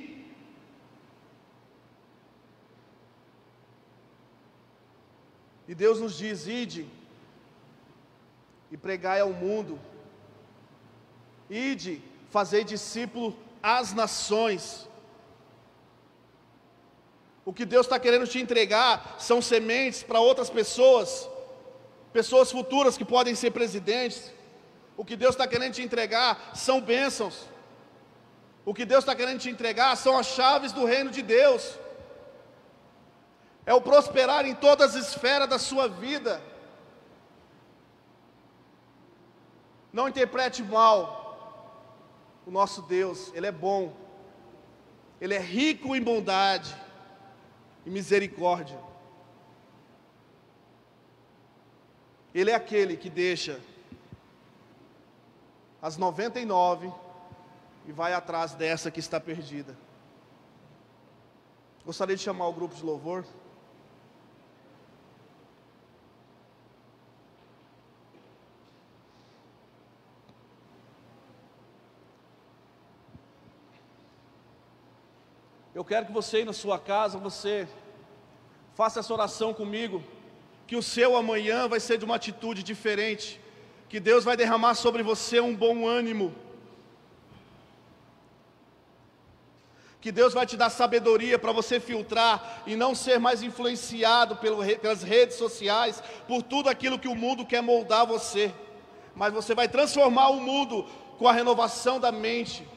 E 5.68 5.76
Deus 5.76 6.00
nos 6.02 6.18
diz: 6.18 6.48
ide 6.48 6.88
e 8.72 8.76
pregai 8.76 9.20
ao 9.20 9.32
mundo, 9.32 9.80
ide, 11.48 12.02
fazei 12.32 12.64
discípulo 12.64 13.38
as 13.62 13.94
nações. 13.94 14.88
O 17.46 17.54
que 17.54 17.66
Deus 17.66 17.86
está 17.86 18.00
querendo 18.00 18.28
te 18.28 18.40
entregar 18.40 19.16
são 19.18 19.42
sementes 19.42 20.04
para 20.04 20.20
outras 20.20 20.50
pessoas, 20.50 21.30
pessoas 22.14 22.52
futuras 22.52 22.98
que 22.98 23.06
podem 23.06 23.36
ser 23.36 23.52
presidentes. 23.52 24.32
O 24.96 25.04
que 25.04 25.16
Deus 25.16 25.34
está 25.34 25.48
querendo 25.48 25.74
te 25.74 25.82
entregar 25.82 26.52
são 26.54 26.80
bênçãos. 26.80 27.46
O 28.66 28.74
que 28.74 28.86
Deus 28.86 29.04
está 29.04 29.16
querendo 29.16 29.40
te 29.40 29.50
entregar 29.50 29.96
são 29.96 30.18
as 30.18 30.28
chaves 30.28 30.72
do 30.72 30.86
reino 30.86 31.10
de 31.10 31.22
Deus. 31.22 31.78
É 33.66 33.74
o 33.74 33.82
prosperar 33.82 34.46
em 34.46 34.54
todas 34.54 34.96
as 34.96 35.08
esferas 35.08 35.50
da 35.50 35.58
sua 35.58 35.88
vida. 35.88 36.42
Não 39.92 40.08
interprete 40.08 40.62
mal 40.62 41.19
o 42.50 42.52
nosso 42.52 42.82
Deus, 42.82 43.32
Ele 43.36 43.46
é 43.46 43.52
bom, 43.52 43.94
Ele 45.22 45.36
é 45.36 45.40
rico 45.40 45.96
em 45.96 46.02
bondade 46.02 46.76
e 47.86 47.92
misericórdia. 47.92 48.80
Ele 52.34 52.50
é 52.50 52.56
aquele 52.56 52.98
que 52.98 53.08
deixa 53.08 53.62
as 55.80 55.96
99 55.96 56.92
e 57.86 57.92
vai 57.92 58.14
atrás 58.14 58.56
dessa 58.56 58.90
que 58.90 59.00
está 59.00 59.20
perdida. 59.20 59.78
Gostaria 61.86 62.16
de 62.16 62.24
chamar 62.24 62.48
o 62.48 62.54
grupo 62.54 62.74
de 62.74 62.84
louvor. 62.84 63.24
Eu 75.80 75.86
quero 75.86 76.08
que 76.08 76.12
você 76.12 76.38
aí 76.38 76.44
na 76.44 76.52
sua 76.52 76.78
casa, 76.78 77.18
você 77.18 77.66
faça 78.76 79.00
essa 79.00 79.14
oração 79.14 79.54
comigo, 79.54 80.04
que 80.68 80.76
o 80.76 80.84
seu 80.84 81.16
amanhã 81.16 81.70
vai 81.70 81.80
ser 81.80 81.98
de 81.98 82.04
uma 82.04 82.18
atitude 82.18 82.64
diferente, 82.64 83.40
que 83.88 83.98
Deus 83.98 84.26
vai 84.26 84.36
derramar 84.36 84.76
sobre 84.76 85.02
você 85.02 85.40
um 85.40 85.56
bom 85.56 85.88
ânimo, 85.88 86.36
que 90.02 90.12
Deus 90.12 90.34
vai 90.34 90.46
te 90.46 90.58
dar 90.58 90.70
sabedoria 90.70 91.40
para 91.40 91.54
você 91.54 91.80
filtrar 91.80 92.62
e 92.68 92.76
não 92.76 92.94
ser 92.94 93.18
mais 93.18 93.42
influenciado 93.42 94.36
pelas 94.36 95.02
redes 95.02 95.38
sociais, 95.38 96.04
por 96.28 96.44
tudo 96.44 96.68
aquilo 96.68 97.00
que 97.00 97.08
o 97.08 97.16
mundo 97.16 97.46
quer 97.46 97.62
moldar 97.62 98.06
você, 98.06 98.54
mas 99.16 99.32
você 99.32 99.56
vai 99.56 99.70
transformar 99.70 100.28
o 100.28 100.42
mundo 100.42 100.86
com 101.18 101.26
a 101.26 101.32
renovação 101.32 102.02
da 102.02 102.12
mente. 102.12 102.68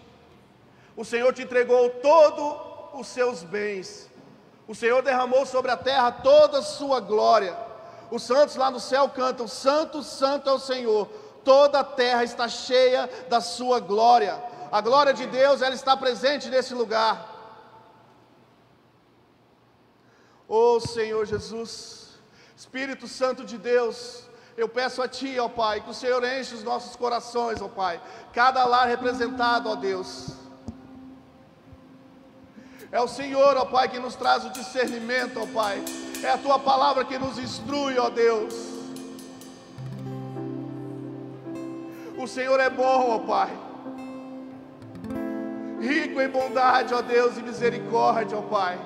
O 0.96 1.05
Senhor 1.05 1.32
te 1.32 1.42
entregou 1.42 1.90
todo 1.90 2.70
os 2.95 3.07
seus 3.07 3.43
bens. 3.43 4.11
O 4.66 4.74
Senhor 4.74 5.03
derramou 5.03 5.45
sobre 5.45 5.70
a 5.70 5.76
terra 5.76 6.11
toda 6.11 6.59
a 6.59 6.62
sua 6.62 7.01
glória. 7.01 7.57
Os 8.11 8.22
santos 8.22 8.57
lá 8.57 8.70
no 8.70 8.80
céu 8.80 9.09
cantam: 9.09 9.49
Santo, 9.49 10.03
Santo 10.03 10.49
é 10.49 10.53
o 10.53 10.59
Senhor. 10.59 11.09
Toda 11.45 11.80
a 11.80 11.84
terra 11.84 12.22
está 12.22 12.49
cheia 12.49 13.09
da 13.28 13.40
sua 13.40 13.80
glória. 13.80 14.43
A 14.70 14.80
glória 14.80 15.12
de 15.12 15.26
Deus, 15.26 15.61
ela 15.61 15.74
está 15.74 15.97
presente 15.97 16.49
nesse 16.49 16.72
lugar. 16.74 17.28
Oh 20.49 20.78
Senhor 20.80 21.24
Jesus, 21.26 22.18
Espírito 22.57 23.09
Santo 23.09 23.45
de 23.45 23.57
Deus, 23.57 24.24
eu 24.57 24.68
peço 24.68 25.03
a 25.03 25.09
Ti, 25.09 25.38
ó 25.38 25.49
Pai, 25.49 25.80
que 25.80 25.90
o 25.90 25.95
Senhor 25.95 26.22
enche 26.24 26.55
os 26.55 26.62
nossos 26.62 26.95
corações, 26.95 27.61
ó 27.61 27.68
Pai. 27.68 28.01
Cada 28.32 28.64
lar 28.64 28.86
representado, 28.86 29.70
ó 29.70 29.74
Deus 29.74 30.43
é 32.93 33.01
o 33.01 33.09
Senhor, 33.09 33.57
ó 33.57 33.64
Pai, 33.64 33.88
que 33.88 33.99
nos 33.99 34.14
traz 34.14 34.45
o 34.45 34.51
discernimento, 34.51 35.40
ó 35.40 35.47
Pai. 35.47 35.82
É 36.22 36.28
a 36.28 36.36
tua 36.36 36.59
palavra 36.59 37.05
que 37.07 37.18
nos 37.18 37.38
instrui, 37.38 37.99
ó 37.99 38.11
Deus. 38.11 38.55
O 42.18 42.26
Senhor 42.26 42.61
é 42.61 42.68
bom, 42.68 43.16
ó 43.16 43.18
Pai. 43.20 43.51
Rico 45.80 46.20
em 46.20 46.28
bondade, 46.28 46.93
ó 46.93 47.01
Deus, 47.01 47.38
e 47.38 47.43
misericórdia, 47.43 48.36
ó 48.36 48.43
Pai. 48.43 48.78